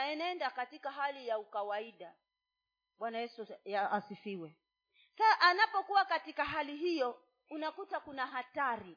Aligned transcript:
anaenenda 0.00 0.50
katika 0.50 0.90
hali 0.90 1.28
ya 1.28 1.38
ukawaida. 1.38 2.14
Bwana 2.98 3.18
yesu 3.18 3.46
ya 3.64 3.90
asifiwe. 3.90 4.56
Sa 5.18 5.40
anapokuwa 5.40 6.04
katika 6.04 6.44
hali 6.44 6.76
hiyo 6.76 7.22
unakuta 7.50 8.00
kuna 8.00 8.26
hatari. 8.26 8.96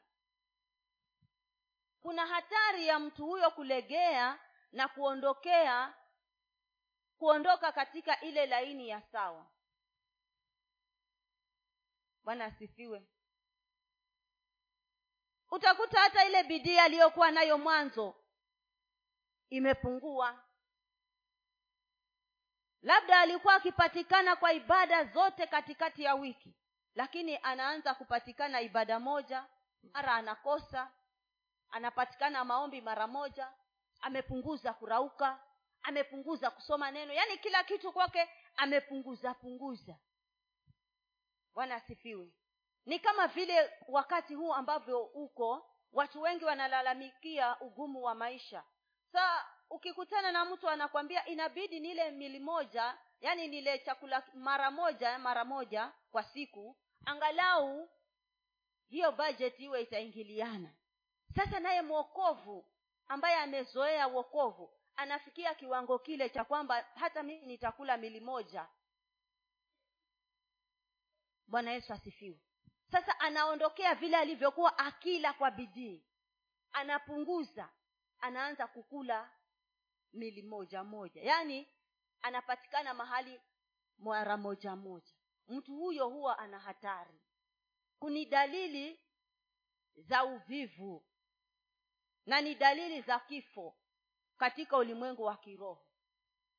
Kuna 2.00 2.26
hatari 2.26 2.86
ya 2.86 2.98
mtu 2.98 3.26
huyo 3.26 3.50
kulegea 3.50 4.38
na 4.72 4.88
kuondokea 4.88 5.94
kuondoka 7.18 7.72
katika 7.72 8.20
ile 8.20 8.46
laini 8.46 8.88
ya 8.88 9.02
sawa. 9.02 9.46
Bwana 12.24 12.44
asifiwe. 12.44 13.06
Utakuta 15.50 16.00
hata 16.00 16.24
ile 16.24 16.42
bidii 16.44 16.78
aliyokuwa 16.78 17.30
nayo 17.30 17.58
mwanzo 17.58 18.14
imepungua 19.50 20.44
labda 22.82 23.20
alikuwa 23.20 23.54
akipatikana 23.54 24.36
kwa 24.36 24.52
ibada 24.52 25.04
zote 25.04 25.46
katikati 25.46 26.02
ya 26.02 26.14
wiki 26.14 26.54
lakini 26.94 27.38
anaanza 27.42 27.94
kupatikana 27.94 28.60
ibada 28.60 29.00
moja 29.00 29.46
mara 29.92 30.14
anakosa 30.14 30.90
anapatikana 31.70 32.44
maombi 32.44 32.80
mara 32.80 33.06
moja 33.06 33.52
amepunguza 34.00 34.72
kurauka 34.72 35.40
amepunguza 35.82 36.50
kusoma 36.50 36.90
neno 36.90 37.12
yaani 37.12 37.38
kila 37.38 37.64
kitu 37.64 37.92
kwake 37.92 38.28
amepunguza 38.56 39.34
punguza. 39.34 39.96
Bwana 41.54 41.74
asifiwe. 41.74 42.32
Ni 42.86 42.98
kama 42.98 43.26
vile 43.26 43.70
wakati 43.88 44.34
huu 44.34 44.54
ambavyo 44.54 45.02
uko 45.04 45.70
watu 45.92 46.22
wengi 46.22 46.44
wanalalamikia 46.44 47.60
ugumu 47.60 48.02
wa 48.02 48.14
maisha. 48.14 48.64
Sa 49.12 49.46
ukikutana 49.70 50.32
na 50.32 50.44
mtu 50.44 50.68
anakwambia 50.68 51.26
inabidi 51.26 51.80
nile 51.80 52.10
mili 52.10 52.38
moja 52.40 52.98
yani 53.20 53.48
nile 53.48 53.78
chakula 53.78 54.22
mara 54.34 54.70
moja 54.70 55.18
mara 55.18 55.44
moja 55.44 55.92
kwa 56.10 56.22
siku 56.24 56.76
angalau 57.04 57.88
hiyo 58.88 59.12
budget 59.12 59.60
iwe 59.60 59.82
itaingiliana. 59.82 60.70
Sasa 61.36 61.60
naye 61.60 61.82
mwokovu 61.82 62.66
ambaye 63.08 63.36
amezoea 63.36 64.08
uokovu 64.08 64.72
anafikia 64.96 65.54
kiwango 65.54 65.98
kile 65.98 66.28
cha 66.28 66.44
kwamba 66.44 66.84
hata 66.94 67.22
mimi 67.22 67.46
nitakula 67.46 67.96
mili 67.96 68.20
moja. 68.20 68.68
Bwana 71.46 71.72
yesu 71.72 71.92
asifiwe. 71.92 72.40
Sasa 72.90 73.20
anaondokea 73.20 73.94
vile 73.94 74.16
alivyokuwa 74.16 74.78
akila 74.78 75.32
kwa 75.32 75.50
bidii. 75.50 76.04
Anapunguza 76.72 77.68
anaanza 78.20 78.66
kukula 78.66 79.30
mili 80.12 80.42
moja 80.42 80.84
moja. 80.84 81.22
Yaani 81.22 81.68
anapatikana 82.22 82.94
mahali 82.94 83.40
mara 83.98 84.36
moja 84.36 84.76
moja. 84.76 85.12
Mtu 85.48 85.76
huyo 85.76 86.08
huwa 86.08 86.38
ana 86.38 86.58
hatari. 86.58 87.20
Kuni 87.98 88.26
dalili 88.26 89.00
za 89.96 90.24
uvivu 90.24 91.04
na 92.26 92.40
ni 92.40 92.54
dalili 92.54 93.02
za 93.02 93.18
kifo 93.18 93.76
katika 94.38 94.76
ulimwengu 94.76 95.22
wa 95.22 95.36
kiroho. 95.36 95.86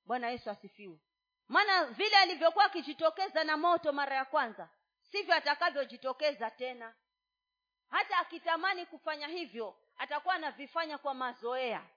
Bwana 0.05 0.29
yesu 0.29 0.49
asifiwe. 0.49 0.99
Maana 1.47 1.85
vile 1.85 2.15
alivyokuwa 2.17 2.65
akijitokeza 2.65 3.43
na 3.43 3.57
moto 3.57 3.93
mara 3.93 4.15
ya 4.15 4.25
kwanza 4.25 4.69
sivyo 5.11 5.35
atakavyojitokeza 5.35 6.51
tena. 6.51 6.95
Hata 7.89 8.17
akitamani 8.17 8.85
kufanya 8.85 9.27
hivyo 9.27 9.77
atakuwa 9.97 10.33
anavifanya 10.35 10.97
kwa 10.97 11.13
mazoea 11.13 11.87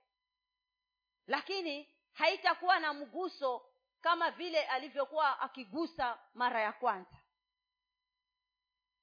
lakini 1.26 1.88
haitakuwa 2.12 2.78
na 2.80 2.94
mguso 2.94 3.66
kama 4.00 4.30
vile 4.30 4.64
alivyokuwa 4.66 5.40
akigusa 5.40 6.18
mara 6.34 6.60
ya 6.60 6.72
kwanza. 6.72 7.16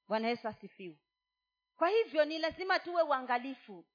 Bwana 0.07 0.27
yesu 0.27 0.47
asifiwe. 0.47 0.97
Kwa 1.77 1.89
hivyo 1.89 2.25
ni 2.25 2.39
lazima 2.39 2.79
tuwe 2.79 3.01
uangalifu 3.01 3.85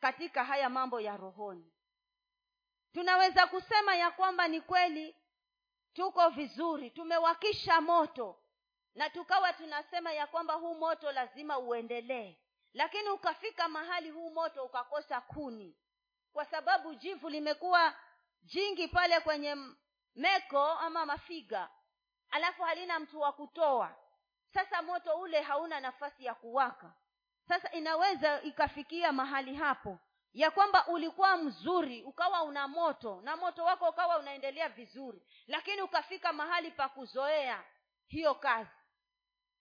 katika 0.00 0.44
haya 0.44 0.68
mambo 0.70 1.00
ya 1.00 1.16
rohoni. 1.16 1.72
Tunaweza 2.92 3.46
kusema 3.46 3.94
ya 3.96 4.10
kwamba 4.10 4.48
ni 4.48 4.60
kweli 4.60 5.16
tuko 5.92 6.28
vizuri 6.28 6.90
tumewakisha 6.90 7.80
moto 7.80 8.38
na 8.94 9.10
tukawa 9.10 9.52
tunasema 9.52 10.12
ya 10.12 10.26
kwamba 10.26 10.54
huu 10.54 10.74
moto 10.74 11.12
lazima 11.12 11.58
uendelee. 11.58 12.36
Lakini 12.74 13.08
ukafika 13.08 13.68
mahali 13.68 14.10
huu 14.10 14.30
moto 14.30 14.64
ukakosa 14.64 15.20
kuni 15.20 15.76
kwa 16.32 16.44
sababu 16.44 16.94
jivu 16.94 17.28
limekuwa 17.28 17.94
jingi 18.42 18.88
pale 18.88 19.20
kwenye 19.20 19.56
meko 20.14 20.66
ama 20.66 21.06
mafiga. 21.06 21.68
Alafu 22.30 22.62
halina 22.62 22.98
mtu 23.00 23.20
wa 23.20 23.32
kutoa. 23.32 23.96
Sasa 24.54 24.82
moto 24.82 25.14
ule 25.20 25.40
hauna 25.42 25.80
nafasi 25.80 26.24
ya 26.24 26.34
kuwaka. 26.34 26.94
Sasa 27.48 27.70
inaweza 27.72 28.42
ikafikia 28.42 29.12
mahali 29.12 29.54
hapo. 29.54 29.98
Ya 30.32 30.50
kwamba 30.50 30.86
ulikuwa 30.86 31.36
mzuri 31.36 32.02
ukawa 32.02 32.42
una 32.42 32.68
moto 32.68 33.20
na 33.24 33.36
moto 33.36 33.64
wako 33.64 33.88
ukawa 33.88 34.18
unaendelea 34.18 34.68
vizuri. 34.68 35.22
Lakini 35.46 35.82
ukafika 35.82 36.32
mahali 36.32 36.70
pa 36.70 36.88
kuzoea 36.88 37.64
hiyo 38.06 38.34
kazi. 38.34 38.70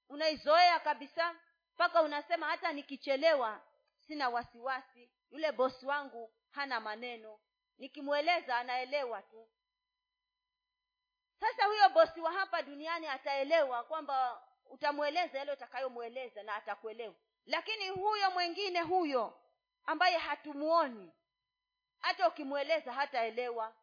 Unaizoea 0.10 0.80
kabisa 0.80 1.36
mpaka 1.76 2.02
unasema 2.02 2.48
hata 2.48 2.72
nikichelewa 2.74 3.62
sina 4.08 4.30
wasiwasi. 4.30 5.12
Yule 5.31 5.52
bosi 5.52 5.86
wangu 5.86 6.34
hana 6.51 6.79
maneno. 6.79 7.39
Nikimweleza 7.78 8.57
anaelewa 8.57 9.22
tu. 9.22 9.47
Sasa 11.39 11.66
huyo 11.66 11.89
bosi 11.89 12.22
wa 12.22 12.31
hapa 12.31 12.62
duniani 12.62 13.07
ataelewa 13.07 13.84
kwamba 13.84 14.44
utamweleza 14.66 15.38
yale 15.39 15.51
utakayomweleza 15.51 16.44
na 16.44 16.56
atakuelewa. 16.56 17.16
Lakini 17.45 17.89
huyo 17.89 18.31
mwengine 18.31 18.81
huyo 18.81 19.41
ambaye 19.85 20.17
hatumuoni 20.17 21.12
hata 22.00 22.28
ukimweleza 22.28 22.94
hataelewa. 22.94 23.75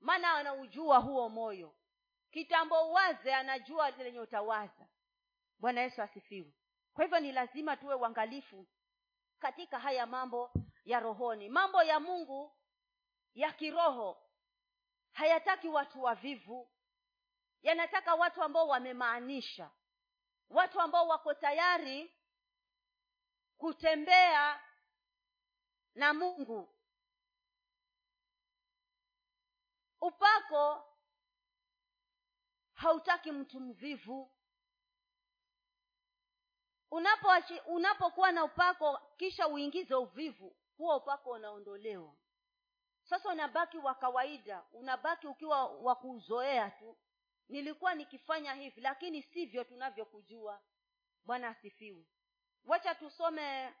Maana 0.00 0.32
anaujua 0.34 0.98
huo 0.98 1.28
moyo. 1.28 1.74
Kitambo 2.30 2.88
uwaze 2.88 3.34
anajua 3.34 3.90
lenye 3.90 4.20
utawaza. 4.20 4.86
Bwana 5.58 5.80
yesu 5.80 6.02
asifiwe. 6.02 6.52
Kwa 6.94 7.04
hivyo 7.04 7.20
ni 7.20 7.32
lazima 7.32 7.76
tuwe 7.76 7.94
uangalifu 7.94 8.66
katika 9.38 9.78
haya 9.78 10.06
mambo 10.06 10.52
ya 10.84 11.00
rohoni. 11.00 11.48
Mambo 11.48 11.82
ya 11.82 12.00
mungu 12.00 12.56
ya 13.34 13.52
kiroho 13.52 14.22
hayataki 15.12 15.68
watu 15.68 16.02
wavivu. 16.02 16.70
Yanataka 17.62 18.14
watu 18.14 18.42
ambao 18.42 18.68
wamemaanisha. 18.68 19.70
Watu 20.50 20.80
ambao 20.80 21.08
wako 21.08 21.34
tayari 21.34 22.14
kutembea 23.58 24.60
na 25.94 26.14
mungu. 26.14 26.74
Upako 30.00 30.86
hautaki 32.74 33.32
mtu 33.32 33.60
mvivu. 33.60 34.32
Unapokuwa 36.90 37.62
unapo 37.66 38.30
na 38.32 38.44
upako 38.44 39.00
kisha 39.16 39.48
uingize 39.48 39.94
uvivu 39.94 40.56
huo 40.80 40.96
upako 40.96 41.30
unaondolewa. 41.30 42.16
Sasa 43.04 43.28
unabaki 43.28 43.78
wa 43.78 43.94
kawaida 43.94 44.64
unabaki 44.72 45.26
ukiwa 45.26 45.66
wa 45.66 45.94
kuzoea 45.96 46.70
tu. 46.70 46.96
Nilikuwa 47.48 47.94
nikifanya 47.94 48.54
hivi 48.54 48.80
lakini 48.80 49.22
sivyo 49.22 49.64
tunavyokujua. 49.64 50.62
Bwana 51.24 51.48
asifiwe. 51.48 52.06
Wacha 52.64 52.94
tusome 52.94 53.74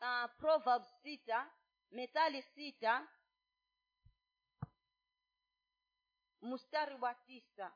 uh, 0.00 0.30
proverbs 0.38 0.88
sita 1.02 1.50
methali 1.90 2.42
sita 2.42 3.08
mstari 6.42 6.94
wa 7.00 7.14
tisa 7.14 7.72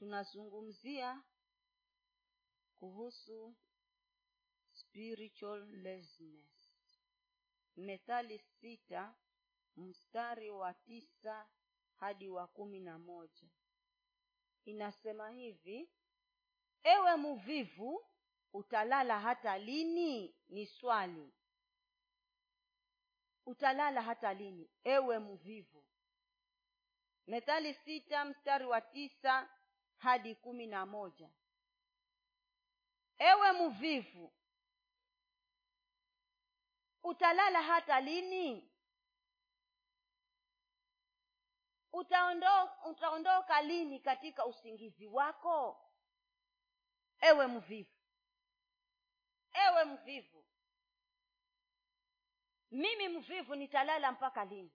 tunazungumzia 0.00 1.22
kuhusu 2.78 3.56
spiritual 4.72 5.66
methali 7.76 8.38
sita 8.38 9.14
mstari 9.76 10.50
wa 10.50 10.74
tisa 10.74 11.48
hadi 11.94 12.28
wa 12.28 12.46
kumi 12.46 12.80
na 12.80 12.98
moja. 12.98 13.48
Inasema 14.64 15.30
hivi 15.30 15.90
ewe 16.82 17.16
muvivu 17.16 18.06
utalala 18.52 19.20
hata 19.20 19.58
lini? 19.58 20.34
Ni 20.48 20.66
swali. 20.66 21.32
Utalala 23.46 24.02
hata 24.02 24.34
lini? 24.34 24.70
Ewe 24.84 25.18
mvivu. 25.18 25.84
Methali 27.26 27.74
sita 27.74 28.24
mstari 28.24 28.64
wa 28.66 28.80
tisa 28.80 29.59
hadi 30.00 30.34
kumi 30.34 30.66
na 30.66 30.86
moja. 30.86 31.30
Ewe 33.18 33.52
mvivu 33.52 34.32
utalala 37.02 37.62
hata 37.62 38.00
lini? 38.00 38.66
Utaondo, 41.92 42.64
utaondoka 42.90 43.62
lini 43.62 44.00
katika 44.00 44.46
usingizi 44.46 45.06
wako? 45.06 45.86
Ewe 47.20 47.46
mvivu 47.46 48.00
ewe 49.52 49.84
mvivu 49.84 50.44
mimi 52.70 53.08
mvivu 53.08 53.54
nitalala 53.54 54.12
mpaka 54.12 54.44
lini 54.44 54.72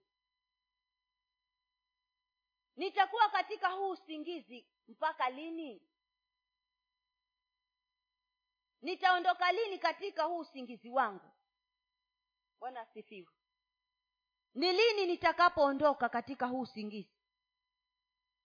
nitakuwa 2.76 3.28
katika 3.28 3.68
huu 3.68 3.90
usingizi 3.90 4.66
mpaka 4.88 5.30
lini? 5.30 5.82
Nitaondoka 8.82 9.52
lini 9.52 9.78
katika 9.78 10.24
huu 10.24 10.38
usingizi 10.38 10.90
wangu? 10.90 11.30
Bwana 12.60 12.80
asifiwe. 12.80 13.32
Ni 14.54 14.72
lini 14.72 15.06
nitakapoondoka 15.06 16.08
katika 16.08 16.46
huu 16.46 16.60
usingizi? 16.60 17.16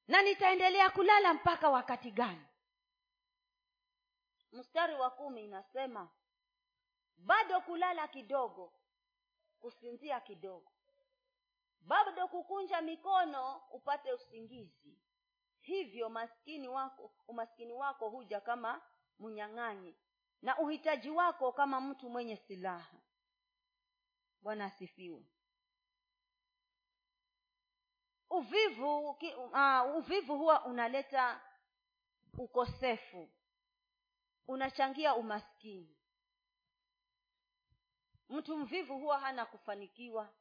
Na 0.08 0.22
nitaendelea 0.22 0.90
kulala 0.90 1.34
mpaka 1.34 1.70
wakati 1.70 2.12
gani? 2.12 2.46
Mstari 4.52 4.94
wa 4.96 5.10
kumi 5.10 5.44
inasema 5.44 6.10
bado 7.18 7.62
kulala 7.62 8.08
kidogo 8.08 8.74
kusinzia 9.60 10.20
kidogo 10.20 10.72
bado 11.82 12.28
kukunja 12.28 12.82
mikono 12.82 13.58
upate 13.72 14.14
usingizi. 14.14 14.98
Hivyo 15.62 16.10
maskini 16.10 16.68
wako 16.68 17.14
umaskini 17.28 17.74
wako 17.74 18.10
huja 18.10 18.42
kama 18.42 18.82
mnyang'anyi 19.20 19.96
na 20.42 20.58
uhitaji 20.60 21.10
wako 21.10 21.52
kama 21.52 21.82
mtu 21.82 22.10
mwenye 22.10 22.38
silaha. 22.38 22.98
Bwana 24.42 24.66
asifiwe. 24.66 25.26
Uvivu 28.30 29.10
uh, 29.10 29.96
uvivu 29.96 30.38
huwa 30.38 30.66
unaleta 30.66 31.42
ukosefu. 32.38 33.30
Unachangia 34.48 35.16
umaskini. 35.16 35.98
Mtu 38.30 38.58
mvivu 38.58 39.00
huwa 39.00 39.20
hana 39.20 39.46
kufanikiwa 39.46 40.34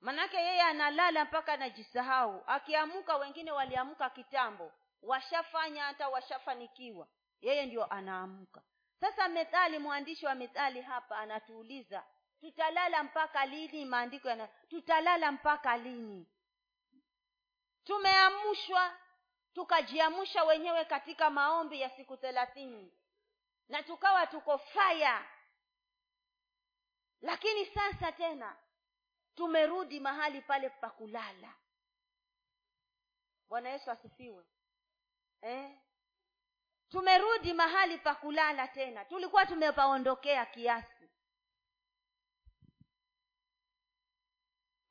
manake 0.00 0.36
yeye 0.36 0.62
analala 0.62 1.24
mpaka 1.24 1.52
anajisahau. 1.52 2.44
Akiamka 2.46 3.16
wengine 3.16 3.52
waliamka 3.52 4.10
kitambo. 4.10 4.72
Washafanya 5.02 5.84
hata 5.84 6.08
washafanikiwa. 6.08 7.08
Yeye 7.40 7.66
ndio 7.66 7.84
anaamka. 7.92 8.62
Sasa 9.00 9.28
methali 9.28 9.78
mwandishi 9.78 10.26
wa 10.26 10.34
methali 10.34 10.82
hapa 10.82 11.18
anatuuliza 11.18 12.04
tutalala 12.40 13.02
mpaka 13.02 13.46
lini? 13.46 13.84
Maandiko 13.84 14.28
yana 14.28 14.48
tutalala 14.68 15.32
mpaka 15.32 15.76
lini? 15.76 16.26
Tumeamshwa 17.84 18.96
tukajiamsha 19.54 20.44
wenyewe 20.44 20.84
katika 20.84 21.30
maombi 21.30 21.80
ya 21.80 21.90
siku 21.90 22.16
thelathini. 22.16 22.92
Na 23.68 23.82
tukawa 23.82 24.26
tuko 24.26 24.58
faya 24.58 25.24
lakini 27.22 27.66
sasa 27.66 28.12
tena 28.12 28.56
tumerudi 29.34 30.00
mahali 30.00 30.40
pale 30.42 30.70
pa 30.70 30.90
kulala. 30.90 31.54
Bwana 33.48 33.68
yesu 33.68 33.90
asifiwe. 33.90 34.44
Eh? 35.42 35.78
tumerudi 36.90 37.52
mahali 37.52 37.98
pa 37.98 38.14
kulala 38.14 38.68
tena. 38.68 39.04
Tulikuwa 39.04 39.46
tumepaondokea 39.46 40.46
kiasi. 40.46 41.10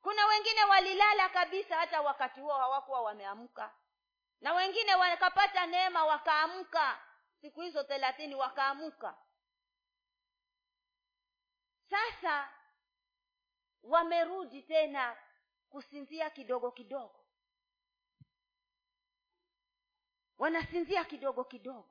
Kuna 0.02 0.26
wengine 0.26 0.64
walilala 0.64 1.28
kabisa 1.28 1.76
hata 1.76 2.00
wakati 2.02 2.40
huo 2.40 2.54
hawakuwa 2.54 3.00
wameamka. 3.02 3.74
Na 4.40 4.52
wengine 4.54 4.94
wakapata 4.94 5.66
neema 5.66 6.04
wakaamka. 6.04 6.98
Siku 7.40 7.60
hizo 7.60 7.82
thelathini 7.82 8.34
wakaamka. 8.34 9.14
Sasa 11.90 12.48
wamerudi 13.82 14.62
tena 14.62 15.16
kusinzia 15.70 16.30
kidogo 16.30 16.70
kidogo. 16.70 17.24
Wanasinzia 20.38 21.04
kidogo 21.04 21.44
kidogo. 21.44 21.88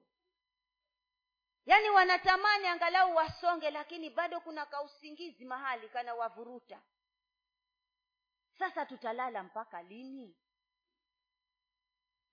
Yaani 1.65 1.89
wanatamani 1.89 2.67
angalau 2.67 3.15
wasonge 3.15 3.71
lakini 3.71 4.09
bado 4.09 4.39
kuna 4.41 4.65
kausingizi 4.65 5.45
mahali 5.45 5.89
kana 5.89 6.15
wavuruta 6.15 6.81
sasa 8.59 8.85
tutalala 8.85 9.43
mpaka 9.43 9.83
lini? 9.83 10.35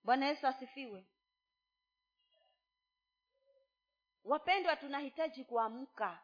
Bwana 0.03 0.25
yesu 0.27 0.47
asifiwe. 0.47 1.05
Wapendwa 4.23 4.75
tunahitaji 4.75 5.43
kuamka 5.45 6.19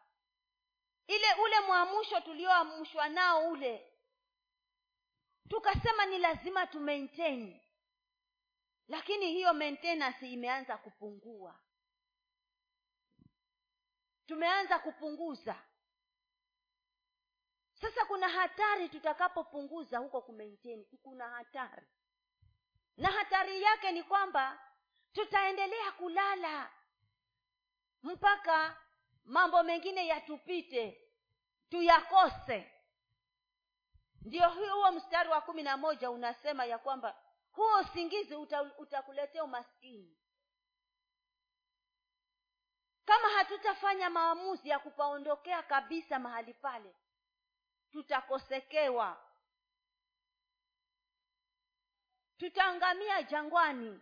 ile 1.06 1.34
ule 1.42 1.60
mwamusho 1.60 2.20
tulioamshwa 2.20 3.08
nao 3.08 3.50
ule 3.50 3.92
tukasema 5.48 6.06
ni 6.06 6.18
lazima 6.18 6.66
tu 6.66 6.80
lakini 8.88 9.32
hiyo 9.32 9.54
maintenance 9.54 10.32
imeanza 10.32 10.78
kupungua. 10.78 11.60
Tumeanza 14.26 14.78
kupunguza. 14.78 15.62
Sasa 17.74 18.04
kuna 18.04 18.28
hatari 18.28 18.88
tutakapopunguza 18.88 19.98
huko 19.98 20.22
kumaintain 20.22 20.84
kuna 21.02 21.28
hatari. 21.28 21.86
Na 22.96 23.08
hatari 23.08 23.62
yake 23.62 23.92
ni 23.92 24.02
kwamba 24.02 24.72
tutaendelea 25.12 25.92
kulala 25.92 26.72
mpaka 28.02 28.83
mambo 29.24 29.62
mengine 29.62 30.06
yatupite 30.06 31.10
tuyakose. 31.70 32.70
Ndio 34.22 34.50
huo 34.50 34.92
mstari 34.92 35.28
wa 35.28 35.40
kumi 35.40 35.62
na 35.62 35.76
moja 35.76 36.10
unasema 36.10 36.64
ya 36.64 36.78
kwamba 36.78 37.22
huo 37.52 37.80
usingizi 37.80 38.34
uta, 38.34 38.62
utakuletea 38.62 39.44
umaskini. 39.44 40.16
Kama 43.04 43.28
hatutafanya 43.28 44.10
maamuzi 44.10 44.68
ya 44.68 44.78
kupaondokea 44.78 45.62
kabisa 45.62 46.18
mahali 46.18 46.54
pale 46.54 46.94
tutakosekewa. 47.90 49.30
Tutaangamia 52.38 53.22
jangwani. 53.22 54.00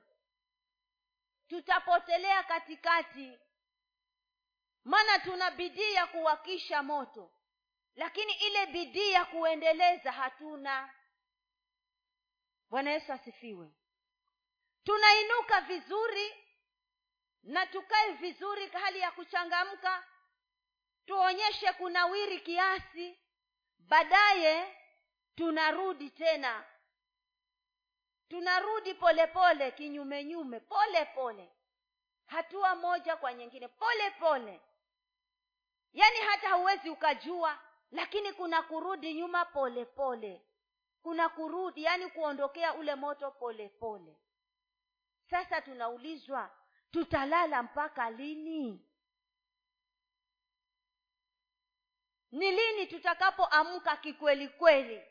Tutapotelea 1.49 2.43
katikati 2.43 3.39
maana 4.85 5.19
tuna 5.19 5.51
bidii 5.51 5.93
ya 5.95 6.07
kuwakisha 6.07 6.83
moto 6.83 7.31
lakini 7.95 8.33
ile 8.33 8.67
bidii 8.67 9.11
ya 9.13 9.25
kuendeleza 9.25 10.13
hatuna. 10.13 10.95
Bwana 12.71 12.91
yesu 12.91 13.13
asifiwe. 13.13 13.71
Tunainuka 14.85 15.61
vizuri 15.61 16.35
na 17.43 17.67
tukae 17.67 18.13
vizuri 18.13 18.67
hali 18.67 18.99
ya 19.01 19.11
kuchangamka 19.11 20.07
tuonyeshe 21.07 21.73
kunawiri 21.73 22.41
kiasi 22.41 23.19
baadaye 23.79 24.79
tunarudi 25.35 26.11
tena. 26.11 26.65
Tunarudi 28.29 28.95
polepole 28.95 29.71
kinyumenyume 29.71 30.61
pole 30.61 31.05
pole. 31.05 31.53
Hatua 32.27 32.75
moja 32.75 33.17
kwa 33.17 33.33
nyingine 33.35 33.69
pole 33.69 34.11
pole 34.11 34.61
yaani 35.93 36.17
hata 36.19 36.51
huwezi 36.53 36.91
ukajua 36.91 37.59
lakini 37.91 38.33
kuna 38.33 38.63
kurudi 38.63 39.15
nyuma 39.15 39.45
pole 39.45 39.85
pole. 39.85 40.43
Kuna 41.03 41.29
kurudi 41.29 41.83
yaani 41.85 42.09
kuondokea 42.11 42.75
ule 42.75 42.95
moto 42.95 43.31
pole 43.31 43.69
pole. 43.69 44.17
Sasa 45.31 45.61
tunaulizwa 45.61 46.51
tutalala 46.91 47.63
mpaka 47.63 48.11
lini? 48.11 48.89
Ni 52.31 52.51
lini 52.51 52.87
tutakapoamka 52.87 53.97
kikweli 53.97 54.49
kweli? 54.49 55.03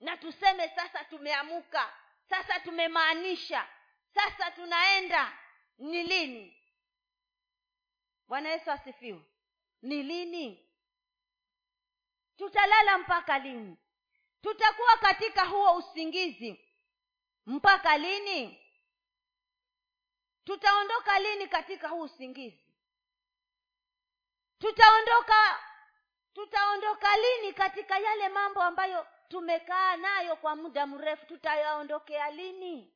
Na 0.00 0.16
tuseme 0.16 0.68
sasa 0.68 1.04
tumeamuka 1.04 1.92
sasa 2.28 2.60
tumemaanisha 2.60 3.68
sasa 4.14 4.50
tunaenda. 4.50 5.38
Ni 5.78 6.02
lini? 6.02 6.60
Bwana 8.28 8.48
yesu 8.48 8.70
asifiwe 8.70 9.24
ni 9.84 10.02
lini? 10.02 10.68
Tutalala 12.36 12.98
mpaka 12.98 13.38
lini? 13.38 13.76
Tutakuwa 14.42 14.96
katika 14.96 15.44
huo 15.44 15.76
usingizi 15.76 16.60
mpaka 17.46 17.98
lini? 17.98 18.60
Tutaondoka 20.44 21.18
lini 21.18 21.46
katika 21.48 21.88
huu 21.88 22.00
usingizi? 22.02 22.64
Tutaondoka 24.58 25.64
tutaondoka 26.34 27.16
lini 27.16 27.52
katika 27.52 27.98
yale 27.98 28.28
mambo 28.28 28.62
ambayo 28.62 29.06
tumekaa 29.28 29.96
nayo 29.96 30.36
kwa 30.36 30.56
muda 30.56 30.86
mrefu? 30.86 31.26
Tutayaondokea 31.26 32.30
lini 32.30 32.94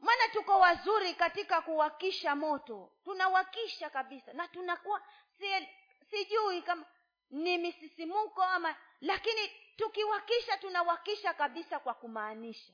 maana 0.00 0.28
tuko 0.32 0.58
wazuri 0.58 1.14
katika 1.14 1.62
kuwakisha 1.62 2.36
moto. 2.36 2.92
Tunawakisha 3.04 3.90
kabisa. 3.90 4.32
Na 4.32 4.48
tunakuwa 4.48 5.02
si, 5.38 5.68
sijui 6.10 6.62
kama 6.62 6.86
ni 7.30 7.58
misisimuko 7.58 8.42
ama 8.42 8.76
lakini 9.00 9.48
tukiwakisha 9.76 10.56
tunawakisha 10.58 11.34
kabisa 11.34 11.78
kwa 11.78 11.94
kumaanisha. 11.94 12.72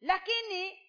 Lakini 0.00 0.82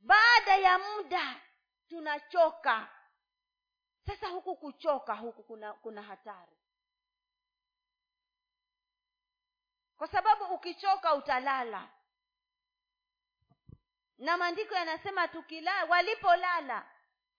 baada 0.00 0.56
ya 0.56 0.78
muda 0.78 1.40
tunachoka. 1.88 2.88
Sasa 4.06 4.28
huku 4.28 4.56
kuchoka 4.56 5.14
huku 5.14 5.42
kuna 5.42 5.72
kuna 5.72 6.02
hatari. 6.02 6.56
Kwa 9.96 10.08
sababu 10.08 10.44
ukichoka 10.44 11.14
utalala 11.14 11.88
na 14.18 14.36
maandiko 14.36 14.74
yanasema 14.74 15.28
tukila 15.28 15.84
walipolala 15.84 16.90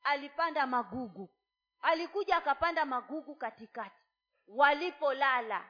alipanda 0.04 0.68
magugu. 0.68 1.30
Alikuja 1.82 2.38
akapanda 2.38 2.86
magugu 2.86 3.36
katikati. 3.36 4.04
Walipolala 4.48 5.70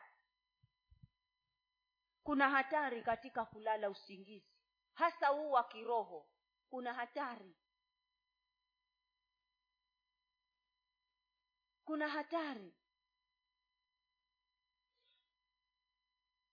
kuna 2.24 2.50
hatari 2.50 3.02
katika 3.04 3.46
kulala 3.46 3.90
usingizi. 3.90 4.48
Hasa 4.94 5.28
huu 5.28 5.52
wa 5.52 5.64
kiroho 5.64 6.30
kuna 6.70 6.94
hatari. 6.94 7.56
Kuna 11.86 12.08
hatari. 12.10 12.74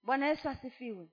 Bwana 0.02 0.26
yesu 0.26 0.48
asifiwe 0.48 1.08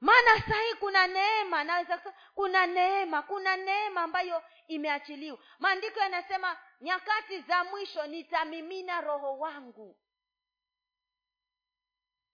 maana 0.00 0.40
sahii 0.48 0.74
kuna 0.74 1.06
neema 1.06 1.64
naweza 1.64 1.98
kuna 2.34 2.66
neema 2.66 3.22
kuna 3.22 3.56
neema 3.56 4.02
ambayo 4.02 4.42
imeachiliwa. 4.68 5.38
Maandiko 5.58 6.00
yanasema 6.00 6.56
nyakati 6.80 7.40
za 7.40 7.64
mwisho 7.64 8.06
nitamimina 8.06 9.00
roho 9.00 9.38
wangu. 9.38 9.96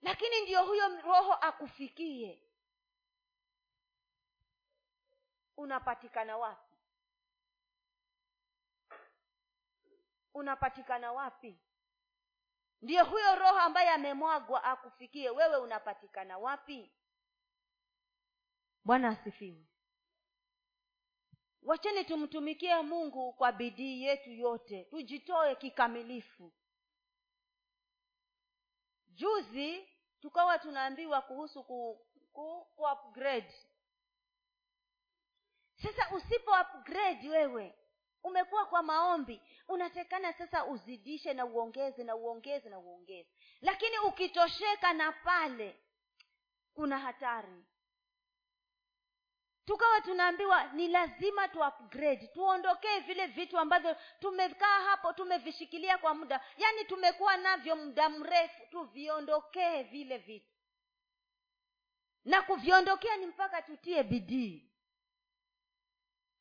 Lakini 0.02 0.40
ndiyo 0.40 0.64
huyo 0.64 1.00
roho 1.00 1.33
akufikie. 1.33 2.40
Unapatikana 5.56 6.37
wapi? 6.37 6.76
Unapatikana 10.35 11.12
wapi? 11.12 11.59
Ndiyo 12.83 13.04
huyo 13.04 13.35
roho 13.35 13.59
ambaye 13.59 13.90
amemwagwa 13.90 14.64
akufikie. 14.64 15.30
Wewe 15.30 15.56
unapatikana 15.56 16.38
wapi 16.38 16.92
bwana 18.84 19.08
asifiwe. 19.08 19.64
Wacheni 21.62 22.04
tumtumikie 22.04 22.82
mungu 22.82 23.32
kwa 23.32 23.52
bidii 23.52 24.02
yetu 24.02 24.30
yote. 24.30 24.84
Tujitoe 24.84 25.54
kikamilifu. 25.56 26.52
Juzi 29.08 29.88
tukawa 30.20 30.58
tunaambiwa 30.58 31.22
kuhusu 31.22 31.64
ku, 31.64 32.06
ku, 32.32 32.66
ku 32.76 32.82
upgrade. 32.92 33.54
Sasa 35.82 36.14
usipo 36.16 36.50
upgrade 36.60 37.28
wewe 37.28 37.74
umekuwa 38.22 38.66
kwa 38.66 38.82
maombi 38.82 39.40
unatekana 39.68 40.32
sasa 40.32 40.64
uzidishe 40.66 41.34
na 41.34 41.46
uongeze 41.46 42.04
na 42.04 42.16
uongeze 42.16 42.68
na 42.68 42.78
uongeze. 42.78 43.28
Lakini 43.60 43.98
ukitosheka 43.98 44.92
na 44.92 45.12
pale 45.12 45.80
kuna 46.74 46.98
hatari 46.98 47.64
tukawa 49.64 50.00
tunaambiwa 50.00 50.64
ni 50.73 50.88
lazima 50.88 51.49
tu 51.49 51.61
upgrade 51.61 52.26
tuondokee 52.28 52.99
vile 53.00 53.26
vitu 53.26 53.59
ambavyo 53.59 53.97
tumekaa 54.21 54.80
hapo 54.80 55.12
tumevishikilia 55.12 55.99
kwa 55.99 56.14
muda. 56.14 56.40
Yaani 56.59 56.85
tumekuwa 56.85 57.37
navyo 57.37 57.76
muda 57.76 58.09
mrefu 58.09 58.66
tuviondokee 58.71 59.83
vile 59.83 60.18
vitu. 60.18 60.50
Na 62.25 62.42
kuviondokea 62.42 63.16
ni 63.16 63.26
mpaka 63.26 63.62
tutie 63.62 64.02
bidii. 64.02 64.71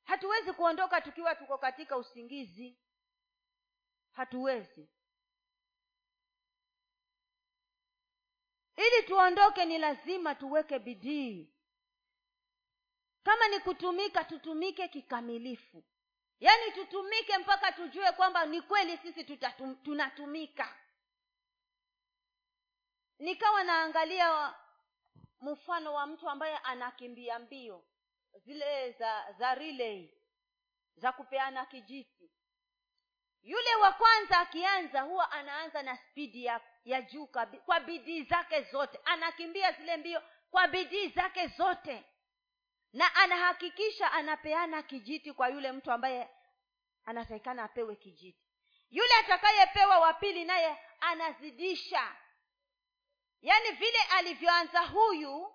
Hatuwezi 0.04 0.54
kuondoka 0.54 1.02
tukiwa 1.02 1.36
tuko 1.36 1.58
katika 1.58 1.98
usingizi. 1.98 2.78
Hatuwezi. 4.12 4.90
Ili 8.78 9.08
tuondoke 9.08 9.66
ni 9.66 9.78
lazima 9.78 10.36
tuweke 10.36 10.80
bidii 10.80 11.53
kama 13.24 13.48
ni 13.48 13.60
kutumika 13.60 14.24
tutumike 14.24 14.88
kikamilifu. 14.88 15.84
Yaani 16.40 16.72
tutumike 16.72 17.38
mpaka 17.38 17.72
tujue 17.72 18.12
kwamba 18.12 18.46
ni 18.46 18.62
kweli 18.62 18.98
sisi 18.98 19.24
tutatum, 19.24 19.76
tunatumika. 19.76 20.76
Nikawa 23.20 23.64
naangalia 23.64 24.54
mfano 25.42 25.94
wa 25.94 26.08
mtu 26.08 26.30
ambaye 26.30 26.58
anakimbia 26.58 27.40
mbio 27.40 27.84
zile 28.36 28.92
za 28.92 29.32
za 29.40 29.56
relay 29.56 30.10
za 30.96 31.12
kupeana 31.12 31.66
kijiti. 31.66 32.32
Yule 33.42 33.76
wa 33.76 33.92
kwanza 33.92 34.40
akianza 34.40 35.02
huwa 35.02 35.32
anaanza 35.32 35.84
na 35.84 35.98
spidi 35.98 36.46
ya, 36.46 36.62
ya 36.86 37.02
juu 37.02 37.28
kwa 37.66 37.80
bidii 37.80 38.24
zake 38.24 38.62
zote. 38.64 39.00
Anakimbia 39.06 39.72
zile 39.72 39.98
mbio 39.98 40.22
kwa 40.52 40.68
bidii 40.68 41.08
zake 41.08 41.48
zote 41.48 42.04
na 42.94 43.16
anahakikisha 43.16 44.12
anapeana 44.12 44.84
kijiti 44.84 45.34
kwa 45.34 45.50
yule 45.50 45.72
mtu 45.72 45.92
ambaye 45.92 46.30
anatakikana 47.06 47.64
apewe 47.64 47.96
kijiti. 47.96 48.40
Yule 48.90 49.14
atakayepewa 49.20 50.00
wa 50.00 50.14
pili 50.14 50.46
naye 50.46 50.80
anazidisha. 51.00 52.16
Yaani 53.42 53.72
vile 53.72 54.00
alivyoanza 54.12 54.82
huyu 54.82 55.54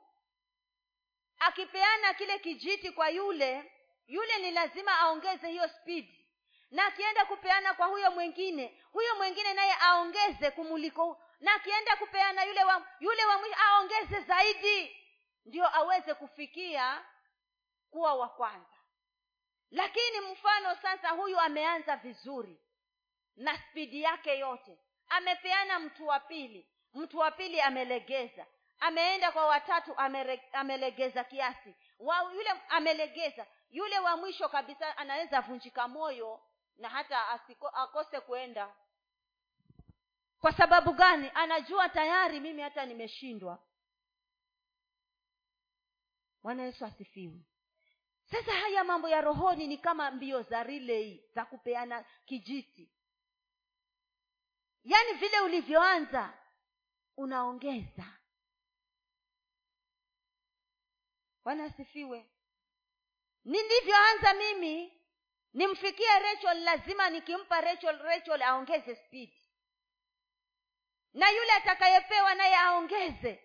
akipeana 1.38 2.14
kile 2.14 2.38
kijiti 2.38 2.90
kwa 2.90 3.08
yule 3.10 3.72
yule 4.06 4.38
ni 4.38 4.50
lazima 4.50 4.98
aongeze 4.98 5.48
hiyo 5.48 5.68
spidi 5.68 6.26
na 6.70 6.86
akienda 6.86 7.24
kupeana 7.24 7.74
kwa 7.74 7.86
huyo 7.86 8.10
mwingine 8.10 8.82
huyo 8.92 9.16
mwingine 9.16 9.52
naye 9.54 9.74
aongeze 9.80 10.50
kumuliko. 10.50 11.22
Na 11.40 11.54
akienda 11.54 11.96
kupeana 11.96 12.44
yule 12.44 12.64
wa 12.64 12.86
yule 13.00 13.24
wa 13.24 13.38
mwisho 13.38 13.56
aongeze 13.68 14.20
zaidi. 14.20 14.96
Ndio 15.44 15.76
aweze 15.76 16.14
kufikia 16.14 17.04
kuwa 17.90 18.14
wa 18.14 18.28
kwanza. 18.28 18.78
Lakini 19.70 20.20
mfano 20.32 20.76
sasa 20.82 21.08
huyu 21.10 21.40
ameanza 21.40 21.96
vizuri 21.96 22.60
na 23.36 23.58
spidi 23.58 24.02
yake 24.02 24.38
yote. 24.38 24.78
Amepeana 25.08 25.78
mtu 25.78 26.06
wa 26.06 26.20
pili. 26.20 26.68
Mtu 26.94 27.18
wa 27.18 27.30
pili 27.30 27.60
amelegeza. 27.60 28.46
Ameenda 28.80 29.32
kwa 29.32 29.46
watatu 29.46 29.94
amere, 29.96 30.48
amelegeza 30.52 31.24
kiasi. 31.24 31.74
Wa 31.98 32.22
yule 32.34 32.50
amelegeza. 32.68 33.46
Yule 33.70 33.98
wa 33.98 34.16
mwisho 34.16 34.48
kabisa 34.48 34.96
anaweza 34.98 35.40
vunjika 35.40 35.88
moyo 35.88 36.40
na 36.76 36.88
hata 36.88 37.28
asiko, 37.28 37.68
akose 37.68 38.20
kuenda. 38.20 38.74
Kwa 40.40 40.52
sababu 40.52 40.92
gani? 40.92 41.30
Anajua 41.34 41.88
tayari 41.88 42.40
mimi 42.40 42.62
hata 42.62 42.86
nimeshindwa. 42.86 43.58
Bwana 46.42 46.62
yesu 46.62 46.84
asifiwe 46.84 47.40
sasa 48.30 48.52
haya 48.52 48.84
mambo 48.84 49.08
ya 49.08 49.20
rohoni 49.20 49.66
ni 49.66 49.78
kama 49.78 50.10
mbio 50.10 50.42
za 50.42 50.62
rilei 50.62 51.24
za 51.34 51.44
kupeana 51.44 52.04
kijiti. 52.26 52.90
Yaani 54.84 55.12
vile 55.12 55.40
ulivyoanza 55.40 56.38
unaongeza. 57.16 58.04
Bwana 61.44 61.64
asifiwe. 61.64 62.30
Nilivyoanza 63.44 64.34
mimi 64.34 65.02
nimfikie 65.52 66.18
rachel 66.18 66.62
lazima 66.64 67.10
nikimpa 67.10 67.60
rachel 67.60 67.98
rachel 67.98 68.42
aongeze 68.42 68.96
spidi 68.96 69.42
na 71.14 71.30
yule 71.30 71.52
atakayepewa 71.52 72.34
naye 72.34 72.54
aongeze. 72.56 73.44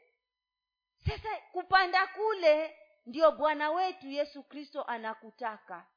Sasa 1.05 1.37
kupanda 1.51 2.07
kule 2.07 2.79
ndio 3.05 3.31
bwana 3.31 3.71
wetu 3.71 4.07
yesu 4.07 4.43
kristo 4.43 4.83
anakutaka. 4.83 5.87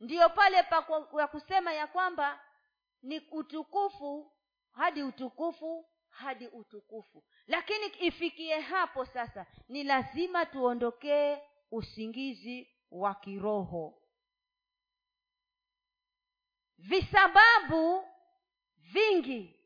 Ndiyo 0.00 0.28
pale 0.28 0.62
pa 0.62 0.82
kusema 1.28 1.72
ya 1.72 1.86
kwamba 1.86 2.40
ni 3.02 3.20
utukufu 3.30 4.32
hadi 4.72 5.02
utukufu 5.02 5.88
hadi 6.10 6.46
utukufu. 6.48 7.24
Lakini 7.46 7.86
ifikie 7.86 8.60
hapo 8.60 9.04
sasa 9.04 9.46
ni 9.68 9.84
lazima 9.84 10.46
tuondokee 10.46 11.38
usingizi 11.70 12.74
wa 12.90 13.14
kiroho. 13.14 14.02
Visababu 16.78 18.04
vingi 18.76 19.60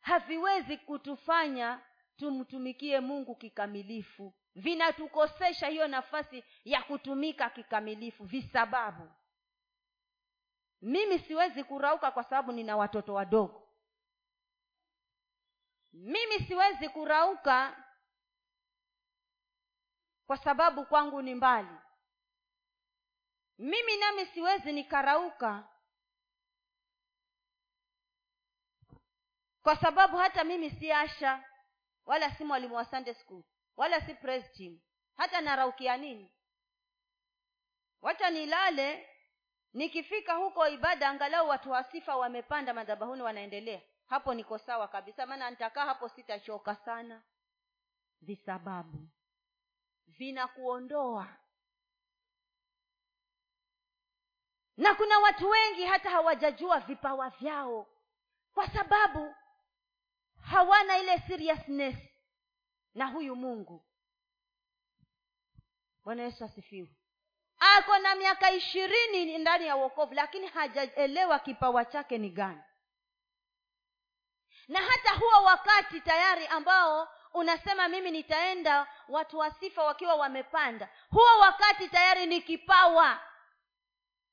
haviwezi 0.00 0.76
kutufanya 0.76 1.80
tumtumikie 2.16 3.00
mungu 3.00 3.34
kikamilifu 3.36 4.34
vinatukosesha 4.56 5.66
hiyo 5.68 5.88
nafasi 5.88 6.44
ya 6.64 6.82
kutumika 6.82 7.50
kikamilifu 7.50 8.24
visababu. 8.24 9.10
Mimi 10.82 11.18
siwezi 11.18 11.64
kurauka 11.64 12.10
kwa 12.10 12.24
sababu 12.24 12.52
nina 12.52 12.76
watoto 12.76 13.14
wadogo. 13.14 13.68
Mimi 15.92 16.38
siwezi 16.48 16.88
kurauka 16.88 17.84
kwa 20.26 20.36
sababu 20.36 20.86
kwangu 20.86 21.22
ni 21.22 21.34
mbali. 21.34 21.76
Mimi 23.58 23.96
nami 23.96 24.26
siwezi 24.26 24.72
nikarauka 24.72 25.68
kwa 29.62 29.76
sababu 29.76 30.16
hata 30.16 30.44
mimi 30.44 30.70
si 30.70 30.92
asha 30.92 31.44
wala 32.06 32.34
si 32.34 32.44
mwalimu 32.44 32.74
wa 32.76 32.84
sunday 32.84 33.14
school 33.14 33.42
wala 33.76 34.00
si 34.00 34.14
press 34.14 34.52
team 34.52 34.80
hata 35.16 35.40
naraukia 35.40 35.96
nini? 35.96 36.32
Wacha 38.02 38.30
nilale 38.30 39.08
nikifika 39.72 40.34
huko 40.34 40.68
ibada 40.68 41.08
angalau 41.08 41.48
watu 41.48 41.70
wa 41.70 41.84
sifa 41.84 42.16
wamepanda 42.16 42.74
madhabahuni 42.74 43.22
wanaendelea. 43.22 43.82
Hapo 44.06 44.34
niko 44.34 44.58
sawa 44.58 44.88
kabisa 44.88 45.26
maana 45.26 45.50
nitakaa 45.50 45.84
hapo 45.84 46.08
sitachoka 46.08 46.74
sana. 46.76 47.22
Visababu. 48.20 49.08
Vinakuondoa. 50.06 51.36
Na 54.76 54.94
kuna 54.94 55.18
watu 55.18 55.48
wengi 55.50 55.84
hata 55.84 56.10
hawajajua 56.10 56.80
vipawa 56.80 57.30
vyao. 57.30 57.86
Kwa 58.54 58.68
sababu 58.68 59.34
hawana 60.40 60.98
ile 60.98 61.18
seriousness 61.18 61.96
na 62.96 63.06
huyu 63.06 63.36
mungu. 63.36 63.84
Bwana 66.04 66.22
yesu 66.22 66.44
asifiwe. 66.44 66.88
Ako 67.58 67.98
na 67.98 68.14
miaka 68.14 68.50
ishirini 68.50 69.38
ndani 69.38 69.66
ya 69.66 69.76
uokovu 69.76 70.14
lakini 70.14 70.46
hajaelewa 70.46 71.38
kipawa 71.38 71.84
chake 71.84 72.18
ni 72.18 72.30
gani. 72.30 72.62
Na 74.68 74.80
hata 74.80 75.14
huo 75.14 75.44
wakati 75.44 76.00
tayari 76.00 76.46
ambao 76.46 77.08
unasema 77.34 77.88
mimi 77.88 78.10
nitaenda 78.10 78.86
watu 79.08 79.38
wa 79.38 79.50
sifa 79.50 79.84
wakiwa 79.84 80.14
wamepanda 80.14 80.88
huo 81.10 81.38
wakati 81.40 81.88
tayari 81.88 82.26
ni 82.26 82.42
kipawa. 82.42 83.20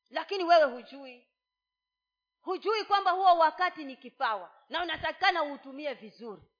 Lakini 0.10 0.44
wewe 0.44 0.64
hujui. 0.64 1.28
Hujui 2.42 2.84
kwamba 2.86 3.12
huo 3.12 3.38
wakati 3.38 3.84
ni 3.86 3.96
kipawa 3.98 4.52
na 4.70 4.84
unatakikana 4.84 5.44
uutumie 5.44 5.94
vizuri 5.94 6.53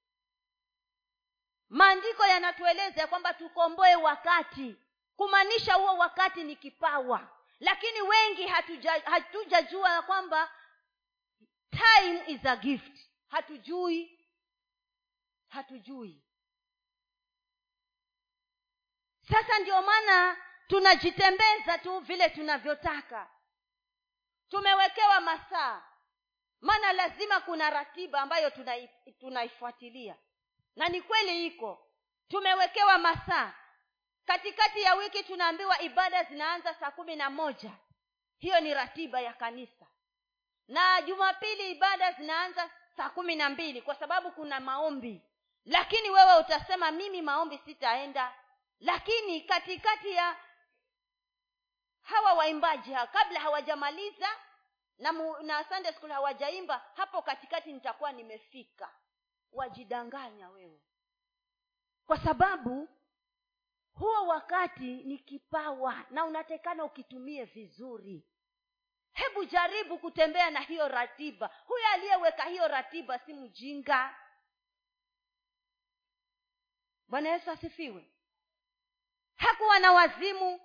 maandiko 1.74 2.26
yanatueleza 2.26 3.00
ya 3.00 3.06
kwamba 3.06 3.34
tukomboe 3.34 3.94
wakati. 3.96 4.76
Kumaanisha 5.16 5.74
huo 5.74 5.96
wakati 5.98 6.44
ni 6.44 6.56
kipawa. 6.56 7.28
Lakini 7.60 8.02
wengi 8.02 8.46
hatujajua 9.04 9.90
ya 9.90 10.02
kwamba 10.02 10.52
time 11.70 12.24
is 12.26 12.46
a 12.46 12.56
gift. 12.56 12.98
Hatujui. 13.28 14.26
Hatujui. 15.48 16.22
Sasa 19.30 19.58
ndio 19.58 19.82
maana 19.82 20.36
tunajitembeza 20.66 21.78
tu 21.78 21.98
vile 21.98 22.30
tunavyotaka. 22.30 23.30
Tumewekewa 24.48 25.20
masaa. 25.20 25.82
Maana 26.60 26.92
lazima 26.92 27.40
kuna 27.40 27.70
ratiba 27.70 28.20
ambayo 28.20 28.50
tunaifuatilia 29.20 30.16
na 30.76 30.88
ni 30.88 31.02
kweli 31.02 31.46
iko. 31.46 31.86
Tumewekewa 32.28 32.98
masaa. 32.98 33.52
Katikati 34.26 34.82
ya 34.82 34.94
wiki 34.94 35.24
tunaambiwa 35.24 35.82
ibada 35.82 36.24
zinaanza 36.24 36.74
saa 36.74 36.90
kumi 36.90 37.16
na 37.16 37.30
moja. 37.30 37.70
Hiyo 38.38 38.60
ni 38.60 38.74
ratiba 38.74 39.20
ya 39.20 39.32
kanisa. 39.32 39.86
Na 40.68 41.02
jumapili 41.02 41.70
ibada 41.70 42.12
zinaanza 42.12 42.70
saa 42.96 43.10
kumi 43.10 43.36
na 43.36 43.50
mbili 43.50 43.82
kwa 43.82 43.94
sababu 43.94 44.30
kuna 44.30 44.60
maombi. 44.60 45.22
Lakini 45.64 46.10
wewe 46.10 46.38
utasema 46.38 46.90
mimi 46.90 47.22
maombi 47.22 47.58
sitaenda. 47.64 48.34
Lakini 48.80 49.40
katikati 49.40 50.10
ya 50.10 50.36
hawa 52.02 52.32
waimbaji 52.32 52.92
ha, 52.92 53.06
kabla 53.06 53.40
hawajamaliza 53.40 54.28
na, 54.98 55.12
mu, 55.12 55.36
na 55.42 55.64
sunday 55.64 55.92
school 55.92 56.10
hawajaimba 56.12 56.84
hapo 56.96 57.22
katikati 57.22 57.72
nitakuwa 57.72 58.12
nimefika 58.12 58.92
wajidanganya 59.54 60.50
wewe. 60.50 60.80
Kwa 62.06 62.24
sababu 62.24 62.88
huo 63.92 64.26
wakati 64.26 65.02
ni 65.02 65.18
kipawa 65.18 66.04
na 66.10 66.24
unatekana 66.24 66.84
ukitumie 66.84 67.44
vizuri. 67.44 68.26
Hebu 69.12 69.44
jaribu 69.44 69.98
kutembea 69.98 70.50
na 70.50 70.60
hiyo 70.60 70.88
ratiba. 70.88 71.50
Huyo 71.66 71.84
aliyeweka 71.92 72.42
hiyo 72.44 72.68
ratiba 72.68 73.18
si 73.18 73.34
mjinga. 73.34 74.16
Bwana 77.08 77.28
yesu 77.28 77.50
asifiwe. 77.50 78.10
Hakuwa 79.36 79.78
na 79.78 79.92
wazimu. 79.92 80.60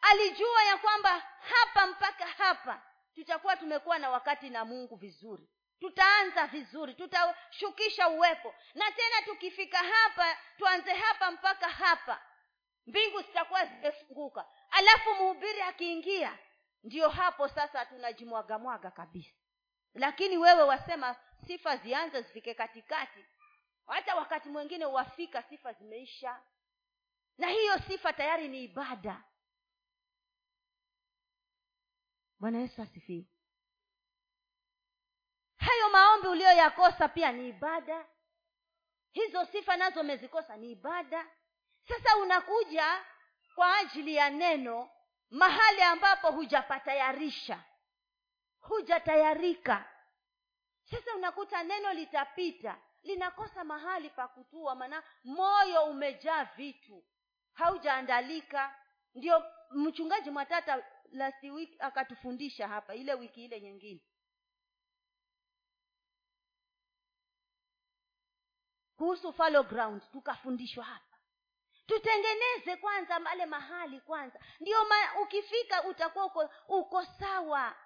Alijua 0.00 0.62
ya 0.64 0.76
kwamba 0.78 1.18
hapa 1.40 1.86
mpaka 1.86 2.26
hapa 2.26 2.82
tutakuwa 3.14 3.56
tumekuwa 3.56 3.98
na 3.98 4.10
wakati 4.10 4.50
na 4.50 4.64
mungu 4.64 4.96
vizuri 4.96 5.48
tutaanza 5.80 6.46
vizuri 6.46 6.94
tutashukisha 6.94 8.08
uwepo. 8.08 8.54
Na 8.74 8.92
tena 8.92 9.22
tukifika 9.24 9.78
hapa 9.78 10.36
tuanze 10.58 10.92
hapa 10.94 11.30
mpaka 11.30 11.68
hapa. 11.68 12.22
Mbingu 12.86 13.22
zitakuwa 13.22 13.66
zimefunguka. 13.66 14.46
Alafu 14.70 15.14
mhubiri 15.14 15.60
akiingia 15.62 16.38
ndio 16.84 17.08
hapo 17.08 17.48
sasa 17.48 17.86
tunajimwagamwaga 17.86 18.90
kabisa. 18.90 19.34
Lakini 19.94 20.38
wewe 20.38 20.62
wasema 20.62 21.16
sifa 21.46 21.76
zianze 21.76 22.22
zifike 22.22 22.54
katikati. 22.54 23.24
Hata 23.86 24.14
wakati 24.16 24.48
mwingine 24.48 24.84
wafika 24.86 25.42
sifa 25.42 25.72
zimeisha. 25.72 26.42
Na 27.38 27.48
hiyo 27.48 27.78
sifa 27.78 28.12
tayari 28.12 28.48
ni 28.48 28.64
ibada. 28.64 29.24
Bwana 32.40 32.58
yesu 32.58 32.82
asifiwe 32.82 33.24
hayo 35.58 35.88
maombi 35.90 36.28
uliyoyakosa 36.28 37.08
pia 37.08 37.32
ni 37.32 37.48
ibada. 37.48 38.06
Hizo 39.12 39.44
sifa 39.44 39.76
nazo 39.76 40.00
umezikosa 40.00 40.56
ni 40.56 40.70
ibada. 40.70 41.26
Sasa 41.88 42.16
unakuja 42.16 43.04
kwa 43.54 43.76
ajili 43.76 44.14
ya 44.14 44.30
neno 44.30 44.90
mahali 45.30 45.82
ambapo 45.82 46.30
hujapatayarisha 46.30 47.64
hujatayarika. 48.60 49.84
Sasa 50.84 51.14
unakuta 51.16 51.62
neno 51.62 51.92
litapita 51.92 52.78
linakosa 53.02 53.64
mahali 53.64 54.10
pa 54.10 54.28
kutua 54.28 54.74
maana 54.74 55.02
moyo 55.24 55.84
umejaa 55.84 56.44
vitu 56.44 57.04
haujaandalika. 57.52 58.74
Ndio 59.14 59.44
mchungaji 59.70 60.30
mwatata 60.30 60.84
last 61.12 61.42
week 61.42 61.76
akatufundisha 61.78 62.68
hapa 62.68 62.94
ile 62.94 63.14
wiki 63.14 63.44
ile 63.44 63.60
nyingine 63.60 64.00
kuhusu 68.98 69.32
fallow 69.32 69.62
ground 69.64 70.02
tukafundishwa 70.12 70.84
hapa. 70.84 71.16
Tutengeneze 71.86 72.76
kwanza 72.76 73.20
male 73.20 73.46
mahali 73.46 74.00
kwanza. 74.00 74.40
Ndio 74.60 74.84
ma, 74.84 75.20
ukifika 75.22 75.84
utakuwa 75.84 76.24
uko, 76.26 76.50
uko 76.68 77.04
sawa. 77.04 77.76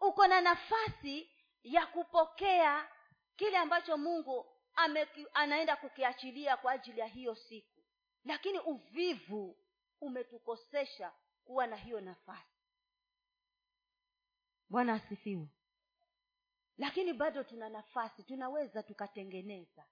Uko 0.00 0.26
na 0.26 0.40
nafasi 0.40 1.30
ya 1.62 1.86
kupokea 1.86 2.88
kile 3.36 3.56
ambacho 3.58 3.96
mungu 3.96 4.56
ame, 4.74 5.08
anaenda 5.34 5.76
kukiachilia 5.76 6.56
kwa 6.56 6.72
ajili 6.72 7.00
ya 7.00 7.06
hiyo 7.06 7.34
siku. 7.34 7.82
Lakini 8.24 8.58
uvivu 8.58 9.56
umetukosesha 10.00 11.12
kuwa 11.44 11.66
na 11.66 11.76
hiyo 11.76 12.00
nafasi. 12.00 12.58
Bwana 14.68 14.94
asifiwe. 14.94 15.48
Lakini 16.78 17.12
bado 17.12 17.44
tuna 17.44 17.68
nafasi 17.68 18.22
tunaweza 18.22 18.82
tukatengeneza 18.82 19.84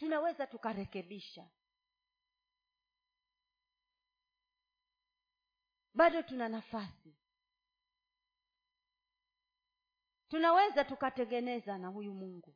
tunaweza 0.00 0.46
tukarekebisha. 0.46 1.48
Bado 5.94 6.22
tuna 6.22 6.48
nafasi. 6.48 7.14
Tunaweza 10.28 10.84
tukatengeneza 10.84 11.78
na 11.78 11.88
huyu 11.88 12.14
mungu. 12.14 12.54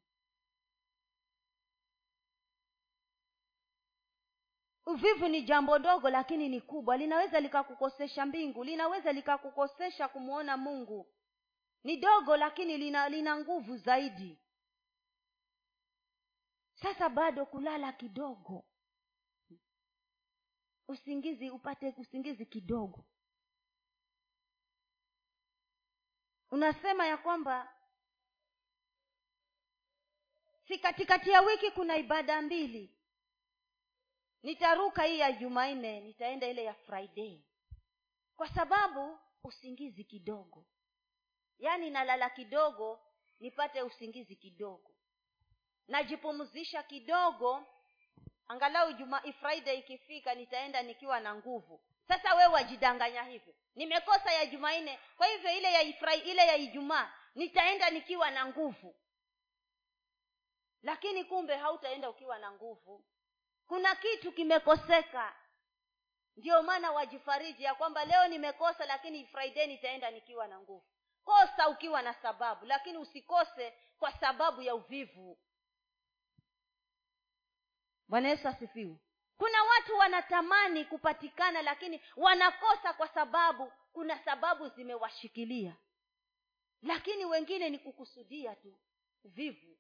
Uvivu 4.87 5.29
ni 5.29 5.43
jambo 5.43 5.79
dogo 5.79 6.11
lakini 6.11 6.49
ni 6.49 6.61
kubwa. 6.61 6.97
Linaweza 6.97 7.41
likakukosesha 7.41 8.27
mbingu 8.27 8.65
linaweza 8.65 9.13
likakukosesha 9.13 10.09
kumwona 10.09 10.57
mungu. 10.57 11.07
Ni 11.85 11.97
dogo 11.97 12.37
lakini 12.37 12.77
lina 12.79 13.09
lina 13.09 13.37
nguvu 13.37 13.77
zaidi 13.77 14.39
sasa 16.85 17.09
bado 17.09 17.47
kulala 17.47 17.93
kidogo. 17.93 18.65
Usingizi 20.89 21.51
upate 21.51 21.95
usingizi 21.99 22.47
kidogo. 22.47 23.05
Unasema 26.51 27.07
ya 27.07 27.17
kwamba 27.17 27.77
si 30.69 30.79
katikati 30.79 31.31
ya 31.31 31.41
wiki 31.41 31.71
kuna 31.71 31.97
ibada 31.97 32.43
mbili. 32.43 32.99
Nitaruka 34.43 35.03
hii 35.03 35.19
ya 35.19 35.33
jumanne 35.33 36.01
nitaenda 36.01 36.47
ile 36.49 36.65
ya 36.65 36.75
friday. 36.75 37.43
Kwa 38.37 38.49
sababu 38.55 39.19
usingizi 39.45 40.05
kidogo. 40.05 40.67
Yaani 41.59 41.91
nalala 41.91 42.31
kidogo 42.31 43.01
nipate 43.41 43.83
usingizi 43.83 44.37
kidogo 44.37 44.94
najipumzisha 45.89 46.83
kidogo. 46.83 47.67
Angalau 48.49 48.93
juma 48.93 49.21
friday 49.41 49.79
ikifika 49.79 50.35
nitaenda 50.35 50.83
nikiwa 50.83 51.21
na 51.21 51.35
nguvu. 51.35 51.81
Sasa 52.09 52.35
wewe 52.35 52.53
wajidanganya 52.53 53.23
hivyo 53.23 53.55
nimekosa 53.75 54.33
ya 54.33 54.47
jumanne. 54.47 54.99
Kwa 55.17 55.27
hivyo 55.27 55.51
ile 55.51 55.73
ya 55.73 55.83
ifrai, 55.83 56.19
ile 56.21 56.47
ya 56.47 56.57
ijumaa 56.57 57.13
nitaenda 57.35 57.91
nikiwa 57.91 58.31
na 58.31 58.47
nguvu. 58.47 58.97
Lakini 60.83 61.25
kumbe 61.25 61.57
hautaenda 61.57 62.11
ukiwa 62.11 62.39
na 62.39 62.53
nguvu. 62.53 63.05
Kuna 63.67 63.95
kitu 63.95 64.33
kimekoseka. 64.33 65.37
Ndio 66.37 66.63
maana 66.63 66.93
wajifariji 66.93 67.63
ya 67.63 67.75
kwamba 67.75 68.05
leo 68.05 68.29
nimekosa 68.29 68.87
lakini 68.87 69.27
friday 69.27 69.67
nitaenda 69.67 70.11
nikiwa 70.11 70.47
na 70.49 70.61
nguvu. 70.61 70.87
Kosa 71.25 71.69
ukiwa 71.69 72.03
na 72.03 72.15
sababu 72.15 72.67
lakini 72.67 72.99
usikose 72.99 73.75
kwa 73.99 74.13
sababu 74.13 74.63
ya 74.63 74.75
uvivu 74.75 75.39
bwana 78.09 78.29
yesu 78.29 78.49
asifiwe. 78.49 78.97
Kuna 79.37 79.63
watu 79.63 79.97
wanatamani 79.97 80.85
kupatikana 80.85 81.63
lakini 81.63 82.03
wanakosa 82.17 82.93
kwa 82.93 83.09
sababu 83.09 83.73
kuna 83.93 84.25
sababu 84.25 84.69
zimewashikilia. 84.69 85.77
Lakini 86.83 87.25
wengine 87.25 87.71
ni 87.71 87.79
kukusudia 87.79 88.57
tu. 88.57 88.79
Uvivu. 89.25 89.79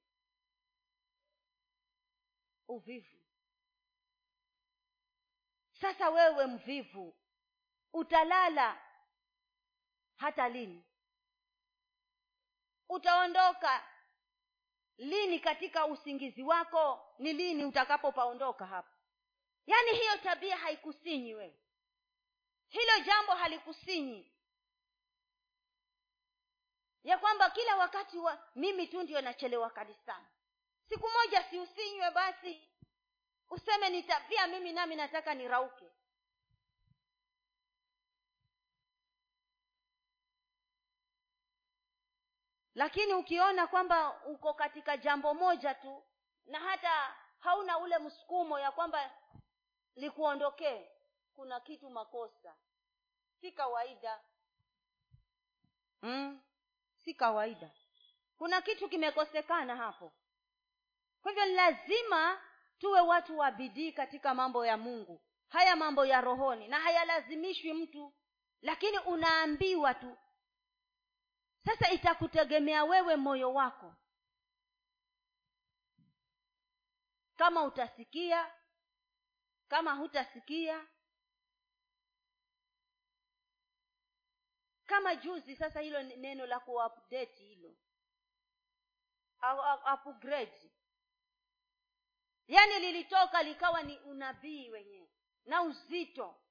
Uvivu. 2.68 3.24
Sasa 5.72 6.10
wewe 6.10 6.46
mvivu 6.46 7.16
utalala 7.92 8.82
hata 10.16 10.48
lini? 10.48 10.84
Utaondoka 12.88 13.93
lini 14.98 15.40
katika 15.40 15.86
usingizi 15.86 16.42
wako 16.42 17.06
ni 17.18 17.32
lini 17.32 17.64
utakapopaondoka 17.64 18.66
hapa? 18.66 18.90
Yaani 19.66 19.90
hiyo 19.90 20.16
tabia 20.16 20.56
haikusinyi 20.56 21.34
wewe. 21.34 21.60
Hilo 22.68 22.98
jambo 23.06 23.32
halikusinyi. 23.32 24.30
Ya 27.04 27.18
kwamba 27.18 27.50
kila 27.50 27.76
wakati 27.76 28.18
wa 28.18 28.48
mimi 28.54 28.86
tu 28.86 29.02
ndio 29.02 29.20
nachelewa 29.20 29.70
kanisani. 29.70 30.26
Siku 30.88 31.08
moja 31.08 31.42
siusinywe 31.42 32.10
basi. 32.10 32.68
Useme 33.50 33.90
ni 33.90 34.02
tabia 34.02 34.46
mimi 34.46 34.72
nami 34.72 34.96
nataka 34.96 35.34
nirauke 35.34 35.84
lakini 42.74 43.14
ukiona 43.14 43.66
kwamba 43.66 44.20
uko 44.24 44.54
katika 44.54 44.96
jambo 44.96 45.34
moja 45.34 45.74
tu 45.74 46.02
na 46.46 46.60
hata 46.60 47.16
hauna 47.38 47.78
ule 47.78 47.98
msukumo 47.98 48.58
ya 48.58 48.72
kwamba 48.72 49.10
likuondokee 49.96 50.90
kuna 51.36 51.60
kitu 51.60 51.90
makosa. 51.90 52.54
Si 53.40 53.52
kawaida. 53.52 54.20
Mm, 56.02 56.40
si 57.04 57.14
kawaida. 57.14 57.70
Kuna 58.38 58.62
kitu 58.62 58.88
kimekosekana 58.88 59.76
hapo. 59.76 60.12
Kwa 61.22 61.32
hivyo 61.32 61.46
lazima 61.46 62.40
tuwe 62.78 63.00
watu 63.00 63.38
wa 63.38 63.50
bidii 63.50 63.92
katika 63.92 64.34
mambo 64.34 64.66
ya 64.66 64.76
mungu. 64.76 65.20
Haya 65.48 65.76
mambo 65.76 66.06
ya 66.06 66.20
rohoni 66.20 66.68
na 66.68 66.80
hayalazimishwi 66.80 67.72
mtu. 67.72 68.12
Lakini 68.62 68.98
unaambiwa 68.98 69.94
tu 69.94 70.16
sasa 71.64 71.90
itakutegemea 71.90 72.84
wewe 72.84 73.16
moyo 73.16 73.54
wako. 73.54 73.94
Kama 77.36 77.62
utasikia 77.64 78.50
kama 79.68 79.92
hutasikia. 79.94 80.86
Kama 84.86 85.16
juzi 85.16 85.56
sasa 85.56 85.80
hilo 85.80 86.02
neno 86.02 86.46
la 86.46 86.60
kuupdate 86.60 87.44
hilo. 87.44 87.76
Upgrade. 89.94 90.70
Yaani 92.46 92.78
lilitoka 92.80 93.42
likawa 93.42 93.82
ni 93.82 93.98
unabii 93.98 94.70
wenyewe 94.70 95.08
na 95.44 95.62
uzito 95.62 96.43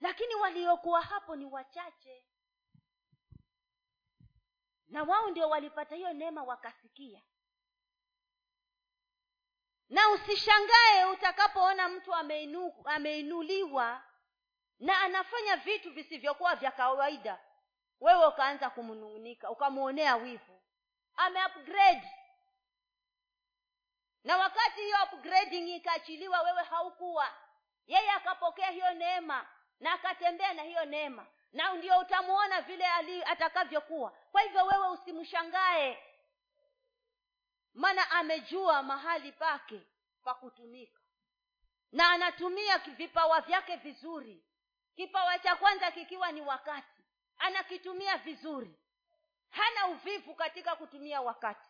lakini 0.00 0.34
waliokuwa 0.34 1.02
hapo 1.02 1.36
ni 1.36 1.44
wachache. 1.46 2.24
Na 4.88 5.02
wao 5.02 5.30
ndio 5.30 5.48
walipata 5.48 5.94
hiyo 5.94 6.12
neema 6.12 6.42
wakasikia. 6.42 7.22
Na 9.88 10.08
usishangae 10.10 11.04
utakapoona 11.12 11.88
mtu 11.88 12.14
ameinu, 12.14 12.74
ameinuliwa 12.84 14.02
na 14.78 15.00
anafanya 15.00 15.56
vitu 15.56 15.92
visivyokuwa 15.92 16.56
vya 16.56 16.70
kawaida. 16.70 17.40
Wewe 18.00 18.26
ukaanza 18.26 18.70
kumnung'unika 18.70 19.50
ukamwonea 19.50 20.16
wivu. 20.16 20.62
Ameupgrade. 21.16 22.10
Na 24.24 24.36
wakati 24.36 24.80
hiyo 24.82 24.96
upgrading 25.12 25.68
ikaachiliwa 25.76 26.42
wewe 26.42 26.62
haukuwa. 26.62 27.34
Yeye 27.86 28.10
akapokea 28.10 28.70
hiyo 28.70 28.94
neema 28.94 29.46
na 29.80 29.92
akatembea 29.92 30.52
na 30.54 30.62
hiyo 30.62 30.84
neema. 30.84 31.26
Na 31.52 31.74
ndio 31.74 31.98
utamwona 31.98 32.60
vile 32.60 32.86
ali 32.86 33.24
atakavyokuwa. 33.24 34.10
Kwa 34.32 34.40
hivyo 34.40 34.64
wewe 34.64 34.88
usimshangae. 34.88 35.98
Maana 37.74 38.10
amejua 38.10 38.82
mahali 38.82 39.32
pake 39.32 39.80
pa 40.24 40.34
kutumika. 40.34 41.00
Na 41.92 42.10
anatumia 42.10 42.78
vipawa 42.78 43.40
vyake 43.40 43.76
vizuri. 43.76 44.42
Kipawa 44.96 45.38
cha 45.38 45.56
kwanza 45.56 45.90
kikiwa 45.90 46.32
ni 46.32 46.40
wakati. 46.40 47.02
Anakitumia 47.38 48.16
vizuri. 48.16 48.74
Hana 49.50 49.86
uvivu 49.86 50.34
katika 50.34 50.76
kutumia 50.76 51.20
wakati. 51.20 51.66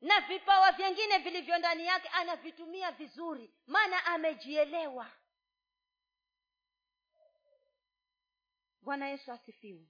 Na 0.00 0.20
vipawa 0.20 0.72
vyengine 0.72 1.18
vilivyo 1.18 1.58
ndani 1.58 1.86
yake 1.86 2.08
anavitumia 2.08 2.90
vizuri. 2.92 3.50
Maana 3.66 4.06
amejielewa 4.06 5.06
bwana 8.84 9.08
yesu 9.08 9.32
asifiwe. 9.32 9.86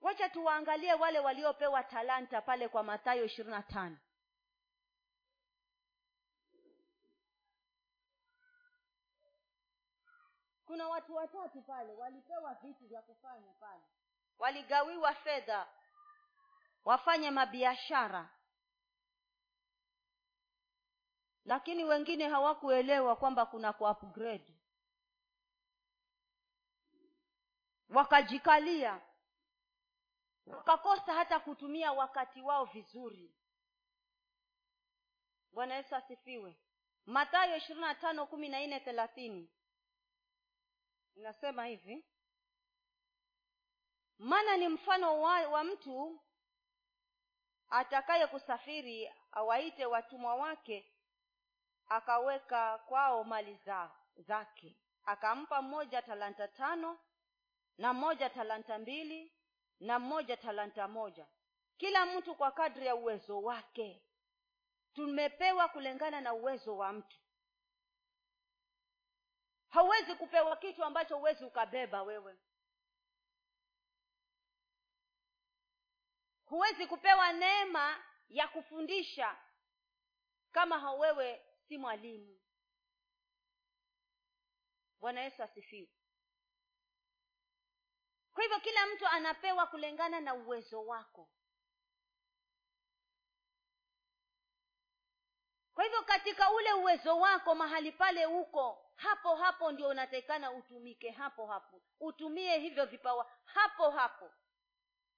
Wacha 0.00 0.28
tuwaangalie 0.28 0.94
wale 0.94 1.18
waliopewa 1.18 1.82
talanta 1.84 2.42
pale 2.42 2.68
kwa 2.68 2.82
mathayo 2.82 3.24
ishirini 3.24 3.54
na 3.54 3.62
tano. 3.62 3.98
Kuna 10.66 10.88
watu 10.88 11.14
watatu 11.14 11.62
pale 11.62 11.92
walipewa 11.94 12.54
vitu 12.54 12.86
vya 12.86 13.02
kufanya 13.02 13.52
pale. 13.60 13.82
Waligawiwa 14.38 15.14
fedha 15.14 15.66
wafanye 16.84 17.30
mabiashara 17.30 18.30
lakini 21.48 21.84
wengine 21.84 22.28
hawakuelewa 22.28 23.16
kwamba 23.16 23.46
kuna 23.46 23.72
ku 23.72 23.84
upgrade. 23.84 24.54
Wakajikalia. 27.88 29.00
Wakakosa 30.46 31.14
hata 31.14 31.40
kutumia 31.40 31.92
wakati 31.92 32.40
wao 32.42 32.64
vizuri. 32.64 33.34
Bwana 35.52 35.74
yesu 35.74 35.96
asifiwe. 35.96 36.56
Matayo 37.06 37.56
ishirini 37.56 37.80
na 37.80 37.94
tano 37.94 38.26
kumi 38.26 38.48
na 38.48 38.66
nne 38.66 38.80
thelathini. 38.80 39.50
Inasema 41.14 41.66
hivi. 41.66 42.04
Maana 44.18 44.56
ni 44.56 44.68
mfano 44.68 45.20
wa, 45.20 45.48
wa 45.48 45.64
mtu 45.64 46.20
atakaye 47.68 48.26
kusafiri 48.26 49.10
awaite 49.32 49.86
watumwa 49.86 50.34
wake 50.34 50.92
akaweka 51.88 52.78
kwao 52.78 53.24
mali 53.24 53.54
za, 53.54 53.90
zake. 54.16 54.76
Akampa 55.04 55.62
mmoja 55.62 56.02
talanta 56.02 56.48
tano 56.48 56.98
na 57.78 57.92
mmoja 57.92 58.30
talanta 58.30 58.78
mbili 58.78 59.32
na 59.80 59.98
mmoja 59.98 60.36
talanta 60.36 60.88
moja. 60.88 61.26
Kila 61.76 62.06
mtu 62.06 62.34
kwa 62.34 62.50
kadri 62.50 62.86
ya 62.86 62.94
uwezo 62.94 63.42
wake. 63.42 64.02
Tumepewa 64.94 65.68
kulingana 65.68 66.20
na 66.20 66.34
uwezo 66.34 66.76
wa 66.76 66.92
mtu. 66.92 67.16
Hauwezi 69.68 70.14
kupewa 70.14 70.56
kitu 70.56 70.84
ambacho 70.84 71.16
huwezi 71.16 71.44
ukabeba 71.44 72.02
wewe. 72.02 72.38
Huwezi 76.44 76.86
kupewa 76.86 77.32
neema 77.32 78.04
ya 78.28 78.48
kufundisha 78.48 79.36
kama 80.52 80.92
wewe 80.92 81.47
si 81.68 81.78
mwalimu. 81.78 82.40
Bwana 85.00 85.20
yesu 85.20 85.42
asifiwe. 85.42 85.88
Kwa 88.34 88.42
hivyo 88.42 88.60
kila 88.60 88.86
mtu 88.86 89.06
anapewa 89.06 89.66
kulingana 89.66 90.20
na 90.20 90.34
uwezo 90.34 90.86
wako. 90.86 91.28
Kwa 95.74 95.84
hivyo 95.84 96.02
katika 96.02 96.52
ule 96.52 96.72
uwezo 96.72 97.18
wako 97.20 97.54
mahali 97.54 97.92
pale 97.92 98.26
uko 98.26 98.92
hapo 98.96 99.36
hapo 99.36 99.72
ndio 99.72 99.88
unatakikana 99.88 100.52
utumike 100.52 101.10
hapo 101.10 101.46
hapo. 101.46 101.82
Utumie 102.00 102.58
hivyo 102.58 102.86
vipawa 102.86 103.32
hapo 103.44 103.90
hapo. 103.90 104.30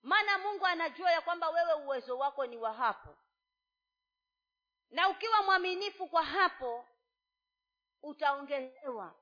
Maana 0.02 0.38
mungu 0.38 0.66
anajua 0.66 1.10
ya 1.12 1.20
kwamba 1.20 1.50
wewe 1.50 1.72
uwezo 1.74 2.18
wako 2.18 2.46
ni 2.46 2.56
wa 2.56 2.72
hapo 2.72 3.16
na 4.90 5.08
ukiwa 5.08 5.42
mwaminifu 5.42 6.08
kwa 6.08 6.22
hapo 6.24 6.88
utaongezewa. 8.02 9.14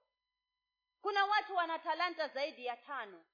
Kuna 1.02 1.24
watu 1.24 1.57
wana 1.57 1.78
talanta 1.78 2.28
zaidi 2.28 2.66
ya 2.66 2.76
tano 2.76 3.24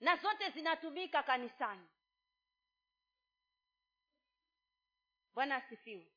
na 0.00 0.16
zote 0.16 0.50
zinatumika 0.50 1.22
kanisani. 1.22 1.88
Bwana 5.34 5.56
asifiwe. 5.56 6.12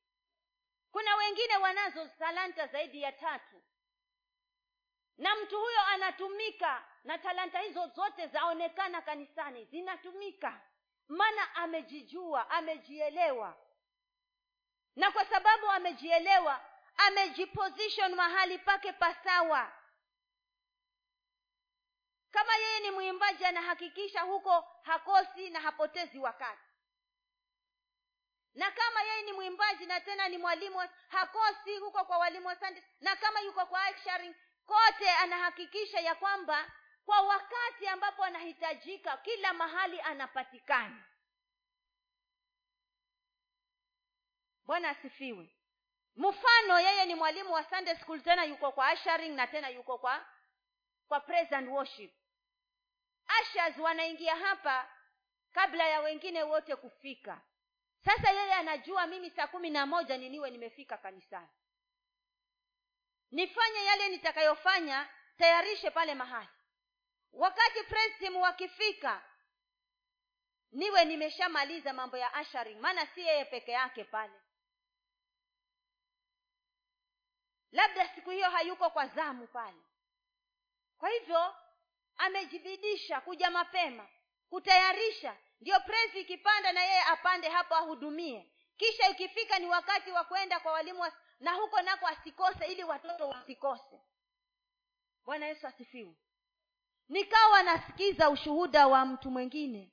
Kuna 0.92 1.16
wengine 1.16 1.58
wanazo 1.58 2.08
talanta 2.08 2.68
zaidi 2.68 3.02
ya 3.02 3.12
tatu 3.12 3.62
na 5.18 5.36
mtu 5.36 5.60
huyo 5.60 5.82
anatumika 5.82 6.86
na 7.04 7.18
talanta 7.18 7.60
hizo 7.60 7.88
zote 7.88 8.28
zaonekana 8.28 9.02
kanisani 9.02 9.66
zinatumika. 9.66 10.62
Maana 11.08 11.56
amejijua 11.56 12.50
amejielewa 12.50 13.58
na 14.98 15.12
kwa 15.12 15.26
sababu 15.26 15.70
amejielewa 15.72 16.62
amejiposition 16.98 18.16
mahali 18.16 18.58
pake 18.58 18.94
pasawa 18.94 19.72
kama 22.32 22.56
yeye 22.56 22.80
ni 22.80 22.92
mwimbaji 22.92 23.46
anahakikisha 23.46 24.22
huko 24.22 24.66
hakosi 24.82 25.50
na 25.50 25.60
hapotezi 25.60 26.20
wakati. 26.20 26.62
Na 28.56 28.72
kama 28.72 29.02
yeye 29.02 29.22
ni 29.22 29.34
mwimbaji 29.34 29.86
na 29.86 30.00
tena 30.00 30.30
ni 30.30 30.38
mwalimu 30.38 30.90
hakosi 31.08 31.78
huko 31.78 32.06
kwa 32.06 32.18
walimu 32.18 32.48
wa 32.48 32.58
na 33.02 33.16
kama 33.16 33.40
yuko 33.42 33.66
kwa 33.66 33.98
sharing 34.04 34.36
kote 34.66 35.10
anahakikisha 35.10 36.00
ya 36.00 36.16
kwamba 36.16 36.72
kwa 37.06 37.22
wakati 37.22 37.88
ambapo 37.88 38.24
anahitajika 38.24 39.18
kila 39.18 39.54
mahali 39.54 40.02
anapatikana 40.02 41.04
bwana 44.68 44.90
asifiwe. 44.90 45.50
Mfano 46.16 46.80
yeye 46.80 47.06
ni 47.06 47.16
mwalimu 47.16 47.54
wa 47.54 47.64
sunday 47.64 47.96
school 47.96 48.22
tena 48.22 48.44
yuko 48.44 48.72
kwa 48.72 48.88
asharing 48.88 49.36
na 49.36 49.48
tena 49.48 49.70
yuko 49.70 49.98
kwa 49.98 50.26
kwa 51.08 51.28
and 51.52 51.70
worship. 51.70 52.14
Ashers 53.28 53.78
wanaingia 53.78 54.36
hapa 54.36 54.90
kabla 55.52 55.88
ya 55.88 56.02
wengine 56.02 56.44
wote 56.44 56.76
kufika. 56.76 57.42
Sasa 58.06 58.32
yeye 58.32 58.54
anajua 58.54 59.08
mimi 59.08 59.30
saa 59.30 59.48
kumi 59.48 59.70
na 59.70 59.86
moja 59.86 60.18
niniwe 60.18 60.52
nimefika 60.52 60.98
kanisani. 60.98 61.48
Nifanye 63.32 63.86
yale 63.86 64.10
nitakayofanya 64.10 65.10
tayarishe 65.38 65.92
pale 65.92 66.16
mahali. 66.16 66.50
Wakati 67.34 67.84
praise 67.84 68.30
wakifika 68.30 69.24
niwe 70.72 71.06
nimeshamaliza 71.06 71.94
mambo 71.94 72.18
ya 72.18 72.34
asharing 72.34 72.80
maana 72.80 73.06
si 73.06 73.22
yeye 73.22 73.46
peke 73.46 73.72
yake 73.72 74.04
pale 74.04 74.34
labda 77.72 78.10
siku 78.16 78.30
hiyo 78.30 78.50
hayuko 78.50 78.90
kwa 78.90 79.08
zamu 79.08 79.48
pale. 79.48 79.82
Kwa 80.98 81.10
hivyo 81.10 81.56
amejibidisha 82.18 83.22
kuja 83.22 83.50
mapema 83.52 84.08
kutayarisha 84.50 85.38
ndiyo 85.62 85.80
presi 85.80 86.20
ikipanda 86.20 86.72
na 86.72 86.82
yeye 86.84 87.02
apande 87.04 87.50
hapo 87.50 87.76
ahudumie. 87.76 88.52
Kisha 88.78 89.10
ikifika 89.10 89.60
ni 89.60 89.68
wakati 89.68 90.12
wa 90.12 90.24
kwenda 90.24 90.60
kwa 90.60 90.72
walimu 90.72 91.02
wa, 91.02 91.12
na 91.40 91.54
huko 91.54 91.82
nako 91.82 92.08
asikose 92.08 92.66
ili 92.66 92.84
watoto 92.84 93.30
wasikose. 93.30 94.02
Bwana 95.26 95.46
yesu 95.46 95.68
asifiwe. 95.68 96.16
Nikawa 97.10 97.64
nasikiza 97.64 98.30
ushuhuda 98.30 98.88
wa 98.88 99.06
mtu 99.06 99.32
mwingine. 99.32 99.92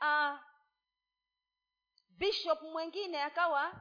Uh, 0.00 0.38
bishop 2.24 2.62
mwingine 2.62 3.22
akawa 3.22 3.80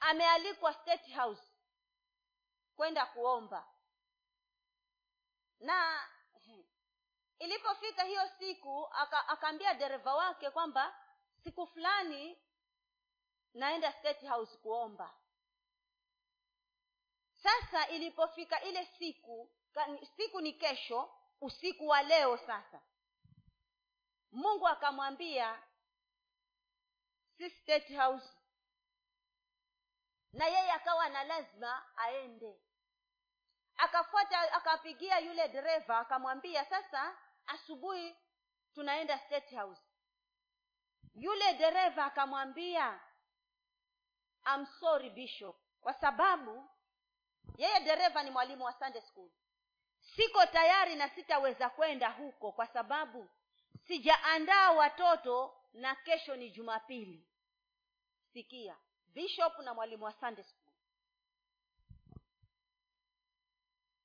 amealikwa 0.00 0.74
state 0.74 1.14
house 1.14 1.42
kwenda 2.76 3.06
kuomba. 3.06 3.68
Na 5.60 6.08
ilipofika 7.38 8.02
hiyo 8.04 8.28
siku 8.38 8.88
akaambia 9.28 9.74
dereva 9.74 10.14
wake 10.14 10.50
kwamba 10.50 10.98
siku 11.44 11.66
fulani 11.66 12.38
naenda 13.54 13.92
state 13.92 14.26
house 14.28 14.56
kuomba. 14.56 15.14
Sasa 17.42 17.88
ilipofika 17.88 18.62
ile 18.62 18.86
siku 18.86 19.50
siku 20.16 20.40
ni 20.40 20.52
kesho 20.52 21.14
usiku 21.40 21.88
wa 21.88 22.02
leo 22.02 22.38
sasa 22.38 22.82
mungu 24.34 24.68
akamwambia 24.68 25.62
si 27.36 27.50
state 27.50 27.96
house. 27.96 28.28
Na 30.32 30.46
yeye 30.46 30.72
akawa 30.72 31.08
na 31.08 31.24
lazima 31.24 31.96
aende. 31.96 32.60
Akafuata 33.76 34.52
akapigia 34.52 35.18
yule 35.18 35.48
dereva 35.48 35.98
akamwambia 35.98 36.64
sasa 36.64 37.18
asubuhi 37.46 38.16
tunaenda 38.74 39.18
state 39.18 39.54
house. 39.54 39.82
Yule 41.14 41.54
dereva 41.54 42.04
akamwambia 42.04 43.00
I'm 44.54 44.66
sorry 44.66 45.10
bishop 45.10 45.56
kwa 45.80 45.94
sababu 45.94 46.70
yeye 47.56 47.80
dereva 47.80 48.22
ni 48.22 48.30
mwalimu 48.30 48.64
wa 48.64 48.72
sunday 48.72 49.02
school. 49.02 49.30
Siko 50.00 50.46
tayari 50.46 50.96
na 50.96 51.08
sitaweza 51.08 51.70
kwenda 51.70 52.10
huko 52.10 52.52
kwa 52.52 52.66
sababu 52.66 53.30
sijaandaa 53.86 54.70
watoto 54.70 55.54
na 55.72 55.94
kesho 55.94 56.36
ni 56.36 56.50
jumapili. 56.50 57.26
Sikia 58.32 58.76
bishop 59.06 59.58
na 59.58 59.74
mwalimu 59.74 60.04
wa 60.04 60.12
sunday 60.12 60.44
school. 60.44 60.72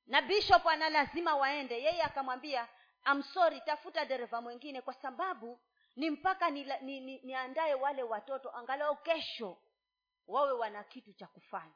Na 0.06 0.22
bishop 0.22 0.68
ana 0.68 0.90
lazima 0.90 1.36
waende. 1.36 1.82
Yeye 1.84 2.02
akamwambia 2.04 2.68
amsori 3.04 3.62
tafuta 3.62 4.06
dereva 4.06 4.42
mwingine 4.42 4.82
kwa 4.82 4.94
sababu 4.94 5.60
ni 5.96 6.10
mpaka 6.10 6.50
niandaye 6.50 6.82
ni, 6.82 7.00
ni, 7.00 7.22
ni 7.22 7.76
wale 7.82 8.04
watoto 8.04 8.56
angalau 8.56 8.96
kesho 8.98 9.58
wawe 10.28 10.52
wana 10.52 10.84
kitu 10.84 11.14
cha 11.14 11.28
kufanya. 11.28 11.76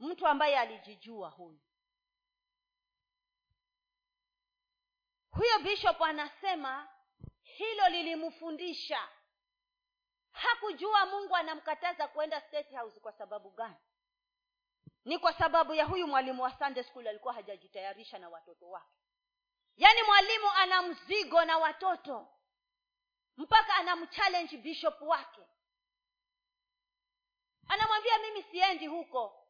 Mtu 0.00 0.26
ambaye 0.26 0.58
alijijua 0.58 1.30
huyu 1.30 1.60
huyo 5.34 5.58
bishop 5.58 6.02
anasema 6.02 6.88
hilo 7.42 7.88
lilimfundisha. 7.88 9.08
Hakujua 10.32 11.06
mungu 11.06 11.36
anamkataza 11.36 12.08
kwenda 12.08 12.40
state 12.40 12.70
house 12.76 13.00
kwa 13.00 13.12
sababu 13.12 13.50
gani. 13.50 13.76
Ni 15.04 15.18
kwa 15.18 15.32
sababu 15.32 15.74
ya 15.74 15.84
huyu 15.84 16.06
mwalimu 16.06 16.42
wa 16.42 16.58
sunday 16.58 16.84
school 16.84 17.06
alikuwa 17.08 17.34
hajajitayarisha 17.34 18.18
na 18.18 18.28
watoto 18.28 18.70
wake. 18.70 18.96
Yaani 19.76 20.02
mwalimu 20.02 20.50
ana 20.50 20.82
mzigo 20.82 21.44
na 21.44 21.58
watoto 21.58 22.28
mpaka 23.36 23.74
anamchallenge 23.74 24.56
bishop 24.56 25.02
wake. 25.02 25.46
Anamwambia 27.68 28.18
mimi 28.18 28.42
siendi 28.42 28.86
huko 28.86 29.46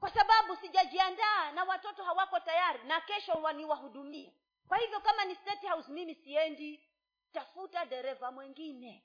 kwa 0.00 0.10
sababu 0.10 0.56
sijajiandaa 0.56 1.52
na 1.52 1.64
watoto 1.64 2.04
hawako 2.04 2.40
tayari 2.40 2.84
na 2.84 3.00
kesho 3.00 3.52
niwahudumie 3.52 4.32
kwa 4.68 4.78
hivyo 4.78 5.00
kama 5.00 5.24
ni 5.24 5.34
state 5.34 5.68
house 5.68 5.92
mimi 5.92 6.14
siendi. 6.14 6.88
Tafuta 7.32 7.84
dereva 7.86 8.30
mwingine. 8.32 9.04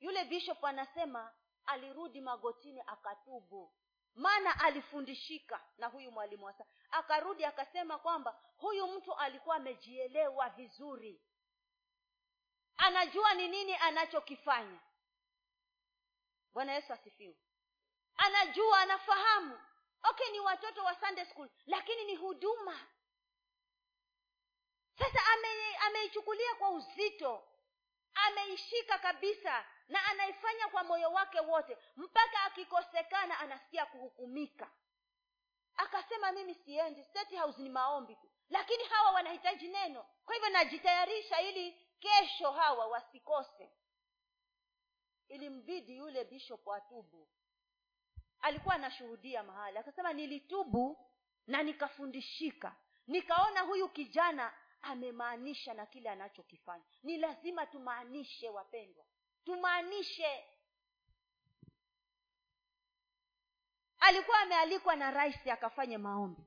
Yule 0.00 0.24
bishop 0.24 0.64
anasema 0.64 1.34
alirudi 1.66 2.20
magotini 2.20 2.80
akatubu. 2.86 3.74
Maana 4.14 4.60
alifundishika 4.60 5.64
na 5.78 5.86
huyu 5.86 6.10
mwalimu 6.12 6.44
wasa 6.44 6.64
akarudi 6.90 7.44
akasema 7.44 7.98
kwamba 7.98 8.40
huyu 8.56 8.86
mtu 8.86 9.14
alikuwa 9.14 9.56
amejielewa 9.56 10.48
vizuri. 10.50 11.22
Anajua 12.76 13.34
ni 13.34 13.48
nini 13.48 13.74
anachokifanya. 13.76 14.80
Bwana 16.52 16.72
yesu 16.72 16.92
asifiwe. 16.92 17.36
Anajua 18.16 18.80
anafahamu. 18.80 19.60
Okay 20.10 20.30
ni 20.32 20.40
watoto 20.40 20.84
wa 20.84 20.94
sunday 21.00 21.24
school 21.24 21.48
lakini 21.66 22.04
ni 22.04 22.16
huduma 22.16 22.80
sasa 24.98 25.20
ame- 25.32 25.76
ameichukulia 25.76 26.54
kwa 26.54 26.70
uzito. 26.70 27.48
Ameishika 28.14 28.98
kabisa 28.98 29.64
na 29.88 30.04
anaifanya 30.06 30.68
kwa 30.68 30.84
moyo 30.84 31.12
wake 31.12 31.40
wote. 31.40 31.78
Mpaka 31.96 32.42
akikosekana 32.44 33.38
anasikia 33.38 33.86
kuhukumika. 33.86 34.70
Akasema 35.76 36.32
mimi 36.32 36.54
siendi. 36.54 37.04
State 37.04 37.36
house 37.38 37.62
ni 37.62 37.68
maombi 37.68 38.16
tu. 38.16 38.28
Lakini 38.50 38.84
hawa 38.84 39.10
wanahitaji 39.10 39.68
neno. 39.68 40.06
Kwa 40.24 40.34
hivyo 40.34 40.50
najitayarisha 40.50 41.40
ili 41.40 41.72
kesho 42.00 42.50
hawa 42.50 42.86
wasikose. 42.86 43.70
Ilimbidi 45.28 45.96
yule 45.96 46.24
bishop 46.24 46.68
atubu. 46.68 47.28
Alikuwa 48.40 48.74
anashuhudia 48.74 49.42
mahali. 49.42 49.78
Akasema 49.78 50.12
nilitubu 50.12 51.10
na 51.46 51.62
nikafundishika. 51.62 52.76
Nikaona 53.06 53.60
huyu 53.60 53.88
kijana 53.88 54.52
amemaanisha 54.84 55.74
na 55.74 55.86
kile 55.86 56.10
anachokifanya. 56.10 56.84
Ni 57.02 57.16
lazima 57.16 57.66
tumaanishe 57.66 58.48
wapendwa. 58.50 59.04
Tumaanishe. 59.44 60.44
Alikuwa 63.98 64.38
amealikwa 64.40 64.96
na 64.96 65.10
rais 65.10 65.46
akafanye 65.46 65.98
maombi. 65.98 66.42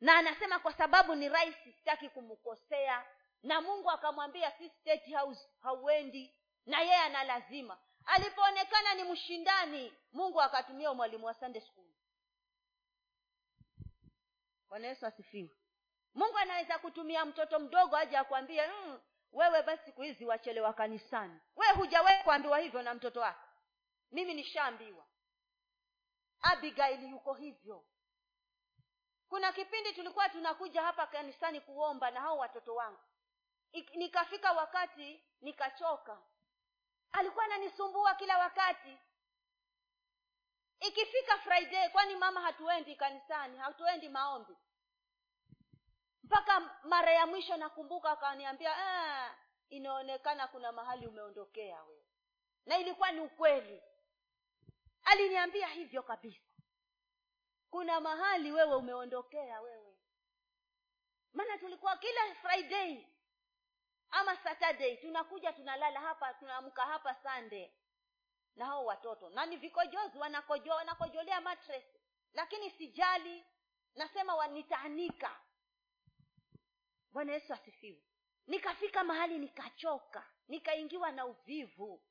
Na 0.00 0.16
anasema 0.18 0.58
kwa 0.58 0.72
sababu 0.72 1.14
ni 1.14 1.28
rais 1.28 1.54
sitaki 1.64 2.08
kumkosea. 2.08 3.06
Na 3.42 3.60
mungu 3.60 3.90
akamwambia 3.90 4.50
si 4.58 4.68
state 4.68 5.14
house 5.14 5.48
hauendi. 5.62 6.34
Na 6.66 6.80
yeye 6.80 6.96
ana 6.96 7.24
lazima. 7.24 7.78
Alipoonekana 8.04 8.94
ni 8.94 9.04
mshindani 9.04 9.92
mungu 10.12 10.40
akatumia 10.42 10.94
mwalimu 10.94 11.26
wa 11.26 11.34
sunday 11.34 11.62
school. 11.62 11.84
Bwana 14.68 14.86
yesu 14.86 15.06
asifiwe 15.06 15.50
mungu 16.14 16.38
anaweza 16.38 16.78
kutumia 16.78 17.24
mtoto 17.24 17.58
mdogo 17.58 17.96
aje 17.96 18.16
akwambie 18.16 18.66
mm, 18.68 19.00
wewe 19.32 19.62
basi 19.62 19.84
siku 19.84 20.02
hizi 20.02 20.24
wachelewa 20.26 20.72
kanisani. 20.72 21.40
We 21.56 21.66
hujawahi 21.72 22.24
kuambiwa 22.24 22.58
hivyo 22.58 22.82
na 22.82 22.94
mtoto 22.94 23.20
wako. 23.20 23.48
Mimi 24.10 24.34
nishaambiwa. 24.34 25.04
Abigaili 26.42 27.10
yuko 27.10 27.34
hivyo. 27.34 27.84
Kuna 29.28 29.52
kipindi 29.52 29.92
tulikuwa 29.92 30.28
tunakuja 30.28 30.82
hapa 30.82 31.06
kanisani 31.06 31.60
kuomba 31.60 32.10
na 32.10 32.20
hao 32.20 32.38
watoto 32.38 32.74
wangu. 32.74 33.00
Ik, 33.72 33.94
nikafika 33.94 34.52
wakati 34.52 35.22
nikachoka. 35.40 36.18
Alikuwa 37.12 37.44
ananisumbua 37.44 38.14
kila 38.14 38.38
wakati. 38.38 38.98
Ikifika 40.80 41.38
friday 41.38 41.88
kwani 41.88 42.16
mama 42.16 42.40
hatuendi 42.40 42.96
kanisani 42.96 43.58
hatuendi 43.58 44.08
maombi 44.08 44.56
mpaka 46.24 46.60
mara 46.84 47.12
ya 47.12 47.26
mwisho 47.26 47.56
nakumbuka 47.56 48.10
akaniambia 48.10 48.76
ah, 48.76 49.34
inaonekana 49.68 50.48
kuna 50.48 50.72
mahali 50.72 51.06
umeondokea 51.06 51.82
wewe. 51.84 52.04
Na 52.66 52.78
ilikuwa 52.78 53.12
ni 53.12 53.20
ukweli. 53.20 53.82
Aliniambia 55.04 55.66
hivyo 55.66 56.02
kabisa. 56.02 56.40
Kuna 57.70 58.00
mahali 58.00 58.52
wewe 58.52 58.74
umeondokea 58.74 59.60
wewe. 59.60 59.98
Maana 61.32 61.58
tulikuwa 61.58 61.96
kila 61.96 62.34
friday 62.34 63.06
ama 64.10 64.36
saturday 64.36 64.96
tunakuja 64.96 65.52
tunalala 65.52 66.00
hapa 66.00 66.34
tunaamka 66.34 66.82
hapa 66.82 67.14
sunday. 67.14 67.70
Na 68.56 68.66
hao 68.66 68.84
watoto 68.84 69.30
na 69.30 69.46
ni 69.46 69.56
vikojozi 69.56 70.18
wanakojoa 70.18 70.76
wanakojolea 70.76 71.40
matres 71.40 71.84
lakini 72.34 72.70
sijali 72.70 73.44
nasema 73.94 74.34
wanitaanika 74.34 75.40
bwana 77.14 77.32
yesu 77.32 77.52
asifiwe. 77.54 78.02
Nikafika 78.46 79.04
mahali 79.04 79.38
nikachoka 79.38 80.26
nikaingiwa 80.48 81.12
na 81.12 81.26
uvivu. 81.26 82.02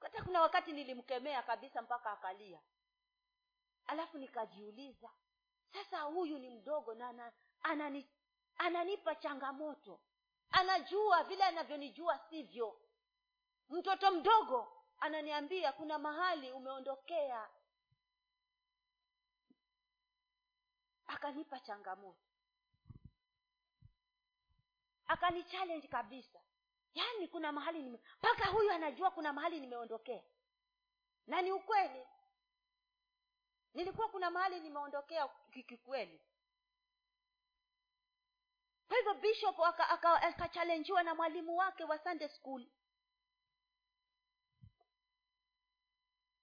Hata 0.00 0.22
kuna 0.24 0.40
wakati 0.40 0.72
nilimkemea 0.72 1.42
kabisa 1.42 1.82
mpaka 1.82 2.12
akalia. 2.12 2.60
Alafu 3.86 4.18
nikajiuliza 4.18 5.10
sasa 5.72 6.00
huyu 6.00 6.38
ni 6.38 6.50
mdogo 6.50 6.94
na 6.94 7.08
ana, 7.08 7.32
anani, 7.62 8.08
ananipa 8.56 9.14
changamoto. 9.14 10.00
Anajua 10.50 11.24
vile 11.24 11.44
anavyonijua 11.44 12.18
sivyo. 12.18 12.80
Mtoto 13.68 14.10
mdogo 14.10 14.84
ananiambia 14.98 15.72
kuna 15.72 15.98
mahali 15.98 16.52
umeondokea. 16.52 17.48
Akanipa 21.06 21.60
changamoto 21.60 22.31
akani 25.12 25.44
challenge 25.44 25.88
kabisa. 25.88 26.40
Yaani 26.94 27.28
kuna 27.28 27.52
mahali 27.52 27.82
mpaka 28.18 28.46
huyu 28.46 28.70
anajua 28.70 29.10
kuna 29.10 29.32
mahali 29.32 29.60
nimeondokea. 29.60 30.22
Na 31.26 31.42
ni 31.42 31.52
ukweli. 31.52 32.06
Nilikuwa 33.74 34.08
kuna 34.08 34.30
mahali 34.30 34.60
nimeondokea 34.60 35.28
kikweli. 35.50 36.20
Kwa 38.88 38.96
hivyo 38.96 39.14
bishop 39.14 39.60
akachalenjiwa 39.60 41.00
aka, 41.00 41.08
aka 41.08 41.10
na 41.10 41.14
mwalimu 41.14 41.56
wake 41.56 41.84
wa 41.84 41.98
sunday 41.98 42.28
school. 42.28 42.66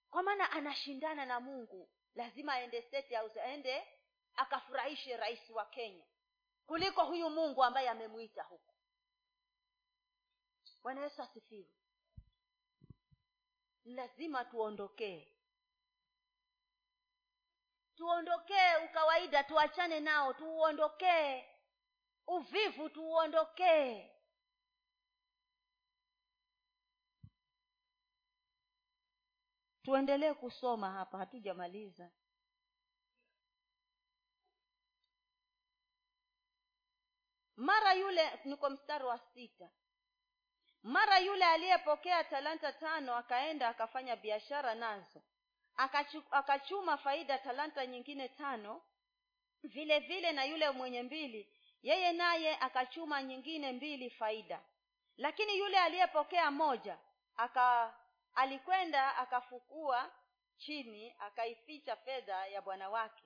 Kwa 0.10 0.24
maana 0.24 0.52
anashindana 0.52 1.26
na 1.26 1.40
mungu 1.40 1.90
lazima 2.16 2.54
aende 2.54 2.82
state 2.82 3.16
house 3.16 3.42
aende 3.42 3.88
akafurahishe 4.36 5.18
rais 5.18 5.50
wa 5.50 5.66
kenya 5.66 6.06
kuliko 6.70 7.06
huyu 7.06 7.30
mungu 7.30 7.64
ambaye 7.64 7.90
amemwita 7.90 8.44
huku 8.44 8.74
bwana 10.84 11.02
yesu 11.04 11.22
asifiwe. 11.22 11.70
Lazima 13.86 14.46
tuondokee. 14.46 15.34
Tuondokee 17.96 18.76
ukawaida 18.86 19.44
tuachane 19.44 20.00
nao 20.00 20.34
tuuondokee 20.34 21.46
uvivu 22.28 22.90
tuuondokee 22.90 24.12
tuendelee 29.84 30.34
kusoma 30.34 30.92
hapa 30.92 31.18
hatujamaliza 31.18 32.12
mara 37.60 37.93
yule 37.93 38.39
niko 38.45 38.69
mstari 38.69 39.04
wa 39.06 39.17
sita. 39.17 39.69
Mara 40.84 41.19
yule 41.19 41.45
aliyepokea 41.45 42.24
talanta 42.24 42.74
tano 42.74 43.15
akaenda 43.15 43.69
akafanya 43.69 44.15
biashara 44.15 44.76
nazo. 44.76 45.22
Akachu, 45.76 46.24
akachuma 46.32 46.98
faida 46.98 47.38
talanta 47.38 47.86
nyingine 47.86 48.27
tano. 48.29 48.81
Vile 49.63 50.00
vile 50.00 50.31
na 50.31 50.44
yule 50.46 50.69
mwenye 50.71 51.04
mbili 51.04 51.54
yeye 51.84 52.12
naye 52.12 52.56
akachuma 52.60 53.23
nyingine 53.23 53.71
mbili 53.71 54.10
faida. 54.10 54.62
Lakini 55.17 55.58
yule 55.58 55.79
aliyepokea 55.79 56.52
moja 56.52 56.98
aka 57.38 57.94
alikwenda 58.34 59.15
akafukua 59.17 60.12
chini 60.58 61.15
akaificha 61.19 61.96
fedha 61.96 62.46
ya 62.48 62.62
bwana 62.62 62.90
wake. 62.90 63.23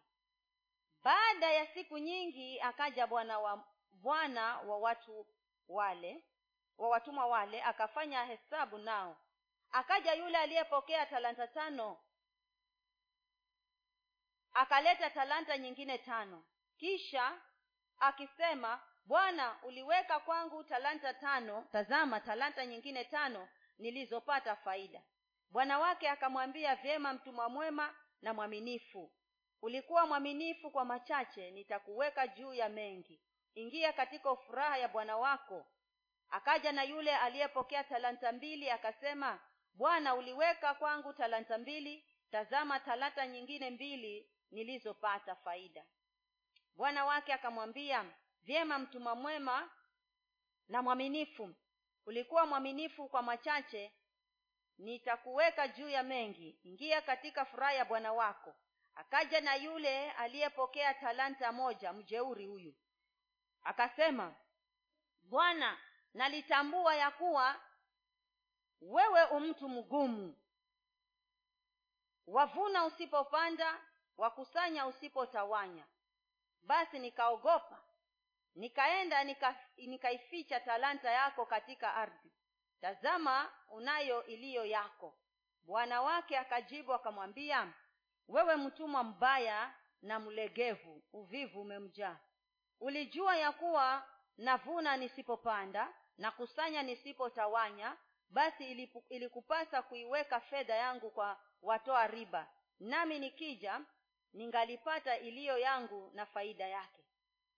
Baada 1.04 1.52
ya 1.52 1.68
siku 1.74 1.98
nyingi 1.98 2.62
akaja 2.62 3.08
bwana 3.08 3.40
wa 3.40 3.73
bwana 4.04 4.58
wa 4.60 4.78
watu 4.78 5.28
wale 5.68 6.24
wa 6.78 6.90
watumwa 6.90 7.26
wale 7.26 7.64
akafanya 7.64 8.26
hesabu 8.26 8.78
nao. 8.78 9.18
Akaja 9.72 10.14
yule 10.14 10.38
aliyepokea 10.38 11.06
talanta 11.06 11.48
tano 11.48 11.98
akaleta 14.54 15.10
talanta 15.10 15.58
nyingine 15.58 15.98
tano. 15.98 16.44
Kisha 16.78 17.42
akisema 18.00 18.82
bwana 19.06 19.64
uliweka 19.64 20.20
kwangu 20.20 20.64
talanta 20.64 21.14
tano 21.14 21.68
tazama 21.72 22.20
talanta 22.20 22.66
nyingine 22.66 23.06
tano 23.06 23.50
nilizopata 23.78 24.56
faida. 24.56 25.02
Bwana 25.50 25.80
wake 25.80 26.10
akamwambia 26.10 26.76
vyema 26.76 27.14
mtumwa 27.14 27.50
mwema 27.50 27.96
na 28.22 28.34
mwaminifu. 28.34 29.12
Ulikuwa 29.62 30.08
mwaminifu 30.08 30.72
kwa 30.72 30.86
machache 30.86 31.52
nitakuweka 31.52 32.28
juu 32.28 32.54
ya 32.54 32.70
mengi 32.70 33.22
ingia 33.56 33.94
katika 33.94 34.36
furaha 34.36 34.78
ya 34.78 34.88
bwana 34.88 35.18
wako. 35.18 35.66
Akaja 36.30 36.72
na 36.72 36.84
yule 36.84 37.16
aliyepokea 37.16 37.84
talanta 37.84 38.32
mbili 38.32 38.70
akasema 38.70 39.40
bwana 39.74 40.16
uliweka 40.16 40.74
kwangu 40.74 41.14
talanta 41.14 41.58
mbili 41.58 42.06
tazama 42.32 42.80
talanta 42.80 43.28
nyingine 43.28 43.70
mbili 43.70 44.30
nilizopata 44.52 45.36
faida. 45.36 45.86
Bwana 46.76 47.06
wake 47.06 47.34
akamwambia 47.34 48.06
vyema 48.44 48.80
mtuma 48.80 49.16
mwema 49.16 49.70
na 50.68 50.82
mwaminifu. 50.82 51.56
Ulikuwa 52.06 52.46
mwaminifu 52.46 53.10
kwa 53.10 53.22
machache 53.22 53.94
nitakuweka 54.78 55.68
juu 55.68 55.90
ya 55.90 56.04
mengi. 56.04 56.60
Ingia 56.64 57.02
katika 57.02 57.46
furaha 57.46 57.74
ya 57.74 57.86
bwana 57.86 58.14
wako. 58.14 58.56
Akaja 58.96 59.42
na 59.42 59.56
yule 59.56 60.12
aliyepokea 60.12 60.94
talanta 60.94 61.52
moja 61.52 61.94
mjeuri 61.94 62.46
huyu 62.46 62.76
akasema 63.64 64.36
bwana 65.24 65.78
nalitambua 66.14 66.96
ya 66.96 67.12
kuwa 67.12 67.62
wewe 68.82 69.24
umtu 69.24 69.70
mgumu. 69.70 70.36
Wavuna 72.28 72.86
usipopanda 72.86 73.82
wakusanya 74.18 74.88
usipotawanya. 74.88 75.86
Basi 76.64 77.00
nikaogopa 77.00 77.84
nikaenda 78.56 79.24
nika, 79.24 79.56
nikaificha 79.78 80.60
talanta 80.60 81.12
yako 81.12 81.46
katika 81.46 81.94
ardhi. 81.96 82.32
Tazama 82.82 83.52
unayo 83.70 84.26
iliyo 84.26 84.66
yako. 84.66 85.18
Bwana 85.64 86.02
wake 86.02 86.38
akajibu 86.38 86.94
akamwambia 86.94 87.74
wewe 88.28 88.56
mtumwa 88.56 89.04
mbaya 89.04 89.74
na 90.02 90.20
mlegevu 90.20 91.04
uvivu 91.14 91.62
umemjaa 91.62 92.18
ulijua 92.84 93.38
ya 93.38 93.52
kuwa 93.52 94.08
navuna 94.38 94.98
nisipopanda 94.98 95.94
na 96.18 96.32
kusanya 96.32 96.84
nisipotawanya 96.84 97.98
basi 98.30 98.90
ilikupasa 99.10 99.82
kuiweka 99.82 100.40
fedha 100.40 100.76
yangu 100.76 101.12
kwa 101.12 101.40
watoa 101.62 102.08
riba. 102.08 102.48
Nami 102.80 103.20
nikija 103.20 103.82
ningalipata 104.34 105.18
iliyo 105.20 105.58
yangu 105.58 106.12
na 106.14 106.26
faida 106.26 106.68
yake. 106.68 107.04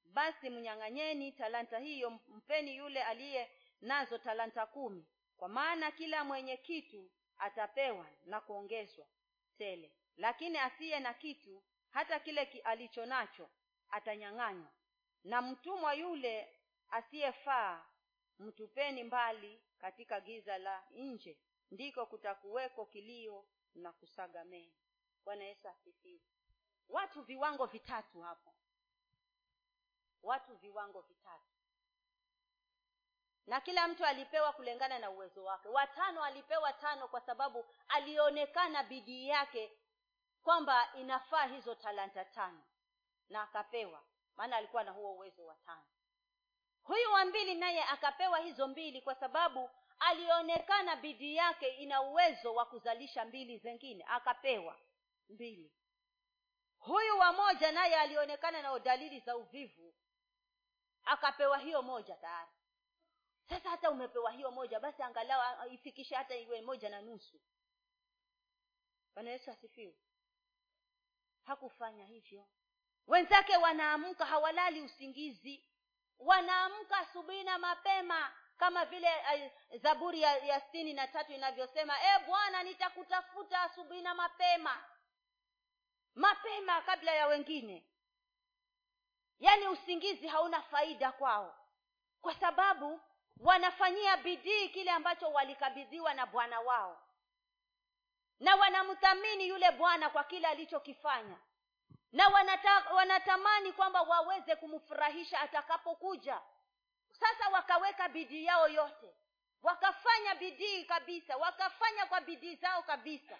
Basi 0.04 0.50
mnyang'anyeni 0.50 1.32
talanta 1.32 1.80
hiyo 1.80 2.10
mpeni 2.10 2.76
yule 2.78 3.04
aliye 3.04 3.52
nazo 3.82 4.18
talanta 4.18 4.66
kumi 4.66 5.06
kwa 5.38 5.50
maana 5.50 5.92
kila 5.92 6.24
mwenye 6.24 6.58
kitu 6.58 7.12
atapewa 7.38 8.08
na 8.26 8.42
kuongezwa 8.42 9.06
tele. 9.58 9.92
Lakini 10.18 10.58
asiye 10.58 11.00
na 11.00 11.14
kitu 11.14 11.64
hata 11.90 12.20
kile 12.20 12.46
ki 12.46 12.60
alicho 12.60 13.06
nacho 13.06 13.50
atanyang'anywa 13.90 14.72
na 15.26 15.42
mtumwa 15.42 15.94
yule 15.94 16.60
asiyefaa 16.90 17.86
mtupeni 18.40 19.04
mbali 19.04 19.62
katika 19.78 20.22
giza 20.22 20.58
la 20.58 20.84
nje 20.92 21.38
ndiko 21.72 22.06
kutakuweko 22.06 22.86
kilio 22.86 23.46
na 23.76 23.92
kusaga 23.94 24.44
meno. 24.46 24.72
Bwana 25.26 25.44
yesu 25.44 25.68
asifiwe. 25.70 26.22
Watu 26.90 27.22
viwango 27.24 27.66
vitatu 27.66 28.22
hapo. 28.22 28.56
Watu 30.24 30.56
viwango 30.56 31.02
vitatu. 31.02 31.52
Na 33.48 33.62
kila 33.62 33.88
mtu 33.88 34.06
alipewa 34.06 34.54
kulingana 34.54 35.00
na 35.00 35.10
uwezo 35.10 35.44
wake. 35.44 35.68
Watano 35.68 36.24
alipewa 36.24 36.74
tano 36.74 37.08
kwa 37.08 37.22
sababu 37.22 37.66
alionekana 37.88 38.84
bidii 38.84 39.28
yake 39.28 39.78
kwamba 40.44 40.94
inafaa 40.94 41.46
hizo 41.46 41.76
talanta 41.76 42.26
tano. 42.26 42.64
Na 43.30 43.42
akapewa 43.42 44.04
maana 44.36 44.58
alikuwa 44.58 44.84
na 44.84 44.92
huo 44.92 45.14
uwezo 45.14 45.46
wa 45.46 45.56
tano. 45.56 45.86
Huyu 46.84 47.12
wa 47.12 47.26
mbili 47.26 47.56
naye 47.56 47.84
akapewa 47.84 48.40
hizo 48.40 48.68
mbili 48.68 49.02
kwa 49.02 49.16
sababu 49.16 49.70
alionekana 50.00 50.96
bidii 50.96 51.36
yake 51.36 51.68
ina 51.68 52.02
uwezo 52.02 52.54
wa 52.54 52.66
kuzalisha 52.66 53.26
mbili 53.26 53.58
zengine. 53.58 54.06
Akapewa 54.08 54.80
mbili. 55.30 55.72
Huyu 56.80 57.18
wa 57.20 57.34
moja 57.34 57.72
naye 57.72 57.96
alionekana 57.96 58.62
na 58.62 58.80
dalili 58.80 59.20
za 59.20 59.38
uvivu. 59.38 59.94
Akapewa 61.04 61.58
hiyo 61.58 61.82
moja 61.82 62.16
tayari. 62.16 62.52
Sasa 63.50 63.70
hata 63.70 63.92
umepewa 63.92 64.32
hiyo 64.32 64.52
moja 64.52 64.80
basi 64.80 65.04
angalau 65.04 65.70
ifikishe 65.72 66.16
hata 66.16 66.36
iwe 66.36 66.62
moja 66.62 66.90
na 66.90 67.02
nusu. 67.02 67.40
Bwana 69.14 69.30
yesu 69.32 69.52
asifiwe. 69.52 69.96
Hakufanya 71.44 72.06
hivyo 72.06 72.48
wenzake 73.08 73.58
wanaamka 73.58 74.26
hawalali 74.26 74.82
usingizi. 74.82 75.64
Wanaamka 76.20 76.98
asubuhi 76.98 77.44
na 77.44 77.58
mapema 77.58 78.32
kama 78.58 78.86
vile 78.86 79.08
uh, 79.10 79.52
zaburi 79.82 80.22
ya, 80.22 80.38
ya 80.38 80.62
sitini 80.62 80.94
na 80.94 81.08
tatu 81.08 81.32
inavyosema 81.32 81.94
e 82.02 82.20
bwana 82.28 82.64
nitakutafuta 82.64 83.62
asubuhi 83.62 84.02
na 84.02 84.16
mapema. 84.16 84.84
Mapema 86.16 86.82
kabla 86.82 87.12
ya 87.16 87.28
wengine. 87.28 87.86
Yaani 89.40 89.68
usingizi 89.68 90.28
hauna 90.28 90.62
faida 90.62 91.12
kwao. 91.12 91.56
Kwa 92.22 92.34
sababu 92.36 93.02
wanafanyia 93.40 94.18
bidii 94.18 94.70
kile 94.70 94.92
ambacho 94.92 95.32
walikabidhiwa 95.32 96.14
na 96.14 96.26
bwana 96.26 96.60
wao. 96.60 97.02
Na 98.40 98.56
wanamthamini 98.56 99.48
yule 99.48 99.72
bwana 99.72 100.10
kwa 100.10 100.24
kile 100.24 100.48
alichokifanya 100.48 101.38
na 102.16 102.28
wanata, 102.28 102.80
wanatamani 102.94 103.74
kwamba 103.74 104.02
waweze 104.02 104.56
kumfurahisha 104.56 105.40
atakapokuja. 105.40 106.42
Sasa 107.20 107.50
wakaweka 107.50 108.10
bidii 108.10 108.46
yao 108.46 108.68
yote. 108.68 109.16
Wakafanya 109.62 110.36
bidii 110.36 110.84
kabisa. 110.86 111.38
Wakafanya 111.38 112.06
kwa 112.06 112.22
bidii 112.22 112.56
zao 112.56 112.84
kabisa. 112.84 113.38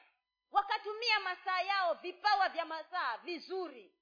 Wakatumia 0.52 1.20
masaa 1.20 1.62
yao 1.62 1.94
vipawa 1.94 2.50
vya 2.50 2.66
masaa 2.66 3.18
vizuri. 3.18 3.96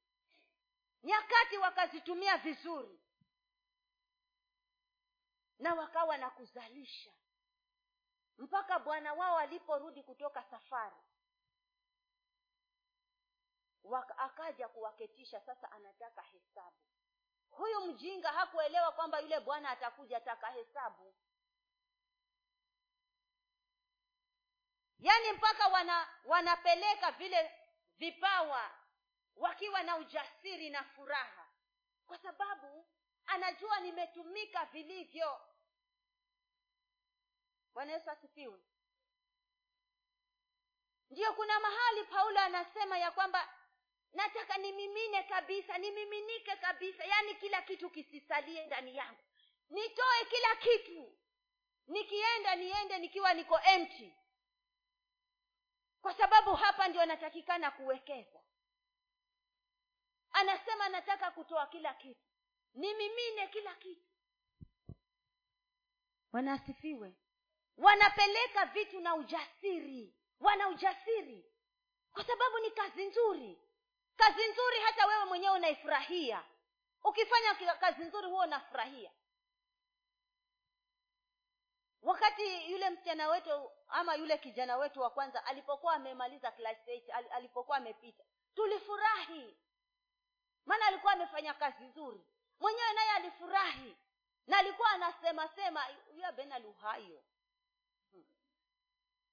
Nyakati 1.03 1.57
wakazitumia 1.57 2.37
vizuri. 2.37 2.99
Na 5.59 5.73
wakawa 5.73 6.17
na 6.17 6.29
kuzalisha. 6.29 7.11
Mpaka 8.37 8.79
bwana 8.79 9.13
wao 9.13 9.37
aliporudi 9.37 10.03
kutoka 10.03 10.43
safari 10.43 10.95
Akaja 14.17 14.67
kuwaketisha 14.67 15.41
sasa 15.41 15.71
anataka 15.71 16.21
hesabu. 16.21 16.77
Huyu 17.49 17.81
mjinga 17.81 18.29
hakuelewa 18.31 18.91
kwamba 18.91 19.19
yule 19.19 19.39
bwana 19.39 19.69
atakuja 19.69 20.17
ataka 20.17 20.47
hesabu. 20.47 21.15
Yaani 24.99 25.31
mpaka 25.31 25.67
wana 25.67 26.07
wanapeleka 26.25 27.11
vile 27.11 27.51
vipawa 27.97 28.71
wakiwa 29.35 29.83
na 29.83 29.97
ujasiri 29.97 30.69
na 30.69 30.83
furaha. 30.83 31.47
Kwa 32.07 32.17
sababu 32.17 32.87
anajua 33.25 33.79
nimetumika 33.79 34.65
vilivyo. 34.65 35.41
Bwana 37.73 37.91
yesu 37.91 38.09
asifiwe. 38.11 38.59
Ndiyo 41.09 41.33
kuna 41.33 41.59
mahali 41.59 42.03
paulo 42.03 42.39
anasema 42.39 42.97
ya 42.97 43.11
kwamba 43.11 43.49
nataka 44.13 44.57
nimimine 44.57 45.23
kabisa 45.23 45.77
nimiminike 45.77 46.55
kabisa 46.55 47.03
yaani 47.05 47.35
kila 47.35 47.61
kitu 47.61 47.89
kisisalie 47.89 48.65
ndani 48.65 48.95
yangu. 48.97 49.23
Nitoe 49.69 50.25
kila 50.29 50.55
kitu. 50.55 51.17
Nikienda 51.87 52.55
niende 52.55 52.97
nikiwa 52.97 53.33
niko 53.33 53.59
empty. 53.59 54.13
Kwa 56.01 56.13
sababu 56.13 56.53
hapa 56.55 56.87
ndio 56.87 57.05
natakikana 57.05 57.71
kuwekeza. 57.71 58.39
Anasema 60.31 60.89
nataka 60.89 61.31
kutoa 61.31 61.67
kila 61.67 61.93
kitu. 61.93 62.25
Nimimine 62.73 63.47
kila 63.47 63.75
kitu. 63.75 64.09
Wanaasifiwe 66.31 67.13
wanapeleka 67.77 68.65
vitu 68.65 68.99
na 69.01 69.15
ujasiri. 69.15 70.13
Wana 70.39 70.69
ujasiri. 70.69 71.45
Kwa 72.13 72.23
sababu 72.23 72.59
ni 72.59 72.71
kazi 72.71 73.05
nzuri 73.05 73.59
kazi 74.17 74.47
nzuri 74.47 74.79
hata 74.85 75.05
wewe 75.07 75.25
mwenyewe 75.25 75.55
unaifurahia. 75.55 76.43
Ukifanya 77.03 77.75
kazi 77.79 78.03
nzuri 78.03 78.27
huwa 78.27 78.45
unafurahia. 78.45 79.11
Wakati 82.01 82.71
yule 82.71 82.89
msichana 82.89 83.27
wetu 83.29 83.71
ama 83.87 84.15
yule 84.15 84.37
kijana 84.37 84.77
wetu 84.77 85.01
wa 85.01 85.09
kwanza 85.09 85.45
alipokuwa 85.45 85.93
amemaliza 85.93 86.51
class 86.51 86.77
eight, 86.87 87.09
alipokuwa 87.31 87.77
amepita 87.77 88.23
tulifurahi. 88.55 89.57
Maana 90.65 90.85
alikuwa 90.85 91.13
amefanya 91.13 91.53
kazi 91.53 91.83
nzuri. 91.83 92.25
Mwenyewe 92.59 92.93
naye 92.93 93.09
alifurahi. 93.11 93.97
Na 94.47 94.57
alikuwa 94.57 94.89
anasema 94.89 95.47
sema 95.47 95.83
huyo 96.11 96.31
bena 96.31 96.59
luhayo 96.59 97.23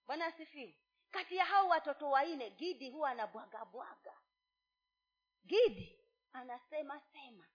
bwana 0.07 0.24
hmm. 0.24 0.35
asifiwe. 0.35 0.76
Kati 1.11 1.37
ya 1.37 1.45
hao 1.45 1.68
watoto 1.68 2.11
waine 2.11 2.51
gidi 2.51 2.91
huwa 2.91 3.11
anabwagabwaga 3.11 4.20
gidi. 5.47 6.05
Anasema 6.32 7.01
sema. 7.12 7.47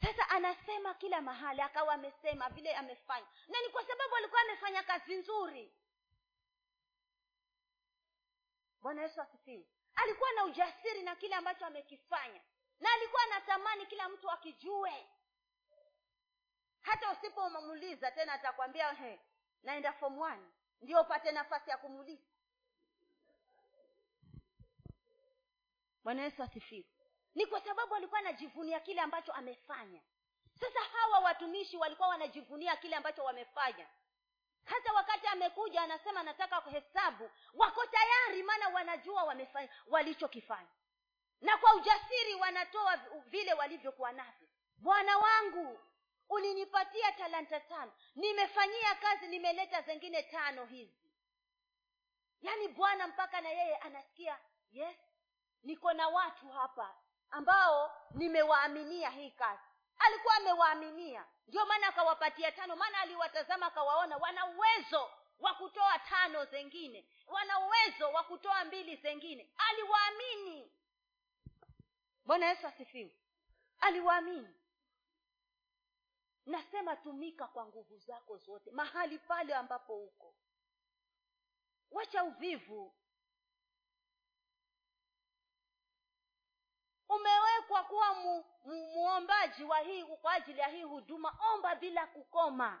Sasa 0.00 0.28
anasema 0.30 0.94
kila 0.94 1.20
mahali 1.20 1.60
akawa 1.60 1.94
amesema 1.94 2.48
vile 2.48 2.74
amefanya. 2.74 3.26
Na 3.48 3.60
ni 3.60 3.68
kwa 3.68 3.86
sababu 3.86 4.16
alikuwa 4.16 4.40
amefanya 4.40 4.82
kazi 4.82 5.16
nzuri. 5.16 5.72
Bwana 8.80 9.02
yesu 9.02 9.20
asifiwe. 9.22 9.66
Alikuwa 9.94 10.32
na 10.32 10.44
ujasiri 10.44 11.02
na 11.02 11.16
kile 11.16 11.34
ambacho 11.34 11.66
amekifanya. 11.66 12.40
Na 12.80 12.92
alikuwa 12.92 13.22
anatamani 13.22 13.86
kila 13.86 14.08
mtu 14.08 14.30
akijue. 14.30 15.06
Hata 16.80 17.12
usipomuuliza 17.12 18.10
tena 18.10 18.32
atakwambia 18.32 19.18
naenda 19.62 19.94
one. 20.00 20.46
Ndio 20.80 21.00
upate 21.00 21.32
nafasi 21.32 21.70
ya 21.70 21.76
kumuuliza 21.78 22.29
bwana 26.04 26.22
yesu 26.22 26.42
asifiwe. 26.42 26.86
Ni 27.34 27.46
kwa 27.46 27.60
sababu 27.60 27.94
alikuwa 27.94 28.20
anajivunia 28.20 28.80
kile 28.80 29.00
ambacho 29.00 29.32
amefanya. 29.32 30.00
Sasa 30.60 30.80
hawa 30.80 31.18
watumishi 31.18 31.76
walikuwa 31.76 32.08
wanajivunia 32.08 32.76
kile 32.76 32.96
ambacho 32.96 33.24
wamefanya. 33.24 33.86
Hata 34.64 34.92
wakati 34.92 35.26
amekuja 35.26 35.82
anasema 35.82 36.22
nataka 36.22 36.60
kuhesabu. 36.60 37.30
Wako 37.54 37.86
tayari 37.86 38.42
maana 38.42 38.68
wanajua 38.68 39.22
wamefanya 39.24 39.68
walichokifanya. 39.86 40.68
Na 41.40 41.56
kwa 41.58 41.74
ujasiri 41.74 42.34
wanatoa 42.34 42.96
vile 43.26 43.52
walivyokuwa 43.54 44.12
navyo. 44.12 44.48
Bwana 44.76 45.18
wangu 45.18 45.80
ulinipatia 46.28 47.12
talanta 47.12 47.60
tano. 47.60 47.92
Nimefanyia 48.14 48.94
kazi 48.94 49.26
nimeleta 49.26 49.82
zengine 49.82 50.22
tano 50.22 50.64
hizi. 50.66 51.10
Yaani 52.42 52.68
bwana 52.68 53.06
mpaka 53.06 53.40
na 53.40 53.48
yeye 53.48 53.76
anasikia 53.76 54.38
yes 54.72 54.96
niko 55.62 55.92
na 55.92 56.08
watu 56.08 56.48
hapa 56.48 56.94
ambao 57.30 57.92
nimewaaminia 58.10 59.10
hii 59.10 59.30
kazi. 59.30 59.62
Alikuwa 59.98 60.34
amewaaminia. 60.36 61.26
Ndio 61.48 61.66
maana 61.66 61.86
akawapatia 61.86 62.52
tano. 62.52 62.76
Maana 62.76 62.98
aliwatazama 63.00 63.66
akawaona. 63.66 64.16
Wana 64.16 64.46
uwezo 64.46 65.10
wa 65.38 65.54
kutoa 65.54 65.98
tano 65.98 66.44
zengine. 66.44 67.08
Wana 67.26 67.58
uwezo 67.58 68.12
wa 68.12 68.22
kutoa 68.24 68.64
mbili 68.64 68.96
zengine. 68.96 69.50
Aliwaamini. 69.58 70.72
Bwana 72.24 72.46
yesu 72.46 72.66
asifiwe. 72.66 73.16
Aliwaamini. 73.80 74.54
Nasema 76.46 76.96
tumika 76.96 77.46
kwa 77.46 77.66
nguvu 77.66 77.98
zako 77.98 78.36
zote 78.38 78.70
mahali 78.70 79.18
pale 79.18 79.54
ambapo 79.54 79.96
uko. 80.04 80.34
Wacha 81.90 82.24
uvivu 82.24 82.94
umewekwa 87.10 87.82
kuwa 87.84 88.14
mu, 88.14 88.44
mu, 88.64 88.74
muombaji 88.86 89.64
wa 89.64 89.78
hii 89.78 90.04
kwa 90.04 90.32
ajili 90.32 90.58
ya 90.60 90.68
hii 90.68 90.82
huduma. 90.82 91.38
Omba 91.54 91.74
bila 91.74 92.06
kukoma. 92.06 92.80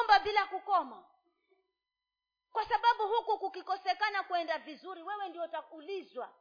Omba 0.00 0.18
bila 0.18 0.46
kukoma. 0.46 1.04
Kwa 2.52 2.64
sababu 2.68 3.08
huku 3.08 3.38
kukikosekana 3.38 4.22
kwenda 4.22 4.58
vizuri 4.58 5.02
wewe 5.02 5.28
ndio 5.28 5.42
utaulizwa 5.42 6.32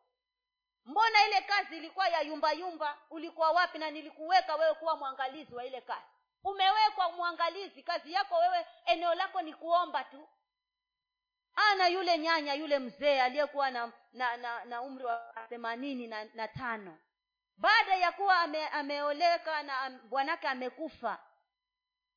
mbona 0.85 1.27
ile 1.27 1.41
kazi 1.41 1.77
ilikuwa 1.77 2.07
ya 2.09 2.21
yumba 2.21 2.51
yumba? 2.51 2.97
Ulikuwa 3.09 3.51
wapi 3.51 3.77
na 3.77 3.91
nilikuweka 3.91 4.55
wewe 4.55 4.73
kuwa 4.73 4.95
mwangalizi 4.95 5.55
wa 5.55 5.65
ile 5.65 5.81
kazi? 5.81 6.05
Umewekwa 6.43 7.11
mwangalizi. 7.11 7.83
Kazi 7.83 8.13
yako 8.13 8.35
wewe 8.37 8.65
eneo 8.85 9.15
lako 9.15 9.41
ni 9.41 9.53
kuomba 9.53 10.03
tu 10.03 10.27
ana 11.71 11.87
yule 11.87 12.17
nyanya 12.17 12.53
yule 12.53 12.79
mzee 12.79 13.21
aliyekuwa 13.21 13.71
na 13.71 13.91
na, 14.13 14.37
na 14.37 14.65
na 14.65 14.81
umri 14.81 15.05
wa 15.05 15.33
themanini 15.49 16.07
na, 16.07 16.23
na 16.25 16.47
tano. 16.47 16.97
Baada 17.57 17.95
ya 17.95 18.11
kuwa 18.11 18.39
ame, 18.39 18.67
ameoleka 18.67 19.63
na 19.63 19.89
bwanake 19.89 20.47
amekufa 20.47 21.19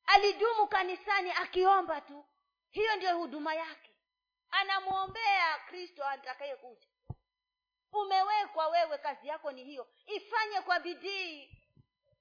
alidumu 0.07 0.67
kanisani 0.67 1.31
akiomba 1.31 2.01
tu. 2.01 2.25
Hiyo 2.71 2.97
ndiyo 2.97 3.17
huduma 3.19 3.55
yake. 3.55 3.91
Anamwombea 4.51 5.59
kristo 5.69 6.05
atakayekuja. 6.09 6.89
Umewekwa 7.93 8.69
wewe 8.69 8.99
kazi 8.99 9.29
yako 9.29 9.53
ni 9.53 9.65
hiyo. 9.65 9.89
Ifanye 10.07 10.61
kwa 10.61 10.81
bidii. 10.81 11.59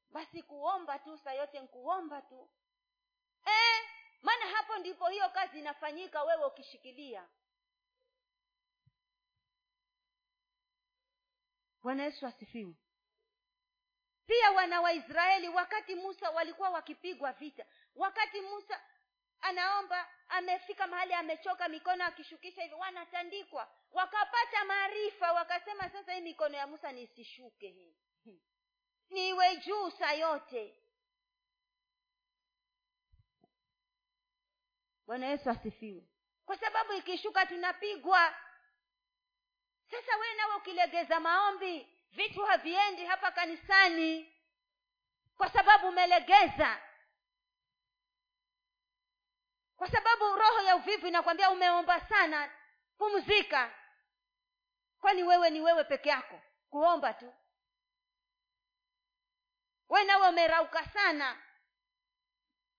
Basi 0.10 0.44
kuomba 0.44 1.00
tu 1.00 1.18
saa 1.18 1.32
yote 1.34 1.60
nkuomba 1.60 2.22
tu. 2.22 2.50
Eh, 3.46 3.90
maana 4.24 4.46
hapo 4.48 4.78
ndipo 4.78 5.08
hiyo 5.08 5.30
kazi 5.30 5.60
inafanyika 5.60 6.24
wewe 6.24 6.46
ukishikilia. 6.46 7.28
Bwana 11.82 12.04
yesu 12.04 12.28
asifiwe. 12.28 12.74
Pia 14.28 14.52
wana 14.52 14.82
waisraeli 14.82 15.50
wakati 15.50 15.96
musa 15.96 16.30
walikuwa 16.30 16.70
wakipigwa 16.70 17.34
vita 17.34 17.66
wakati 17.96 18.42
musa 18.42 18.82
anaomba 19.42 20.10
amefika 20.30 20.88
mahali 20.88 21.14
amechoka 21.14 21.70
mikono 21.70 22.06
akishukisha 22.06 22.62
hivi 22.64 22.74
wanatandikwa. 22.76 23.72
Wakapata 23.92 24.66
maarifa 24.66 25.34
wakasema 25.34 25.90
sasa 25.90 26.14
hii 26.14 26.22
mikono 26.22 26.58
ya 26.58 26.68
musa 26.68 26.92
nisishuke 26.92 27.68
hii. 27.70 27.96
Niwe 29.10 29.56
juu 29.58 29.90
saa 29.92 30.12
yote 30.14 30.83
bwana 35.08 35.26
yesu 35.28 35.50
asifiwe. 35.50 36.04
Kwa 36.46 36.58
sababu 36.58 36.94
ikishuka 36.94 37.46
tunapigwa. 37.46 38.36
Sasa 39.92 40.18
wee 40.18 40.34
nawe 40.38 40.56
ukilegeza 40.56 41.20
maombi 41.20 41.88
vitu 42.12 42.46
haviendi 42.46 43.06
hapa 43.06 43.32
kanisani. 43.32 44.34
Kwa 45.38 45.50
sababu 45.50 45.88
umelegeza. 45.88 46.82
Kwa 49.76 49.92
sababu 49.92 50.36
roho 50.36 50.62
ya 50.62 50.76
uvivu 50.76 51.08
inakwambia 51.08 51.50
umeomba 51.52 52.02
sana 52.02 52.52
pumzika. 52.98 53.72
Kwani 55.00 55.24
wewe 55.24 55.50
ni 55.50 55.62
wewe 55.62 55.84
peke 55.84 56.10
yako? 56.10 56.42
Kuomba 56.70 57.14
tu. 57.14 57.34
We 59.90 60.04
nawe 60.04 60.30
umerauka 60.30 60.86
sana 60.90 61.43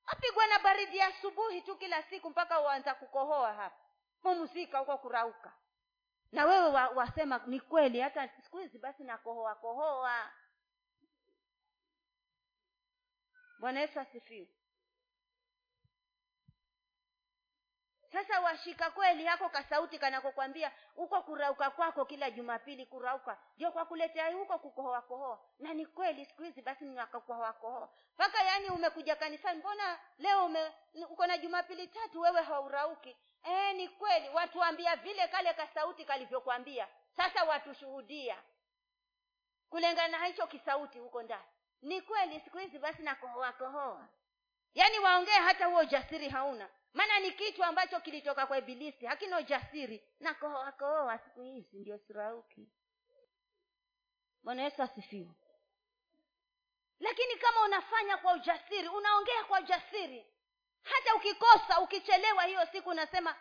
apigwa 0.07 0.47
na 0.47 0.59
baridi 0.59 0.97
ya 0.97 1.07
asubuhi 1.07 1.63
tu 1.63 1.77
kila 1.77 2.03
siku 2.03 2.31
mpaka 2.31 2.61
uanza 2.61 2.95
kukohoa 2.95 3.53
hapa. 3.55 3.77
Pumzika 4.23 4.79
huko 4.79 4.99
kurauka. 4.99 5.53
Na 6.33 6.45
wewe 6.45 6.69
wa, 6.69 6.89
wasema 6.89 7.41
ni 7.47 7.61
kweli 7.61 8.01
hata 8.01 8.29
siku 8.29 8.59
hizi 8.59 8.79
basi 8.79 9.05
nakohoa 9.05 9.55
kohoa. 9.55 10.33
Bwana 13.59 13.81
yesu 13.81 14.01
asifiwe 14.01 14.49
sasa 18.15 18.41
washika 18.41 18.91
kweli 18.91 19.25
hako 19.27 19.49
kasauti 19.49 19.99
kanakokwambia 19.99 20.73
huko 20.97 21.23
kurauka 21.23 21.71
kwako 21.71 22.05
kila 22.05 22.31
jumapili 22.31 22.87
kurauka. 22.87 23.39
Ndio 23.57 23.73
kwa 23.73 23.85
kuletea 23.85 24.33
huko 24.33 24.59
kukohoa 24.59 25.03
kohoa. 25.03 25.39
Na 25.59 25.75
ni 25.75 25.87
kweli 25.87 26.25
siku 26.27 26.43
hizi 26.43 26.63
basi 26.63 26.85
nakakohoa 26.85 27.53
kohoa. 27.53 27.89
Mpaka 28.15 28.43
yaani 28.43 28.69
umekuja 28.71 29.17
kanisani 29.17 29.59
mbona 29.59 29.99
leo 30.19 30.45
ume 30.47 30.73
uko 31.11 31.27
na 31.27 31.39
jumapili 31.39 31.89
tatu 31.89 32.21
wewe 32.21 32.43
haurauki? 32.43 33.17
E, 33.43 33.73
ni 33.73 33.89
kweli 33.89 34.29
watuambia 34.29 34.97
vile 34.97 35.29
kale 35.29 35.55
kasauti 35.55 36.05
kalivyokwambia 36.05 36.89
sasa 37.17 37.45
watushuhudia. 37.45 38.37
Kulingana 39.71 40.19
na 40.19 40.25
hicho 40.27 40.47
kisauti 40.47 40.99
huko 40.99 41.23
ndani. 41.23 41.43
Ni 41.83 42.01
kweli 42.03 42.41
siku 42.41 42.59
hizi 42.59 42.79
basi 42.79 43.03
nakohoa 43.03 43.53
kohoa. 43.53 44.09
Yaani 44.75 44.99
waongee 44.99 45.31
hata 45.31 45.67
huo 45.67 45.81
ujasiri 45.81 46.29
hauna 46.29 46.69
maana 46.95 47.19
ni 47.21 47.33
kitu 47.33 47.65
ambacho 47.65 48.01
kilitoka 48.01 48.47
kwa 48.47 48.59
ibilisi 48.59 49.07
hakina 49.07 49.39
ujasiri. 49.39 50.03
Na 50.21 50.35
kohoa 50.35 50.73
kohoa 50.73 51.19
siku 51.19 51.43
hizi 51.43 51.77
ndio 51.79 51.99
sirauki 51.99 52.69
bwana 54.43 54.63
yesu 54.63 54.83
asifiwe. 54.83 55.31
Lakini 57.01 57.37
kama 57.37 57.61
unafanya 57.63 58.17
kwa 58.17 58.33
ujasiri 58.33 58.89
unaongea 58.89 59.45
kwa 59.45 59.61
ujasiri 59.61 60.27
hata 60.83 61.15
ukikosa 61.15 61.81
ukichelewa 61.81 62.45
hiyo 62.45 62.67
siku 62.73 62.89
unasema 62.91 63.37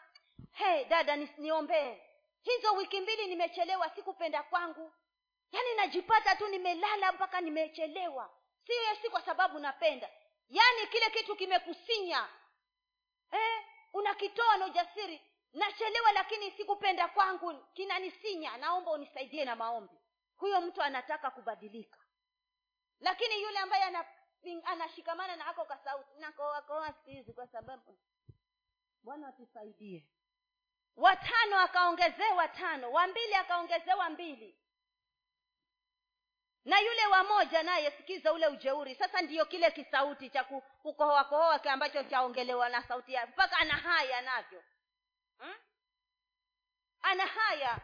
hey 0.52 0.86
dada 0.86 1.16
niombee. 1.16 2.02
Hizo 2.42 2.74
wiki 2.74 3.00
mbili 3.02 3.28
nimechelewa 3.28 3.90
sikupenda 3.90 4.44
kwangu. 4.44 4.94
Yaani 5.52 5.76
najipata 5.76 6.36
tu 6.36 6.48
nimelala 6.48 7.12
mpaka 7.12 7.42
nimechelewa. 7.42 8.30
Siyo 8.68 8.96
si 9.02 9.10
kwa 9.10 9.22
sababu 9.22 9.60
napenda. 9.60 10.10
Yaani 10.50 10.88
kile 10.88 11.10
kitu 11.10 11.36
kimekusinya 11.36 12.28
eh, 13.34 13.66
unakitoa 13.94 14.58
na 14.58 14.66
ujasiri. 14.66 15.22
Nachelewa 15.54 16.12
lakini 16.12 16.52
sikupenda 16.52 17.08
kwangu. 17.08 17.54
Kinanisinya. 17.74 18.58
Naomba 18.58 18.92
unisaidie 18.92 19.46
na 19.46 19.56
maombi. 19.56 19.98
Huyo 20.38 20.62
mtu 20.62 20.82
anataka 20.82 21.32
kubadilika. 21.32 22.00
Lakini 23.00 23.42
yule 23.42 23.60
ambaye 23.60 23.84
ana 23.84 24.06
anashikamana 24.64 25.36
na 25.36 25.48
ako 25.48 25.66
kasauti 25.66 26.20
nakoakoa 26.20 26.94
siku 27.06 27.34
kwa 27.34 27.48
sababu? 27.48 28.00
Bwana 29.04 29.28
atusaidie. 29.28 30.08
Watano 30.96 31.60
akaongezewa 31.60 32.48
tano. 32.48 32.92
Wa 32.92 33.08
mbili 33.08 33.34
akaongezewa 33.36 34.10
mbili 34.10 34.63
na 36.66 36.80
yule 36.80 37.08
wa 37.08 37.24
moja 37.24 37.64
naye 37.64 37.92
sikiza 37.92 38.34
ule 38.34 38.48
ujeuri. 38.48 38.96
Sasa 38.96 39.22
ndiyo 39.22 39.46
kile 39.46 39.72
kisauti 39.72 40.30
cha 40.30 40.44
kukohoakohoa 40.44 41.64
ambacho 41.64 42.04
chaongelewa 42.04 42.70
na 42.70 42.84
sauti 42.84 43.14
yake 43.14 43.32
mpaka 43.32 43.58
ana 43.58 43.74
haya 43.74 44.22
navyo. 44.22 44.64
Hmm? 45.38 45.54
ana 47.02 47.26
haya. 47.26 47.80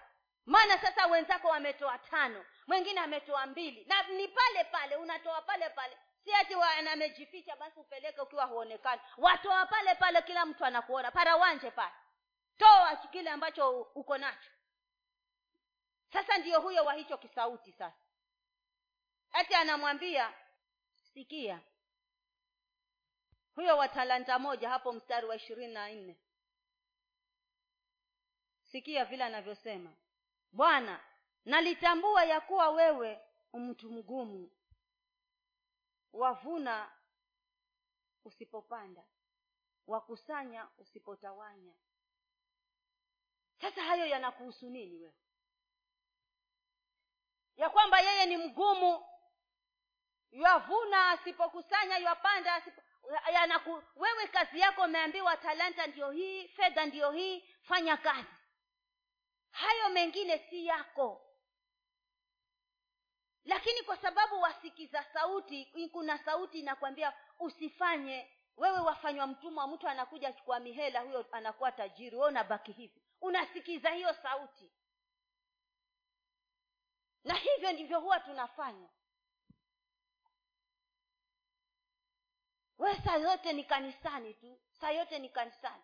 Maana 0.46 0.78
sasa 0.78 1.08
wenzako 1.08 1.48
wametoa 1.48 1.98
tano 1.98 2.46
mwingine 2.68 3.00
ametoa 3.00 3.46
mbili. 3.46 3.86
Na 3.86 4.04
ni 4.04 4.28
pale 4.28 4.64
pale 4.64 4.96
unatoa 4.96 5.42
pale 5.42 5.70
pale. 5.70 5.98
Si 6.24 6.34
ati 6.34 6.54
amejificha 6.94 7.56
basi 7.56 7.80
upeleke 7.80 8.22
ukiwa 8.22 8.46
huonekani. 8.46 9.02
Watoa 9.18 9.66
pale 9.66 9.96
pale 9.96 10.22
kila 10.22 10.46
mtu 10.46 10.66
anakuona. 10.66 11.12
Parawanje 11.12 11.72
pale. 11.72 11.94
Toa 12.58 12.96
kile 12.96 13.30
ambacho 13.30 13.82
uko 13.82 14.18
nacho. 14.18 14.50
Sasa 16.14 16.38
ndiyo 16.38 16.62
huyo 16.62 16.86
wa 16.86 16.94
hicho 16.94 17.18
kisauti 17.18 17.72
sasa 17.72 18.09
ati 19.32 19.54
anamwambia 19.56 20.34
sikia 21.14 21.62
huyo 23.56 23.78
wa 23.78 23.88
talanta 23.88 24.40
moja 24.40 24.70
hapo 24.70 24.94
mstari 24.94 25.28
wa 25.28 25.36
ishirini 25.36 25.74
na 25.74 25.90
nne. 25.92 26.18
Sikia 28.64 29.06
vile 29.06 29.24
anavyosema. 29.24 29.94
Bwana 30.52 31.04
nalitambua 31.46 32.26
ya 32.26 32.42
kuwa 32.42 32.70
wewe 32.70 33.20
mtu 33.54 33.92
mgumu. 33.92 34.52
Wavuna 36.14 36.92
usipopanda 38.26 39.04
wakusanya 39.88 40.68
usipotawanya. 40.78 41.74
Sasa 43.62 43.82
hayo 43.84 44.06
yanakuhusu 44.06 44.70
nini 44.70 44.98
wewe? 45.00 45.14
Ya 47.58 47.70
kwamba 47.70 48.00
yeye 48.00 48.26
ni 48.26 48.38
mgumu 48.38 49.06
yavuna 50.32 51.10
asipokusanya 51.10 51.98
yapanda 51.98 52.54
asipo, 52.56 52.82
yanaku, 53.34 53.84
wewe 53.96 54.28
kazi 54.28 54.60
yako 54.60 54.82
umeambiwa 54.82 55.38
talanta 55.38 55.88
ndiyo 55.88 56.12
hii 56.12 56.48
fedha 56.48 56.86
ndiyo 56.86 57.12
hii 57.12 57.44
fanya 57.62 57.98
kazi. 57.98 58.28
Hayo 59.52 59.90
mengine 59.90 60.38
si 60.50 60.66
yako. 60.66 61.26
Lakini 63.46 63.82
kwa 63.84 63.98
sababu 63.98 64.42
wasikiza 64.42 65.04
sauti 65.14 65.90
kuna 65.92 66.18
sauti 66.18 66.60
inakwambia 66.60 67.14
usifanye. 67.40 68.36
Wewe 68.58 68.80
wafanywa 68.80 69.28
mtumwa 69.28 69.68
mtu 69.68 69.88
anakuja 69.88 70.34
chukua 70.34 70.60
mihela 70.60 71.00
huyo 71.00 71.26
anakuwa 71.32 71.72
tajiri. 71.72 72.16
We 72.16 72.28
unabaki 72.28 72.72
hivi. 72.72 73.02
Unasikiza 73.22 73.90
hiyo 73.90 74.14
sauti. 74.14 74.72
Na 77.24 77.34
hivyo 77.34 77.72
ndivyo 77.72 78.00
huwa 78.00 78.20
tunafanya 78.20 78.90
we 82.80 82.96
saa 83.06 83.16
yote 83.18 83.54
ni 83.54 83.64
kanisani 83.64 84.34
tu 84.34 84.60
saa 84.82 84.92
yote 84.92 85.20
ni 85.20 85.30
kanisani. 85.30 85.84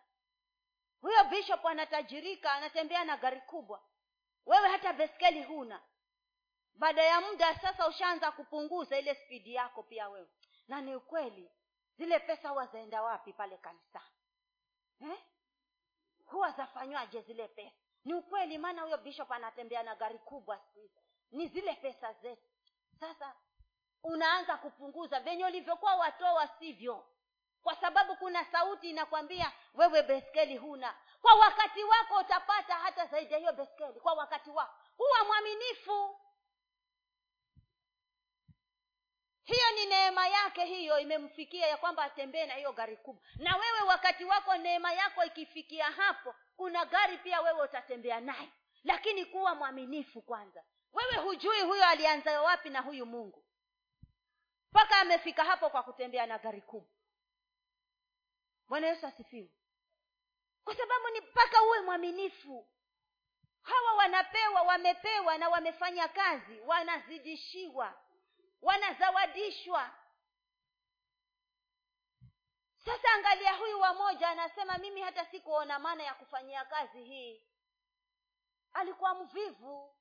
Huyo 1.00 1.24
bishop 1.24 1.66
anatajirika 1.66 2.52
anatembea 2.52 3.04
na 3.04 3.16
gari 3.16 3.40
kubwa. 3.40 3.82
Wewe 4.46 4.68
hata 4.68 4.92
beskeli 4.92 5.42
huna. 5.42 5.82
Baada 6.74 7.02
ya 7.02 7.20
muda 7.20 7.54
sasa 7.58 7.88
ushaanza 7.88 8.32
kupunguza 8.32 8.98
ile 8.98 9.14
spidi 9.14 9.54
yako 9.54 9.82
pia 9.82 10.08
wewe. 10.08 10.28
Na 10.68 10.80
ni 10.80 10.94
ukweli 10.96 11.50
zile 11.98 12.18
pesa 12.18 12.48
huwa 12.48 12.66
zaenda 12.66 13.02
wapi 13.02 13.32
pale 13.32 13.56
kanisani? 13.56 14.04
Eh? 15.00 15.18
huwa 16.26 16.50
zafanywaje 16.50 17.20
zile 17.22 17.48
pesa? 17.48 17.76
Ni 18.04 18.14
ukweli 18.14 18.58
maana 18.58 18.82
huyo 18.82 18.98
bishop 18.98 19.32
anatembea 19.32 19.82
na 19.82 19.94
gari 19.94 20.18
kubwa 20.18 20.58
siku 20.58 20.78
hizi. 20.80 21.00
Ni 21.30 21.48
zile 21.48 21.74
pesa 21.74 22.12
zetu. 22.12 22.48
Sasa 23.00 23.36
unaanza 24.02 24.56
kupunguza 24.56 25.20
venye 25.20 25.44
ulivyokuwa 25.44 25.94
watoa 25.94 26.48
sivyo. 26.58 27.06
Kwa 27.62 27.76
sababu 27.76 28.16
kuna 28.16 28.44
sauti 28.44 28.90
inakwambia 28.90 29.52
wewe 29.74 30.02
beskeli 30.02 30.56
huna. 30.56 30.94
Kwa 31.22 31.34
wakati 31.34 31.84
wako 31.84 32.18
utapata 32.18 32.74
hata 32.74 33.06
zaidi 33.06 33.32
ya 33.32 33.38
hiyo 33.38 33.52
beskeli 33.52 34.00
kwa 34.00 34.12
wakati 34.14 34.50
wako. 34.50 34.74
Huwa 34.96 35.24
mwaminifu. 35.24 36.20
Hiyo 39.44 39.70
ni 39.74 39.86
neema 39.86 40.28
yake 40.28 40.64
hiyo 40.64 40.98
imemfikia 40.98 41.66
ya 41.66 41.76
kwamba 41.76 42.02
atembee 42.02 42.46
na 42.46 42.54
hiyo 42.54 42.72
gari 42.72 42.96
kubwa. 42.96 43.22
Na 43.36 43.56
wewe 43.56 43.80
wakati 43.80 44.24
wako 44.24 44.56
neema 44.56 44.92
yako 44.92 45.24
ikifikia 45.24 45.84
hapo 45.86 46.34
kuna 46.56 46.84
gari 46.84 47.18
pia 47.18 47.40
wewe 47.40 47.62
utatembea 47.62 48.20
naye 48.20 48.52
lakini 48.84 49.24
kuwa 49.24 49.54
mwaminifu 49.54 50.22
kwanza. 50.22 50.64
Wewe 50.92 51.14
hujui 51.16 51.60
huyo 51.60 51.86
alianza 51.86 52.42
wapi 52.42 52.70
na 52.70 52.80
huyu 52.80 53.06
mungu 53.06 53.45
mpaka 54.76 55.00
amefika 55.00 55.44
hapo 55.44 55.70
kwa 55.70 55.82
kutembea 55.82 56.26
na 56.26 56.38
gari 56.38 56.62
kubwa. 56.62 56.90
Bwana 58.68 58.86
yesu 58.86 59.06
asifiwe. 59.06 59.50
Kwa 60.64 60.76
sababu 60.76 61.08
ni 61.08 61.20
mpaka 61.20 61.62
uwe 61.62 61.80
mwaminifu. 61.80 62.68
Hawa 63.62 63.92
wanapewa 63.94 64.62
wamepewa 64.62 65.38
na 65.38 65.48
wamefanya 65.48 66.08
kazi 66.08 66.60
wanazidishiwa 66.60 67.94
wanazawadishwa 68.62 69.90
sasa 72.84 73.12
angalia 73.14 73.52
huyu 73.56 73.80
wamoja 73.80 74.28
anasema 74.28 74.78
mimi 74.78 75.00
hata 75.00 75.26
sikuona 75.26 75.78
maana 75.78 76.02
ya 76.02 76.14
kufanyia 76.14 76.64
kazi 76.64 77.04
hii. 77.04 77.42
Alikuwa 78.72 79.14
mvivu 79.14 79.95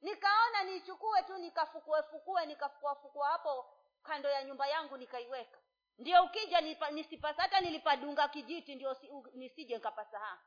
nikaona 0.00 0.62
nichukue 0.64 1.22
tu 1.22 1.38
nikafukuefukue 1.38 2.46
nikafukuafukua 2.46 3.28
hapo 3.28 3.76
kando 4.02 4.28
ya 4.30 4.44
nyumba 4.44 4.66
yangu 4.66 4.96
nikaiweka. 4.96 5.58
Ndio 5.98 6.24
ukija 6.24 6.60
nipa, 6.60 6.90
nisipasa 6.90 7.42
hata 7.42 7.60
nilipadunga 7.60 8.28
kijiti 8.28 8.74
ndio 8.74 8.96
nisije 9.34 9.74
nikapasahaa 9.74 10.38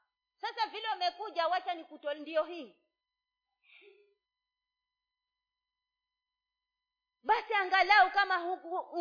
sasa 0.42 0.68
vile 0.68 0.88
umekuja 0.96 1.48
wacha 1.48 1.74
nikuto 1.74 2.14
ndio 2.14 2.44
hii. 2.44 2.76
Basi 7.24 7.54
angalau 7.54 8.12
kama 8.12 8.58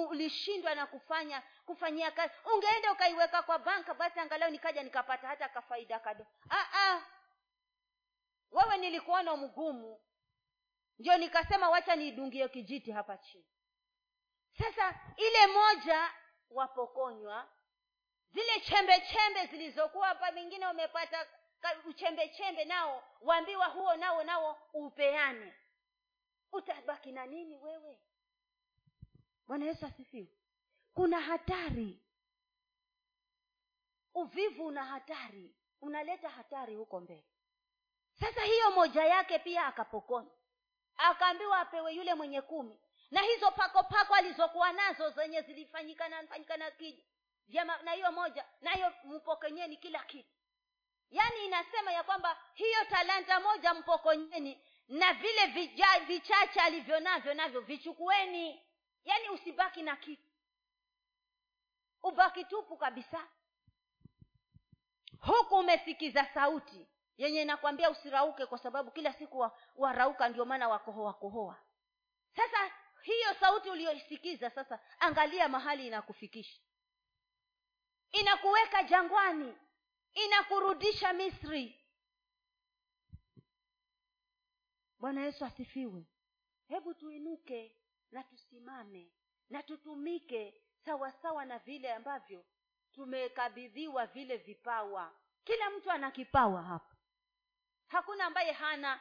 ulishindwa 0.08 0.74
na 0.74 0.86
kufanya 0.86 1.42
kufanyia 1.66 2.10
kazi 2.10 2.34
ungeenda 2.54 2.92
ukaiweka 2.92 3.42
kwa 3.42 3.58
banka 3.58 3.94
basi 3.94 4.20
angalau 4.20 4.50
nikaja 4.50 4.82
nikapata 4.82 5.28
hata 5.28 5.48
kafaida 5.48 5.98
kado 6.00 6.26
Aa, 6.50 7.02
wewe 8.50 8.76
nilikuona 8.76 9.36
mgumu 9.36 10.00
ndio 10.98 11.16
nikasema 11.18 11.70
wacha 11.70 11.96
niidungie 11.96 12.48
kijiti 12.48 12.90
hapa 12.92 13.18
chini. 13.18 13.44
Sasa 14.58 15.00
ile 15.16 15.46
moja 15.46 16.10
wapokonywa 16.50 17.48
zile 18.30 18.60
chembe 18.60 19.00
chembe 19.00 19.46
zilizokuwa 19.46 20.08
hapa 20.08 20.30
vingine 20.32 20.66
wamepata 20.66 21.26
uchembe 21.84 22.28
chembe 22.28 22.64
nao 22.64 23.04
waambiwa 23.20 23.66
huo 23.66 23.96
nao 23.96 24.24
nao 24.24 24.58
upeane. 24.72 25.54
Utabaki 26.52 27.12
na 27.12 27.26
nini 27.26 27.56
wewe? 27.58 27.98
Bwana 29.46 29.64
yesu 29.66 29.86
asifiwe. 29.86 30.28
Kuna 30.94 31.20
hatari. 31.20 32.00
Uvivu 34.14 34.66
una 34.66 34.84
hatari. 34.84 35.54
Unaleta 35.80 36.28
hatari 36.28 36.74
huko 36.74 37.00
mbele. 37.00 37.24
Sasa 38.20 38.42
hiyo 38.44 38.70
moja 38.70 39.04
yake 39.04 39.38
pia 39.38 39.66
akapokonywa 39.66 40.37
akaambiwa 40.98 41.58
apewe 41.58 41.94
yule 41.94 42.14
mwenye 42.14 42.42
kumi. 42.42 42.80
Na 43.10 43.20
hizo 43.20 43.50
pako 43.50 43.82
pako 43.82 44.14
alizokuwa 44.14 44.72
nazo 44.72 45.10
zenye 45.10 45.42
zilifanyikana 45.42 46.26
fanyikana 46.26 46.70
kiji. 46.70 47.04
Jama 47.48 47.78
na 47.82 47.92
hiyo 47.92 48.12
moja 48.12 48.44
nayo 48.60 48.92
mpokenyeni 49.04 49.76
kila 49.76 49.98
kitu. 50.04 50.28
Yaani 51.10 51.46
inasema 51.46 51.92
ya 51.92 52.02
kwamba 52.02 52.42
hiyo 52.54 52.84
talanta 52.84 53.40
moja 53.40 53.74
mpokonyeni 53.74 54.62
na 54.88 55.12
vile 55.12 55.46
vichache 56.06 56.60
alivyo 56.60 57.00
navyo 57.00 57.34
navyo 57.34 57.60
vichukueni. 57.60 58.62
Yaani 59.04 59.28
usibaki 59.28 59.82
na 59.82 59.96
kitu. 59.96 60.22
Ubaki 62.02 62.44
tupu 62.44 62.76
kabisa. 62.76 63.28
Huku 65.20 65.54
umesikiza 65.56 66.24
sauti 66.34 66.86
yenye 67.18 67.42
inakwambia 67.42 67.90
usirauke 67.90 68.46
kwa 68.46 68.58
sababu 68.58 68.90
kila 68.90 69.12
siku 69.12 69.38
wa, 69.38 69.58
warauka 69.76 70.28
ndio 70.28 70.44
maana 70.44 70.68
wakohoa 70.68 71.12
kohoa 71.14 71.56
sasa 72.36 72.72
hiyo 73.02 73.34
sauti 73.40 73.70
uliyoisikiza 73.70 74.50
sasa 74.50 74.80
angalia 74.98 75.48
mahali 75.48 75.86
inakufikisha. 75.86 76.60
Inakuweka 78.12 78.82
jangwani 78.82 79.54
inakurudisha 80.14 81.12
misri. 81.12 81.84
Bwana 84.98 85.20
yesu 85.24 85.44
asifiwe. 85.44 86.06
Hebu 86.68 86.94
tuinuke 86.94 87.76
na 88.10 88.22
tusimame 88.22 89.10
na 89.50 89.62
tutumike 89.62 90.62
sawasawa 90.84 91.44
na 91.44 91.58
vile 91.58 91.92
ambavyo 91.92 92.44
tumekabidhiwa 92.92 94.06
vile 94.06 94.36
vipawa. 94.36 95.14
Kila 95.44 95.70
mtu 95.70 95.90
ana 95.90 96.10
kipawa 96.10 96.62
hapa 96.62 96.96
hakuna 97.88 98.24
ambaye 98.24 98.52
hana. 98.52 99.00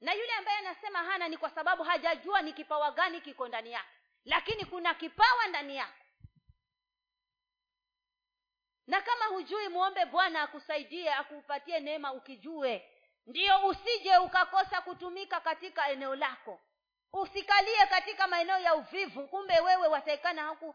Na 0.00 0.12
yule 0.12 0.32
ambaye 0.32 0.58
anasema 0.58 0.98
hana 0.98 1.28
ni 1.28 1.36
kwa 1.36 1.50
sababu 1.50 1.82
hajajua 1.82 2.42
ni 2.42 2.52
kipawa 2.52 2.90
gani 2.92 3.20
kiko 3.20 3.48
ndani 3.48 3.72
yake. 3.72 3.88
Lakini 4.24 4.64
kuna 4.64 4.94
kipawa 4.94 5.46
ndani 5.46 5.76
yako. 5.76 6.04
Na 8.86 9.00
kama 9.00 9.24
hujui 9.24 9.68
muombe 9.68 10.04
bwana 10.06 10.42
akusaidie 10.42 11.12
akupatie 11.14 11.80
neema 11.80 12.12
ukijue. 12.12 12.90
Ndiyo 13.26 13.66
usije 13.66 14.16
ukakosa 14.18 14.80
kutumika 14.80 15.40
katika 15.40 15.88
eneo 15.88 16.16
lako. 16.16 16.60
Usikalie 17.12 17.86
katika 17.86 18.26
maeneo 18.26 18.58
ya 18.58 18.74
uvivu. 18.74 19.28
Kumbe 19.28 19.60
wewe 19.60 19.86
wataikana 19.88 20.42
haku 20.42 20.74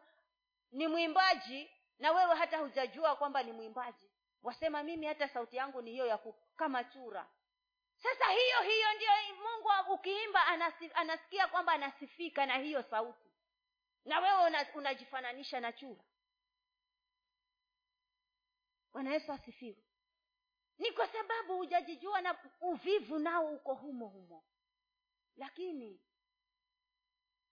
ni 0.71 0.87
mwimbaji 0.87 1.71
na 1.99 2.11
wewe 2.11 2.35
hata 2.35 2.57
hujajua 2.57 3.15
kwamba 3.15 3.43
ni 3.43 3.51
mwimbaji 3.51 4.09
wasema 4.43 4.83
mimi 4.83 5.05
hata 5.05 5.29
sauti 5.29 5.55
yangu 5.55 5.81
ni 5.81 5.91
hiyo 5.91 6.05
ya 6.05 6.19
kama 6.55 6.83
chura. 6.83 7.29
Sasa 8.03 8.25
hiyo 8.31 8.61
hiyo 8.61 8.93
ndio 8.95 9.35
mungu 9.35 9.93
ukiimba 9.93 10.45
anasi, 10.47 10.91
anasikia 10.93 11.47
kwamba 11.47 11.73
anasifika 11.73 12.45
na 12.45 12.57
hiyo 12.57 12.83
sauti. 12.83 13.29
Na 14.05 14.19
wewe 14.19 14.47
una, 14.47 14.65
unajifananisha 14.75 15.59
na 15.59 15.73
chura. 15.73 16.03
Bwana 18.93 19.13
yesu 19.13 19.31
asifiwe. 19.31 19.83
Ni 20.77 20.91
kwa 20.91 21.07
sababu 21.07 21.57
hujajijua 21.57 22.21
na 22.21 22.37
uvivu 22.61 23.19
nao 23.19 23.53
uko 23.53 23.73
humo 23.73 24.07
humo. 24.07 24.43
Lakini 25.35 25.99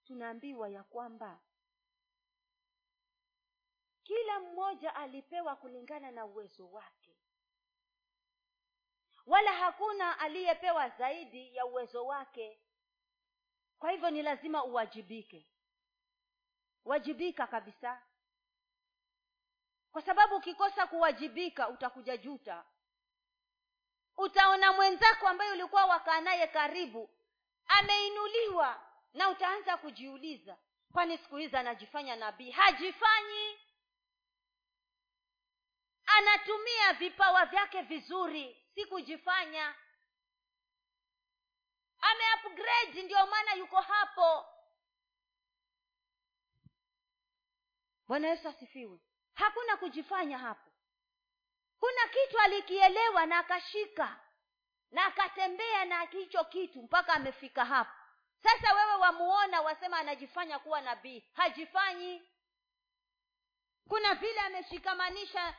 tunaambiwa 0.05 0.69
ya 0.69 0.83
kwamba 0.83 1.39
kila 4.11 4.39
mmoja 4.39 4.95
alipewa 4.95 5.55
kulingana 5.55 6.11
na 6.11 6.25
uwezo 6.25 6.71
wake. 6.71 7.15
Wala 9.25 9.53
hakuna 9.53 10.19
aliyepewa 10.19 10.89
zaidi 10.89 11.55
ya 11.55 11.65
uwezo 11.65 12.05
wake. 12.05 12.59
Kwa 13.79 13.91
hivyo 13.91 14.09
ni 14.09 14.21
lazima 14.21 14.63
uwajibike. 14.63 15.47
Wajibika 16.85 17.47
kabisa. 17.47 18.01
Kwa 19.91 20.01
sababu 20.01 20.35
ukikosa 20.35 20.87
kuwajibika 20.87 21.69
utakuja 21.69 22.17
juta. 22.17 22.63
Utaona 24.17 24.73
mwenzako 24.73 25.27
ambaye 25.27 25.51
ulikuwa 25.51 25.85
wakaa 25.85 26.21
naye 26.21 26.47
karibu 26.47 27.09
ameinuliwa 27.67 28.81
na 29.13 29.29
utaanza 29.29 29.77
kujiuliza 29.77 30.57
kwani 30.91 31.17
siku 31.17 31.37
hizi 31.37 31.57
anajifanya 31.57 32.15
nabii? 32.15 32.51
Hajifanyi 32.51 33.60
anatumia 36.17 36.93
vipawa 36.93 37.45
vyake 37.45 37.81
vizuri 37.81 38.65
si 38.75 38.85
kujifanya. 38.85 39.75
Ameupgrade 41.99 43.03
ndio 43.03 43.25
maana 43.27 43.53
yuko 43.53 43.81
hapo. 43.81 44.45
Bwana 48.07 48.27
yesu 48.27 48.47
asifiwe. 48.49 48.99
Hakuna 49.33 49.77
kujifanya 49.77 50.37
hapo. 50.37 50.71
Kuna 51.79 52.07
kitu 52.07 52.39
alikielewa 52.39 53.25
na 53.25 53.37
akashika 53.39 54.19
na 54.91 55.05
akatembea 55.05 55.85
na 55.85 56.01
hicho 56.01 56.43
kitu 56.43 56.81
mpaka 56.83 57.13
amefika 57.13 57.65
hapo. 57.65 57.91
Sasa 58.43 58.73
wewe 58.73 58.93
wamuona 58.95 59.61
wasema 59.61 59.97
anajifanya 59.97 60.59
kuwa 60.59 60.81
nabii. 60.81 61.23
Hajifanyi. 61.33 62.21
Kuna 63.87 64.15
vile 64.15 64.39
ameshikamanisha 64.39 65.55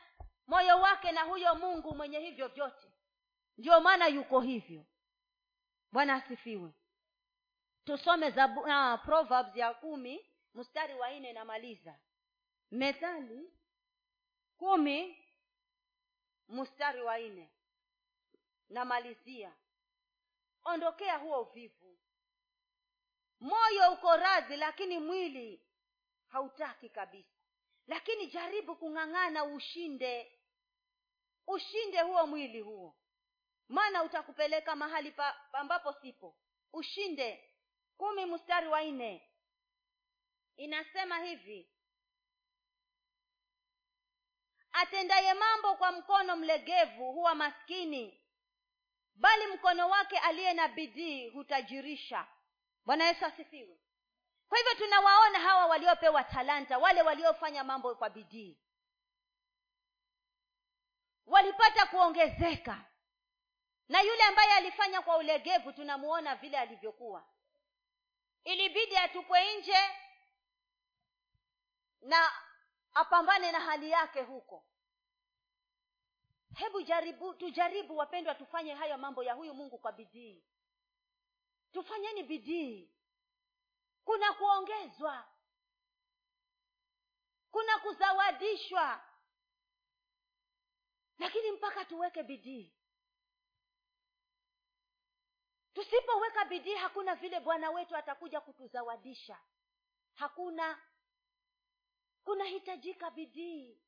moyo 0.47 0.81
wake 0.81 1.11
na 1.11 1.23
huyo 1.23 1.55
mungu 1.55 1.95
mwenye 1.95 2.19
hivyo 2.19 2.47
vyote. 2.47 2.87
Ndio 3.57 3.79
maana 3.81 4.07
yuko 4.07 4.41
hivyo. 4.41 4.85
Bwana 5.91 6.13
asifiwe. 6.15 6.71
Tusome 7.85 8.31
zabu, 8.31 8.59
uh, 8.61 9.03
proverbs 9.05 9.55
ya 9.55 9.73
kumi 9.73 10.29
mstari 10.53 10.93
wa 10.93 11.11
nne 11.11 11.33
namaliza. 11.33 11.99
Methali 12.71 13.53
kumi 14.57 15.25
mstari 16.49 17.01
wa 17.01 17.17
nne 17.19 17.49
namalizia. 18.69 19.53
Ondokea 20.65 21.17
huo 21.17 21.41
uvivu. 21.41 21.97
Moyo 23.39 23.91
uko 23.93 24.15
radhi 24.17 24.55
lakini 24.57 24.99
mwili 24.99 25.61
hautaki 26.27 26.89
kabisa 26.89 27.32
lakini 27.87 28.27
jaribu 28.27 28.75
kung'ang'ana 28.75 29.43
ushinde. 29.43 30.39
Ushinde 31.47 32.01
huo 32.01 32.27
mwili 32.27 32.61
huo. 32.61 32.95
Maana 33.67 34.03
utakupeleka 34.03 34.75
mahali 34.75 35.11
pa, 35.11 35.53
ambapo 35.53 35.93
sipo. 35.93 36.37
Ushinde. 36.73 37.49
Kumi 37.97 38.25
mstari 38.25 38.67
wa 38.67 38.83
nne. 38.83 39.29
Inasema 40.57 41.19
hivi. 41.19 41.69
Atendaye 44.71 45.33
mambo 45.33 45.75
kwa 45.75 45.91
mkono 45.91 46.35
mlegevu 46.35 47.11
huwa 47.13 47.35
maskini 47.35 48.23
bali 49.15 49.47
mkono 49.47 49.89
wake 49.89 50.17
aliye 50.17 50.53
na 50.53 50.67
bidii 50.67 51.29
hutajirisha. 51.29 52.27
Bwana 52.85 53.05
yesu 53.07 53.25
asifiwe 53.25 53.79
kwa 54.53 54.59
hivyo 54.59 54.75
tunawaona 54.75 55.39
hawa 55.39 55.65
waliopewa 55.65 56.23
talanta 56.23 56.77
wale 56.77 57.01
waliofanya 57.01 57.63
mambo 57.63 57.95
kwa 57.95 58.09
bidii. 58.09 58.57
Walipata 61.25 61.85
kuongezeka. 61.85 62.85
Na 63.89 64.01
yule 64.01 64.23
ambaye 64.23 64.53
alifanya 64.53 65.01
kwa 65.01 65.17
ulegevu 65.17 65.71
tunamuona 65.71 66.35
vile 66.35 66.57
alivyokuwa. 66.57 67.27
Ilibidi 68.43 68.97
atupwe 68.97 69.55
nje 69.57 69.77
na 72.01 72.31
apambane 72.93 73.51
na 73.51 73.59
hali 73.59 73.89
yake 73.91 74.21
huko. 74.21 74.65
Hebu 76.55 76.81
jaribu 76.81 77.33
tujaribu 77.33 77.97
wapendwa 77.97 78.35
tufanye 78.35 78.73
hayo 78.73 78.97
mambo 78.97 79.23
ya 79.23 79.33
huyu 79.33 79.53
mungu 79.53 79.77
kwa 79.77 79.91
bidii. 79.91 80.43
Tufanyeni 81.71 82.23
bidii 82.23 82.93
kuna 84.05 84.33
kuongezwa. 84.33 85.29
Kuna 87.51 87.79
kuzawadishwa 87.79 89.09
lakini 91.17 91.51
mpaka 91.51 91.85
tuweke 91.85 92.23
bidii. 92.23 92.73
Tusipoweka 95.73 96.45
bidii 96.45 96.75
hakuna 96.75 97.15
vile 97.15 97.39
bwana 97.39 97.69
wetu 97.71 97.95
atakuja 97.95 98.41
kutuzawadisha. 98.41 99.39
Hakuna. 100.13 100.81
Kunahitajika 102.23 103.11
bidii. 103.11 103.81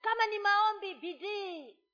Kama 0.00 0.26
ni 0.26 0.38
maombi 0.38 0.94
bidii. 0.94 1.84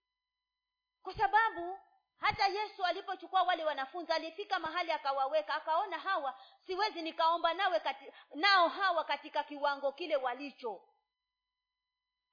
Kwa 1.02 1.14
sababu 1.16 1.78
hata 2.20 2.46
yesu 2.46 2.84
alipochukua 2.84 3.42
wale 3.42 3.64
wanafunzi 3.64 4.12
alifika 4.12 4.58
mahali 4.58 4.92
akawaweka 4.92 5.54
akaona 5.54 5.98
hawa 5.98 6.40
siwezi 6.66 7.02
nikaomba 7.02 7.54
nawe 7.54 7.80
kati, 7.80 8.12
nao 8.34 8.68
hawa 8.68 9.04
katika 9.04 9.44
kiwango 9.44 9.92
kile 9.92 10.16
walicho. 10.16 10.82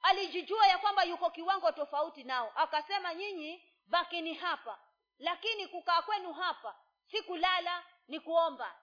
Alijijua 0.01 0.67
ya 0.67 0.77
kwamba 0.77 1.03
yuko 1.03 1.29
kiwango 1.29 1.71
tofauti 1.71 2.23
nao. 2.23 2.51
Akasema 2.55 3.13
nyinyi 3.13 3.69
bakini 3.85 4.33
hapa. 4.33 4.79
Lakini 5.19 5.67
kukaa 5.67 6.01
kwenu 6.01 6.33
hapa 6.33 6.75
si 7.11 7.21
kulala 7.21 7.83
ni 8.07 8.19
kuomba 8.19 8.75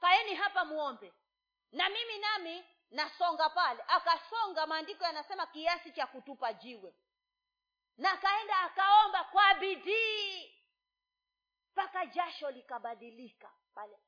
kaeni 0.00 0.34
hapa 0.34 0.64
muombe. 0.64 1.12
Na 1.72 1.88
mimi 1.88 2.18
nami 2.18 2.64
nasonga 2.90 3.48
pale. 3.50 3.84
Akasonga 3.88 4.66
maandiko 4.66 5.04
yanasema 5.04 5.46
kiasi 5.46 5.92
cha 5.92 6.06
kutupa 6.06 6.52
jiwe 6.52 6.94
na 7.98 8.12
akaenda 8.12 8.58
akaomba 8.58 9.24
kwa 9.24 9.54
bidii. 9.54 10.54
Mpaka 11.72 12.06
jasho 12.06 12.50
likabadilika 12.50 13.52
pale. 13.74 13.98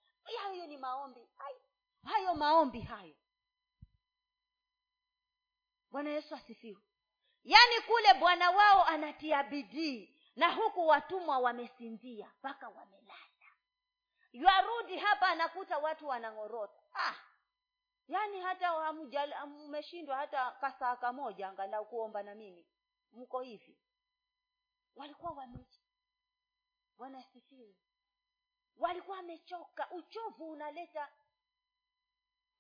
Hayo 0.43 0.67
ni 0.67 0.77
maombi. 0.77 1.29
Hayo, 1.37 1.61
hayo 2.05 2.35
maombi 2.35 2.81
hayo. 2.81 3.17
Bwana 5.91 6.11
yesu 6.11 6.35
asifiwe. 6.35 6.83
Yaani 7.45 7.81
kule 7.87 8.15
bwana 8.15 8.51
wao 8.51 8.85
anatia 8.85 9.43
bidii 9.43 10.17
na 10.37 10.53
huku 10.55 10.87
watumwa 10.87 11.39
wamesinzia 11.39 12.33
mpaka 12.39 12.69
wamelala. 12.69 13.21
Yarudi 14.33 14.99
hapa 14.99 15.29
anakuta 15.29 15.79
watu 15.79 16.09
wanang'orota. 16.09 16.83
Ah 16.95 17.15
yaani 18.11 18.41
hata 18.41 18.93
mmeshindwa 19.47 20.17
hata 20.17 20.51
kasaa 20.51 20.97
kamoja 20.97 21.49
angalau 21.49 21.87
kuomba 21.87 22.23
na 22.23 22.35
mimi 22.35 22.67
mko 23.13 23.41
hivi. 23.41 23.79
Walikuwa 24.97 25.33
wamechi 25.33 25.81
bwana 26.97 27.25
walikuwa 28.77 29.17
wamechoka. 29.17 29.91
Uchovu 29.91 30.51
unaleta 30.51 31.13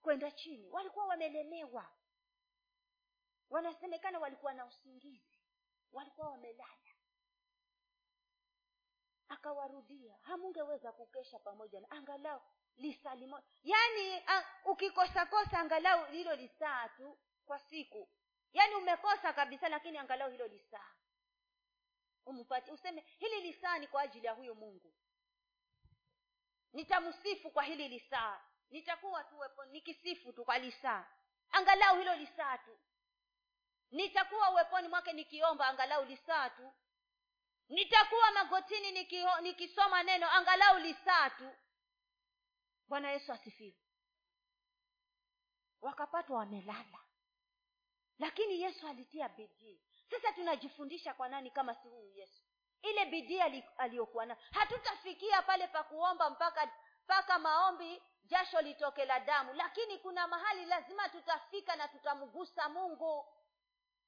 kwenda 0.03 0.30
chini. 0.30 0.68
Walikuwa 0.68 1.07
wamelemewa. 1.07 1.90
Wanasemekana 3.51 4.18
walikuwa 4.18 4.53
na 4.55 4.66
usingizi. 4.66 5.38
Walikuwa 5.92 6.28
wamelala. 6.28 6.76
Akawarudia. 9.28 10.18
Hamungeweza 10.22 10.92
kukesha 10.92 11.38
pamoja 11.38 11.80
na 11.80 11.90
angalau 11.90 12.42
lisali 12.76 13.26
moja 13.26 13.46
yaani 13.62 14.22
ukikosakosa 14.64 15.59
angalau 15.59 16.11
lilo 16.12 16.34
lisaa 16.36 16.88
tu 16.88 17.18
kwa 17.46 17.59
siku 17.59 18.09
yaani 18.53 18.74
umekosa 18.74 19.32
kabisa 19.32 19.68
lakini 19.68 19.98
angalau 19.98 20.30
hilo 20.30 20.46
lisaa 20.46 20.90
umpatie 22.26 22.72
useme 22.72 23.01
hili 23.18 23.40
lisaa 23.40 23.78
ni 23.78 23.86
kwa 23.86 24.03
ajili 24.03 24.26
ya 24.26 24.32
huyu 24.32 24.55
mungu. 24.55 24.94
Nitamsifu 26.72 27.51
kwa 27.51 27.62
hili 27.62 27.88
lisaa 27.88 28.40
nitakuwa 28.70 29.24
tu 29.24 29.38
wepo 29.38 29.64
nikisifu 29.64 30.32
tu 30.32 30.44
kwa 30.44 30.59
lisaa 30.59 31.07
angalau 31.51 31.98
hilo 31.98 32.16
lisaa 32.16 32.59
tu. 32.59 32.78
Nitakuwa 33.90 34.51
uweponi 34.51 34.88
mwake 34.88 35.12
nikiomba 35.12 35.66
angalau 35.68 36.05
lisaa 36.05 36.51
tu. 36.51 36.72
Nitakuwa 37.68 38.32
magotini 38.32 38.92
nikiho, 38.92 39.40
nikisoma 39.40 40.03
neno 40.03 40.30
angalau 40.30 40.78
lisaa 40.78 41.30
tu. 41.30 41.51
Bwana 42.88 43.11
yesu 43.11 43.32
asifiwe. 43.32 43.76
Wakapatwa 45.80 46.38
wamelala 46.38 46.98
lakini 48.20 48.62
yesu 48.62 48.88
alitia 48.88 49.28
bidii. 49.28 49.80
Sasa 50.10 50.32
tunajifundisha 50.32 51.14
kwa 51.14 51.28
nani 51.28 51.50
kama 51.50 51.74
si 51.74 51.88
huyu 51.88 52.10
yesu? 52.14 52.44
Ile 52.82 53.06
bidii 53.06 53.40
aliyokuwa 53.76 54.26
nayo. 54.26 54.40
Hatutafikia 54.50 55.42
pale 55.42 55.66
pa 55.66 55.82
kuomba 55.82 56.30
mpaka 56.30 56.70
mpaka 57.04 57.38
maombi 57.38 58.02
jasho 58.24 58.60
litoke 58.60 59.04
la 59.04 59.20
damu. 59.20 59.52
Lakini 59.54 59.98
kuna 59.98 60.26
mahali 60.28 60.64
lazima 60.64 61.08
tutafika 61.08 61.76
na 61.76 61.88
tutamgusa 61.88 62.68
mungu. 62.68 63.26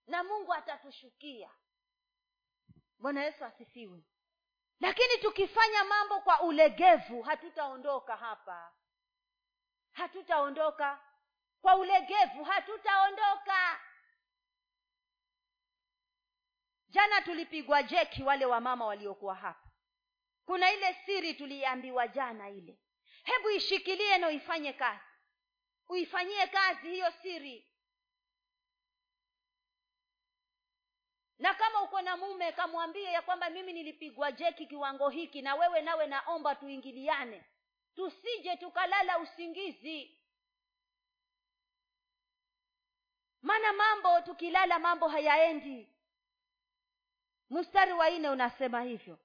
Na 0.06 0.24
mungu 0.24 0.54
atatushukia. 0.54 1.50
Bwana 2.98 3.24
yesu 3.24 3.44
asifiwe. 3.44 4.04
Lakini 4.80 5.18
tukifanya 5.18 5.84
mambo 5.84 6.20
kwa 6.20 6.40
ulegevu 6.40 7.22
hatutaondoka 7.22 8.16
hapa. 8.16 8.72
Hatutaondoka. 9.92 11.00
Kwa 11.62 11.76
ulegevu 11.76 12.44
hatutaondoka 12.44 13.80
jana 16.92 17.22
tulipigwa 17.22 17.82
jeki 17.82 18.22
wale 18.22 18.46
wamama 18.46 18.86
waliokuwa 18.86 19.34
hapa. 19.34 19.70
Kuna 20.44 20.72
ile 20.72 20.94
siri 21.06 21.34
tuliambiwa 21.34 22.08
jana 22.08 22.50
ile. 22.50 22.78
Hebu 23.24 23.50
ishikilie 23.50 24.18
na 24.18 24.28
uifanye 24.28 24.72
kazi. 24.72 25.00
Uifanyie 25.88 26.46
kazi 26.46 26.90
hiyo 26.90 27.10
siri. 27.22 27.68
Na 31.38 31.54
kama 31.54 31.82
uko 31.82 32.00
na 32.02 32.16
mume 32.16 32.52
kamwambie 32.52 33.12
ya 33.12 33.22
kwamba 33.22 33.50
mimi 33.50 33.72
nilipigwa 33.72 34.32
jeki 34.32 34.66
kiwango 34.66 35.08
hiki 35.08 35.42
na 35.42 35.54
wewe 35.54 35.82
nawe 35.82 36.06
naomba 36.06 36.54
tuingiliane. 36.54 37.44
Tusije 37.94 38.56
tukalala 38.56 39.18
usingizi. 39.18 40.18
Maana 43.42 43.72
mambo 43.72 44.20
tukilala 44.20 44.78
mambo 44.78 45.08
hayaendi 45.08 45.91
mstari 47.52 47.92
wa 47.92 48.10
nne 48.10 48.28
unasema 48.28 48.82
hivyo. 48.82 49.18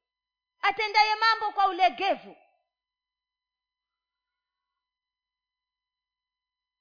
Atendaye 0.61 1.15
mambo 1.15 1.51
kwa 1.51 1.67
ulegevu. 1.67 2.35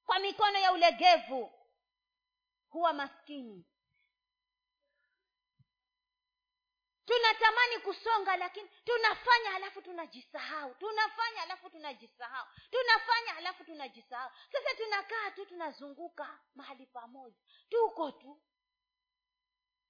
Kwa 0.07 0.19
mikono 0.19 0.59
ya 0.59 0.73
ulegevu 0.73 1.53
huwa 2.69 2.93
maskini. 2.93 3.65
Tunatamani 7.05 7.79
kusonga 7.79 8.37
lakini 8.37 8.69
tunafanya 8.85 9.51
halafu 9.51 9.83
tunajisahau. 9.83 10.75
Tunafanya 10.75 11.41
halafu 11.41 11.71
tunajisahau. 11.71 12.47
Tunafanya 12.71 13.33
halafu 13.35 13.65
tunajisahau. 13.65 14.31
Sasa 14.53 14.75
tunakaa 14.77 15.31
tu 15.31 15.47
tunazunguka 15.47 16.41
mahali 16.55 16.87
pamoja. 16.87 17.37
Tuko 17.69 18.13
tu. 18.13 18.43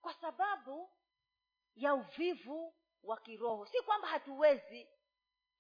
Kwa 0.01 0.15
sababu 0.15 0.91
ya 1.77 1.95
uvivu 1.95 2.75
wa 3.03 3.17
kiroho. 3.17 3.67
Si 3.67 3.81
kwamba 3.83 4.09
hatuwezi 4.09 4.89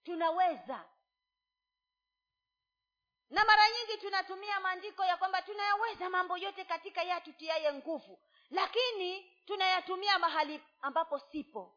tunaweza. 0.04 0.84
Na 3.30 3.44
mara 3.44 3.62
nyingi 3.70 4.00
tunatumia 4.00 4.60
maandiko 4.60 5.04
ya 5.04 5.16
kwamba 5.16 5.42
tunayaweza 5.42 6.10
mambo 6.10 6.38
yote 6.38 6.64
katika 6.64 7.00
yeye 7.00 7.12
atutiaye 7.14 7.72
nguvu 7.72 8.18
lakini 8.50 9.30
tunayatumia 9.46 10.18
mahali 10.18 10.62
ambapo 10.80 11.18
sipo. 11.18 11.76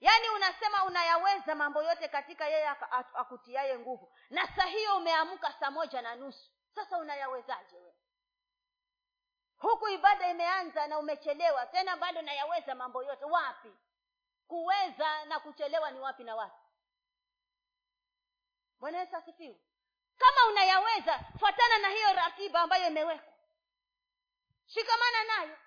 Yaani 0.00 0.28
unasema 0.28 0.84
unayaweza 0.84 1.54
mambo 1.54 1.82
yote 1.82 2.08
katika 2.08 2.48
yeye 2.48 2.68
akutiaye 3.14 3.78
nguvu 3.78 4.12
na 4.30 4.56
saa 4.56 4.66
hiyo 4.66 4.96
umeamka 4.96 5.52
saa 5.60 5.70
moja 5.70 6.02
na 6.02 6.16
nusu. 6.16 6.50
Sasa 6.74 6.98
unayawezaje? 6.98 7.76
we 7.76 7.81
huku 9.62 9.88
ibada 9.88 10.28
imeanza 10.30 10.86
na 10.86 10.98
umechelewa 10.98 11.66
tena 11.66 11.96
bado 11.96 12.22
nayaweza 12.22 12.74
mambo 12.74 13.02
yote. 13.02 13.24
Wapi? 13.24 13.72
Kuweza 14.48 15.24
na 15.24 15.40
kuchelewa 15.40 15.90
ni 15.90 16.00
wapi 16.00 16.24
na 16.24 16.34
wapi? 16.36 16.62
Bwana 18.78 18.98
yesu 18.98 19.16
asifiwe. 19.16 19.60
Kama 20.18 20.46
unayaweza 20.50 21.18
fuatana 21.38 21.78
na 21.78 21.88
hiyo 21.88 22.12
ratiba 22.12 22.60
ambayo 22.60 22.86
imewekwa. 22.86 23.32
Shikamana 24.66 25.24
nayo. 25.24 25.58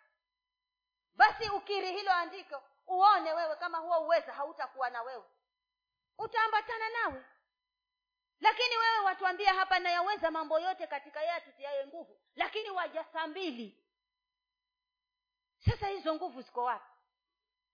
Basi 1.16 1.50
ukiri 1.50 1.91
hilo 1.91 2.12
andiko 2.12 2.64
uone 2.88 3.34
wewe 3.34 3.56
kama 3.56 3.78
huo 3.78 4.00
uweza 4.00 4.34
hautakuwa 4.34 4.89
na 4.89 5.02
wewe. 5.02 5.26
Utaambatana 6.18 6.89
nawe. 6.89 7.26
Lakini 8.39 8.78
wewe 8.78 9.00
watuambia 9.00 9.54
hapa 9.54 9.80
nayaweza 9.80 10.32
mambo 10.32 10.60
yote 10.60 10.88
katika 10.88 11.20
yeye 11.20 11.32
atutiaye 11.34 11.88
nguvu 11.88 12.20
lakini 12.36 12.70
waja 12.70 13.04
saa 13.14 13.28
mbili 13.28 13.85
sasa 15.66 15.88
hizo 15.88 16.16
nguvu 16.16 16.41
ziko 16.41 16.63
wapi? 16.63 16.91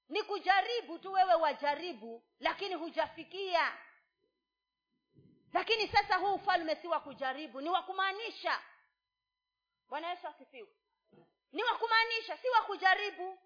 Ni 0.09 0.23
kujaribu 0.23 0.99
tu 0.99 1.11
wewe 1.13 1.33
wajaribu 1.33 2.23
lakini 2.39 2.75
hujafikia. 2.75 3.77
Lakini 5.53 5.87
sasa 5.87 6.15
huu 6.17 6.33
ufalme 6.33 6.75
si 6.75 6.87
wa 6.87 6.99
kujaribu 6.99 7.61
ni 7.61 7.69
wa 7.69 7.81
kumaanisha. 7.83 8.59
Bwana 9.89 10.09
yesu 10.09 10.27
asifiwe. 10.27 10.69
Ni 11.51 11.63
wa 11.63 11.77
kumaanisha 11.77 12.37
si 12.37 12.49
wa 12.49 12.61
kujaribu. 12.61 13.39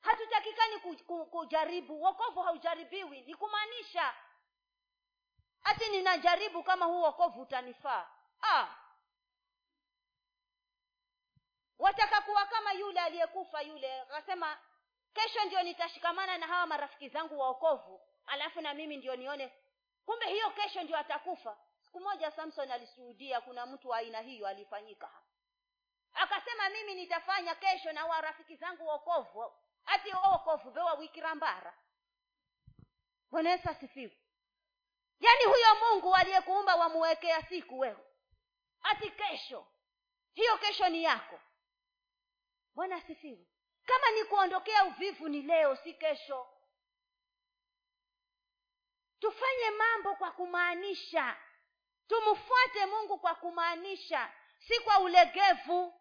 Hatutakikani 0.00 0.78
kujaribu. 1.30 2.02
Wokovu 2.02 2.40
haujaribiwi 2.42 3.20
ni 3.20 3.34
kumaanisha. 3.34 4.14
Hati 5.62 5.88
ninajaribu 5.88 6.62
kama 6.62 6.84
huu 6.84 7.02
wokovu 7.02 7.42
utanifaa. 7.42 8.08
Ah. 8.42 8.66
Wataka 11.82 12.20
kuwa 12.20 12.46
kama 12.46 12.72
yule 12.72 13.00
aliyekufa 13.00 13.60
yule. 13.62 14.00
Akasema 14.00 14.58
kesho 15.14 15.44
ndio 15.44 15.62
nitashikamana 15.62 16.38
na 16.38 16.46
hawa 16.46 16.66
marafiki 16.66 17.08
zangu 17.08 17.38
waokovu. 17.38 18.00
Alafu 18.26 18.60
na 18.60 18.74
mimi 18.74 18.96
ndio 18.96 19.16
nione 19.16 19.52
kumbe 20.06 20.26
hiyo 20.26 20.50
kesho 20.50 20.82
ndio 20.82 20.98
atakufa. 20.98 21.56
Siku 21.84 22.00
moja 22.00 22.30
samson 22.30 22.70
alishuhudia 22.70 23.40
kuna 23.40 23.66
mtu 23.66 23.88
wa 23.88 23.96
aina 23.96 24.20
hiyo 24.20 24.46
alifanyika 24.46 25.06
hapa. 25.06 25.26
Akasema 26.14 26.68
mimi 26.68 26.94
nitafanya 26.94 27.54
kesho 27.54 27.92
na 27.92 28.06
warafiki 28.06 28.56
zangu 28.56 28.86
waokovu 28.86 29.52
ati 29.86 30.12
okovu 30.32 30.70
bewa 30.70 30.94
wikirambara 30.94 31.74
bwana 33.30 33.50
yesu 33.50 33.68
asifiwe. 33.70 34.18
Yaani 35.20 35.44
huyo 35.44 35.66
mungu 35.80 36.14
aliyekuumba 36.14 36.76
wamuwekea 36.76 37.42
siku 37.42 37.78
wewe. 37.78 38.06
Ati 38.82 39.10
kesho 39.10 39.66
hiyo 40.34 40.58
kesho 40.58 40.88
ni 40.88 41.04
yako 41.04 41.40
bwana 42.74 42.96
asifiwe. 42.96 43.46
Kama 43.84 44.10
ni 44.10 44.24
kuondokea 44.24 44.84
uvivu 44.84 45.28
ni 45.28 45.42
leo 45.42 45.76
si 45.76 45.94
kesho. 45.94 46.48
Tufanye 49.20 49.70
mambo 49.70 50.14
kwa 50.14 50.30
kumaanisha. 50.32 51.36
Tumfuate 52.08 52.86
mungu 52.86 53.18
kwa 53.18 53.34
kumaanisha 53.34 54.32
si 54.58 54.80
kwa 54.80 54.98
ulegevu. 54.98 55.94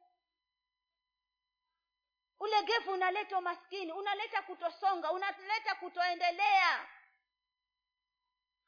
Ulegevu 2.40 2.92
unaleta 2.92 3.38
umaskini 3.38 3.92
unaleta 3.92 4.42
kutosonga 4.42 5.12
unaleta 5.12 5.76
kutoendelea. 5.76 6.88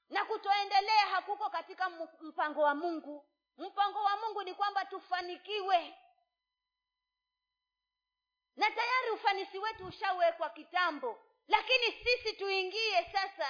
Na 0.09 0.25
kutoendelea 0.25 1.05
hakuko 1.07 1.49
katika 1.49 1.89
mpango 2.21 2.61
wa 2.61 2.75
mungu. 2.75 3.29
Mpango 3.57 4.03
wa 4.03 4.17
mungu 4.17 4.43
ni 4.43 4.53
kwamba 4.53 4.85
tufanikiwe 4.85 5.97
na 8.55 8.71
tayari 8.71 9.09
ufanisi 9.13 9.57
wetu 9.59 9.85
ushawekwa 9.85 10.49
kitambo. 10.49 11.19
Lakini 11.47 11.85
sisi 12.03 12.33
tuingie 12.33 13.03
sasa 13.11 13.47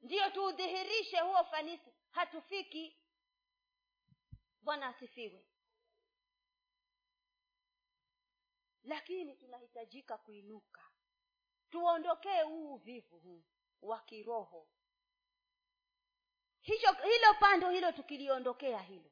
ndiyo 0.00 0.30
tuudhihirishe 0.30 1.20
huo 1.20 1.40
ufanisi 1.40 1.94
hatufiki. 2.10 2.98
Bwana 4.60 4.86
asifiwe. 4.88 5.44
Lakini 8.84 9.36
tunahitajika 9.36 10.18
kuinuka. 10.18 10.80
Tuondokee 11.70 12.42
huu 12.42 12.74
uvivu 12.74 13.18
huu 13.18 13.44
wa 13.82 14.00
kiroho. 14.00 14.68
Hilo 16.62 17.34
pando 17.40 17.70
hilo 17.70 17.92
tukiliondokea 17.92 18.80
hilo 18.80 19.10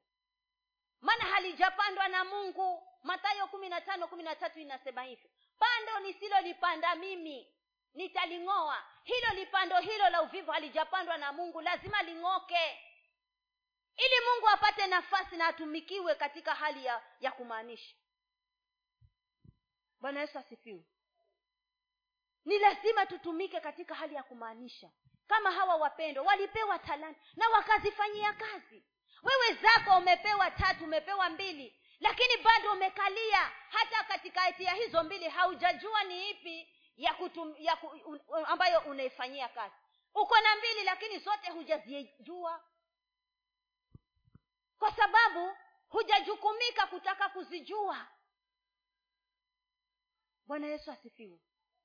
maana 1.02 1.24
halijapandwa 1.24 2.08
na 2.08 2.24
mungu. 2.24 2.88
Mathayo 3.02 3.46
kumi 3.46 3.68
na 3.68 3.80
tano 3.80 4.08
kumi 4.08 4.22
na 4.22 4.36
tatu 4.36 4.58
inasema 4.60 5.02
hivyo 5.02 5.30
pando 5.58 5.98
nisilolipanda 6.00 6.94
mimi 6.94 7.54
nitaling'oa. 7.94 8.84
Hilo 9.04 9.28
lipando 9.34 9.76
hilo 9.80 10.10
la 10.10 10.22
uvivu 10.22 10.50
halijapandwa 10.50 11.18
na 11.18 11.32
mungu 11.32 11.60
lazima 11.60 12.02
ling'oke. 12.02 12.78
Ili 13.96 14.14
mungu 14.30 14.48
apate 14.48 14.86
nafasi 14.86 15.36
na 15.36 15.46
atumikiwe 15.46 16.14
katika 16.14 16.54
hali 16.54 16.84
ya, 16.84 17.02
ya 17.20 17.32
kumaanisha. 17.32 17.94
Bwana 20.00 20.20
yesu 20.20 20.38
asifiwe. 20.38 20.84
Ni 22.44 22.58
lazima 22.58 23.06
tutumike 23.06 23.60
katika 23.60 23.94
hali 23.94 24.14
ya 24.14 24.22
kumaanisha. 24.22 24.90
Kama 25.26 25.50
hawa 25.50 25.76
wapendwa 25.76 26.24
walipewa 26.24 26.78
talanta 26.78 27.20
na 27.36 27.48
wakazifanyia 27.48 28.32
kazi 28.32 28.84
wewe 29.22 29.52
zako 29.62 29.98
umepewa 29.98 30.50
tatu 30.50 30.84
umepewa 30.84 31.28
mbili 31.30 31.82
lakini 32.02 32.36
bado 32.44 32.72
umekalia. 32.72 33.52
Hata 33.68 34.04
katikati 34.04 34.64
ya 34.64 34.74
hizo 34.74 35.02
mbili 35.04 35.28
haujajua 35.28 36.04
ni 36.04 36.30
ipi 36.30 36.68
ya, 36.96 37.14
kutum, 37.14 37.54
ya 37.58 37.76
ku, 37.76 37.86
un, 37.86 38.20
ambayo 38.46 38.80
unaifanyia 38.80 39.48
kazi. 39.48 39.74
Uko 40.14 40.40
na 40.40 40.56
mbili 40.56 40.82
lakini 40.84 41.18
zote 41.18 41.50
hujazijua. 41.50 42.64
Kwa 44.78 44.92
sababu 44.96 45.56
hujajukumika 45.88 46.86
kutaka 46.86 47.28
kuzijua. 47.28 48.06
Bwana 50.46 50.66
yesu 50.66 50.90
asifiwe. 50.90 51.38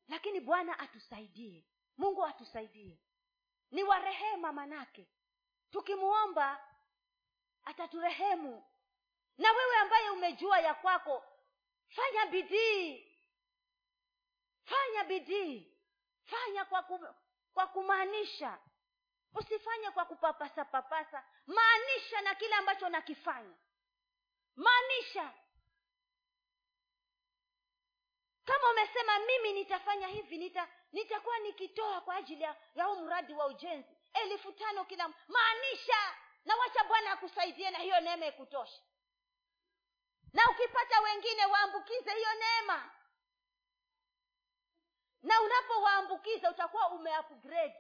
Lakini 0.08 0.40
bwana 0.40 0.80
atusaidie. 0.80 1.66
Mungu 1.98 2.26
atusaidie. 2.26 3.00
Ni 3.72 3.84
warehema 3.84 4.54
manake. 4.54 5.08
Tukimuomba 5.72 6.67
ataturehemu. 7.68 8.64
Na 9.38 9.52
wewe 9.52 9.76
ambaye 9.76 10.10
umejua 10.10 10.60
ya 10.60 10.74
kwako 10.74 11.24
fanya 11.88 12.26
bidii. 12.26 13.14
Fanya 14.64 15.04
bidii. 15.04 15.74
Fanya 16.26 16.66
kwa 16.66 16.84
kum, 16.84 17.08
kwa 17.54 17.68
kumaanisha. 17.68 18.58
Usifanye 19.34 19.92
kwa 19.92 20.06
kupapasa 20.06 20.66
papasa. 20.66 21.24
Maanisha 21.48 22.22
na 22.22 22.36
kile 22.36 22.56
ambacho 22.56 22.90
nakifanya. 22.90 23.56
Maanisha. 24.56 25.34
Kama 28.46 28.70
umesema 28.72 29.20
mimi 29.20 29.54
nitafanya 29.54 30.08
hivi 30.08 30.38
nita 30.38 30.68
nitakuwa 30.92 31.40
nikitoa 31.40 32.02
kwa 32.02 32.16
ajili 32.16 32.44
ya, 32.44 32.56
ya 32.76 32.86
huu 32.86 32.96
mradi 33.06 33.34
wa 33.34 33.46
ujenzi. 33.48 33.90
Elfu 34.14 34.52
tano 34.52 34.86
kila 34.86 35.10
maanisha 35.28 36.16
na 36.48 36.56
wacha 36.56 36.84
bwana 36.84 37.12
akusaidie 37.12 37.70
na 37.72 37.78
hiyo 37.78 38.00
neema 38.00 38.26
ikutosha 38.26 38.82
na 40.34 40.50
ukipata 40.52 41.00
wengine 41.02 41.46
waambukize 41.46 42.14
hiyo 42.16 42.30
neema. 42.34 42.92
Na 45.22 45.42
unapowaambukiza 45.42 46.52
utakuwa 46.52 46.90
umeupgrade. 46.90 47.76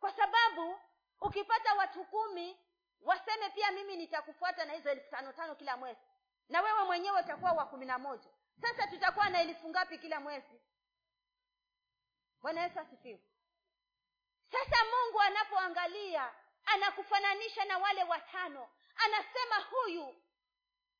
Kwa 0.00 0.12
sababu 0.12 0.80
ukipata 1.20 1.74
watu 1.74 2.04
kumi 2.04 2.58
waseme 3.00 3.50
pia 3.50 3.70
mimi 3.70 3.96
nitakufuata 3.96 4.64
na 4.64 4.72
hizo 4.72 4.90
elfu 4.90 5.10
tano 5.10 5.32
tano 5.32 5.54
kila 5.54 5.76
mwezi. 5.76 6.00
Na 6.48 6.60
wewe 6.62 6.84
mwenyewe 6.84 7.20
utakuwa 7.20 7.52
wa 7.52 7.66
kumi 7.66 7.86
na 7.86 7.98
moja. 7.98 8.30
Sasa 8.60 8.86
tutakuwa 8.86 9.28
na 9.28 9.40
elfu 9.42 9.68
ngapi 9.68 9.98
kila 9.98 10.20
mwezi? 10.20 10.60
Bwana 12.42 12.62
yesu 12.62 12.80
asifiwe. 12.80 13.20
Sasa 14.52 14.76
mungu 14.84 15.20
anapoangalia 15.20 16.34
anakufananisha 16.66 17.64
na 17.64 17.78
wale 17.78 18.04
watano. 18.04 18.68
Anasema 18.96 19.56
huyu 19.70 20.22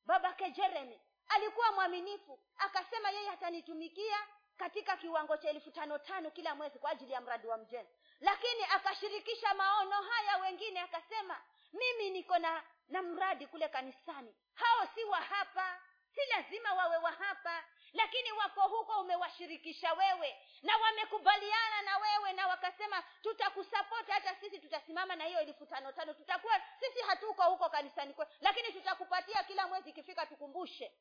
babake 0.07 0.51
jeremi 0.51 1.01
alikuwa 1.29 1.73
mwaminifu. 1.73 2.39
Akasema 2.59 3.11
yeye 3.11 3.31
atanitumikia 3.31 4.17
katika 4.57 4.97
kiwango 4.97 5.37
cha 5.37 5.51
elfu 5.51 5.71
tano 5.71 5.99
tano 5.99 6.31
kila 6.31 6.55
mwezi 6.55 6.79
kwa 6.79 6.91
ajili 6.91 7.13
ya 7.13 7.21
mradi 7.21 7.47
wa 7.47 7.57
mjenzi. 7.57 7.93
Lakini 8.21 8.65
akashirikisha 8.65 9.55
maono 9.55 10.03
haya 10.03 10.37
wengine 10.37 10.81
akasema 10.81 11.41
mimi 11.73 12.11
niko 12.11 12.39
na 12.39 12.63
na 12.89 13.03
mradi 13.03 13.47
kule 13.47 13.69
kanisani. 13.69 14.35
Hao 14.55 14.89
si 14.95 15.05
wa 15.05 15.21
hapa. 15.21 15.81
Si 16.15 16.21
lazima 16.37 16.73
wawe 16.75 16.97
wa 16.97 17.13
hapa 17.13 17.65
lakini 17.95 18.33
wako 18.33 18.61
huko 18.61 19.01
umewashirikisha 19.01 19.93
wewe. 19.93 20.37
Na 20.63 20.77
wamekubaliana 20.77 21.83
na 21.83 21.99
wewe 21.99 22.33
na 22.33 22.47
wakasema 22.47 23.03
tutakusapoti 23.23 24.11
hata 24.11 24.35
sisi 24.35 24.59
tutasimama 24.59 25.17
na 25.17 25.25
hiyo 25.25 25.41
elfu 25.41 25.67
tano 25.67 25.93
tano. 25.93 26.15
Tutakuwa 26.15 26.61
sisi 26.81 27.01
hatuko 27.07 27.43
huko 27.43 27.69
kanisani 27.69 28.15
kwe 28.15 28.27
lakini 28.41 28.73
tutakupatia 28.73 29.43
kila 29.45 29.67
mwezi 29.67 29.91
ikifika 29.91 30.27
tukumbushe. 30.27 30.93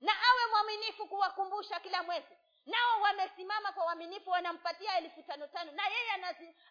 Na 0.00 0.12
awe 0.12 0.46
mwaminifu 0.50 1.06
kuwakumbusha 1.08 1.80
kila 1.80 2.02
mwezi. 2.02 2.36
Nao 2.66 3.00
wamesimama 3.00 3.72
kwa 3.72 3.84
uaminifu 3.86 4.30
wanampatia 4.30 4.98
elfu 4.98 5.22
tano 5.22 5.46
tano. 5.46 5.72
Na 5.72 5.86
yeye 5.86 6.10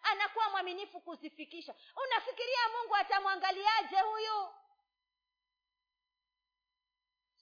anakuwa 0.02 0.50
mwaminifu 0.50 1.00
kuzifikisha. 1.00 1.74
Unafikiria 2.06 2.68
mungu 2.78 2.96
atamwangaliaje 2.96 4.00
huyu 4.00 4.48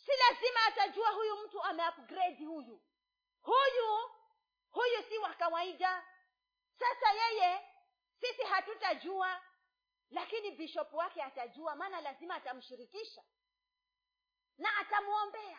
si 0.07 0.13
lazima 0.29 0.61
atajua 0.67 1.11
huyu 1.11 1.37
mtu 1.37 1.63
ameupgrade 1.63 2.45
huyu. 2.45 2.83
Huyu 3.43 4.11
huyu 4.71 5.03
si 5.09 5.19
wa 5.19 5.35
kawaida. 5.35 6.05
Sasa 6.79 7.13
yeye 7.13 7.69
sisi 8.21 8.43
hatutajua 8.43 9.41
lakini 10.11 10.51
bishop 10.51 10.93
wake 10.95 11.23
atajua 11.23 11.77
maana 11.77 12.01
lazima 12.01 12.35
atamshirikisha. 12.35 13.23
Na 14.59 14.77
atamwombea. 14.77 15.59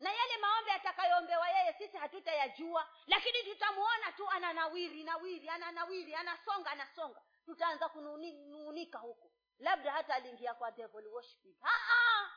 Na 0.00 0.12
yale 0.12 0.36
maombi 0.36 0.70
atakayoombewa 0.70 1.48
yeye 1.48 1.72
sisi 1.78 1.96
hatutayajua 1.96 2.88
lakini 3.06 3.42
tutamuona 3.42 4.12
tu 4.12 4.28
ananawiri 4.30 5.04
nawiri 5.04 5.48
ananawiri 5.48 6.14
anasonga 6.14 6.70
anasonga. 6.70 7.22
Tutaanza 7.44 7.88
kunuunika 7.88 8.98
huko. 8.98 9.32
Labda 9.58 9.92
hata 9.92 10.14
aliingia 10.14 10.54
kwa 10.54 10.70
devil 10.70 11.06
worshiping 11.06 11.54
Ha-ha! 11.60 12.30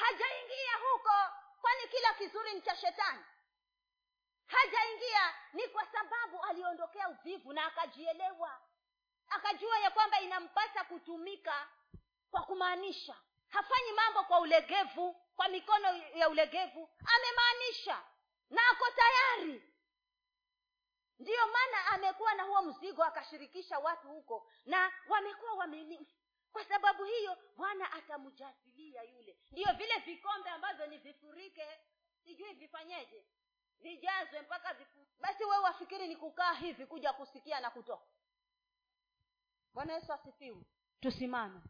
Hajaingia 0.00 0.76
huko 0.90 1.12
kwani 1.60 1.88
kila 1.90 2.14
kizuri 2.14 2.52
ni 2.54 2.60
cha 2.62 2.76
shetani? 2.76 3.24
Hajaingia 4.46 5.34
ni 5.52 5.68
kwa 5.68 5.86
sababu 5.86 6.42
aliondokea 6.42 7.08
uvivu 7.08 7.52
na 7.52 7.66
akajielewa. 7.66 8.60
Akajua 9.28 9.78
ya 9.78 9.90
kwamba 9.90 10.20
inampasa 10.20 10.84
kutumika 10.84 11.68
kwa 12.30 12.42
kumaanisha. 12.42 13.16
Hafanyi 13.48 13.92
mambo 13.92 14.24
kwa 14.24 14.40
ulegevu 14.40 15.12
kwa 15.36 15.48
mikono 15.48 15.96
ya 15.96 16.28
ulegevu. 16.28 16.90
Amemaanisha 17.16 18.02
na 18.50 18.60
ako 18.70 18.86
tayari. 18.90 19.62
Ndiyo 21.18 21.46
maana 21.46 21.86
amekuwa 21.86 22.34
na 22.34 22.42
huo 22.42 22.62
mzigo 22.62 23.04
akashirikisha 23.04 23.78
watu 23.78 24.08
huko 24.08 24.50
na 24.64 24.92
wamekuwa 25.08 25.52
wamenifu 25.54 26.19
kwa 26.52 26.64
sababu 26.64 27.04
hiyo 27.04 27.38
bwana 27.56 27.92
atamjazilia 27.92 29.02
yule. 29.02 29.36
Ndiyo 29.50 29.72
vile 29.72 29.98
vikombe 29.98 30.50
ambavyo 30.50 30.86
ni 30.86 30.98
vifurike. 30.98 31.66
Sijui 32.24 32.52
vifanyeje. 32.54 33.24
Vijazwe 33.80 34.42
mpaka 34.42 34.74
vifu. 34.74 35.06
Basi 35.20 35.44
wewe 35.44 35.58
wafikiri 35.64 36.08
ni 36.08 36.16
kukaa 36.16 36.54
hivi 36.54 36.86
kuja 36.86 37.12
kusikia 37.12 37.60
na 37.60 37.70
kutoka. 37.70 38.06
Bwana 39.74 39.92
yesu 39.94 40.12
asifiwe. 40.12 40.62
Tusimame 41.00 41.60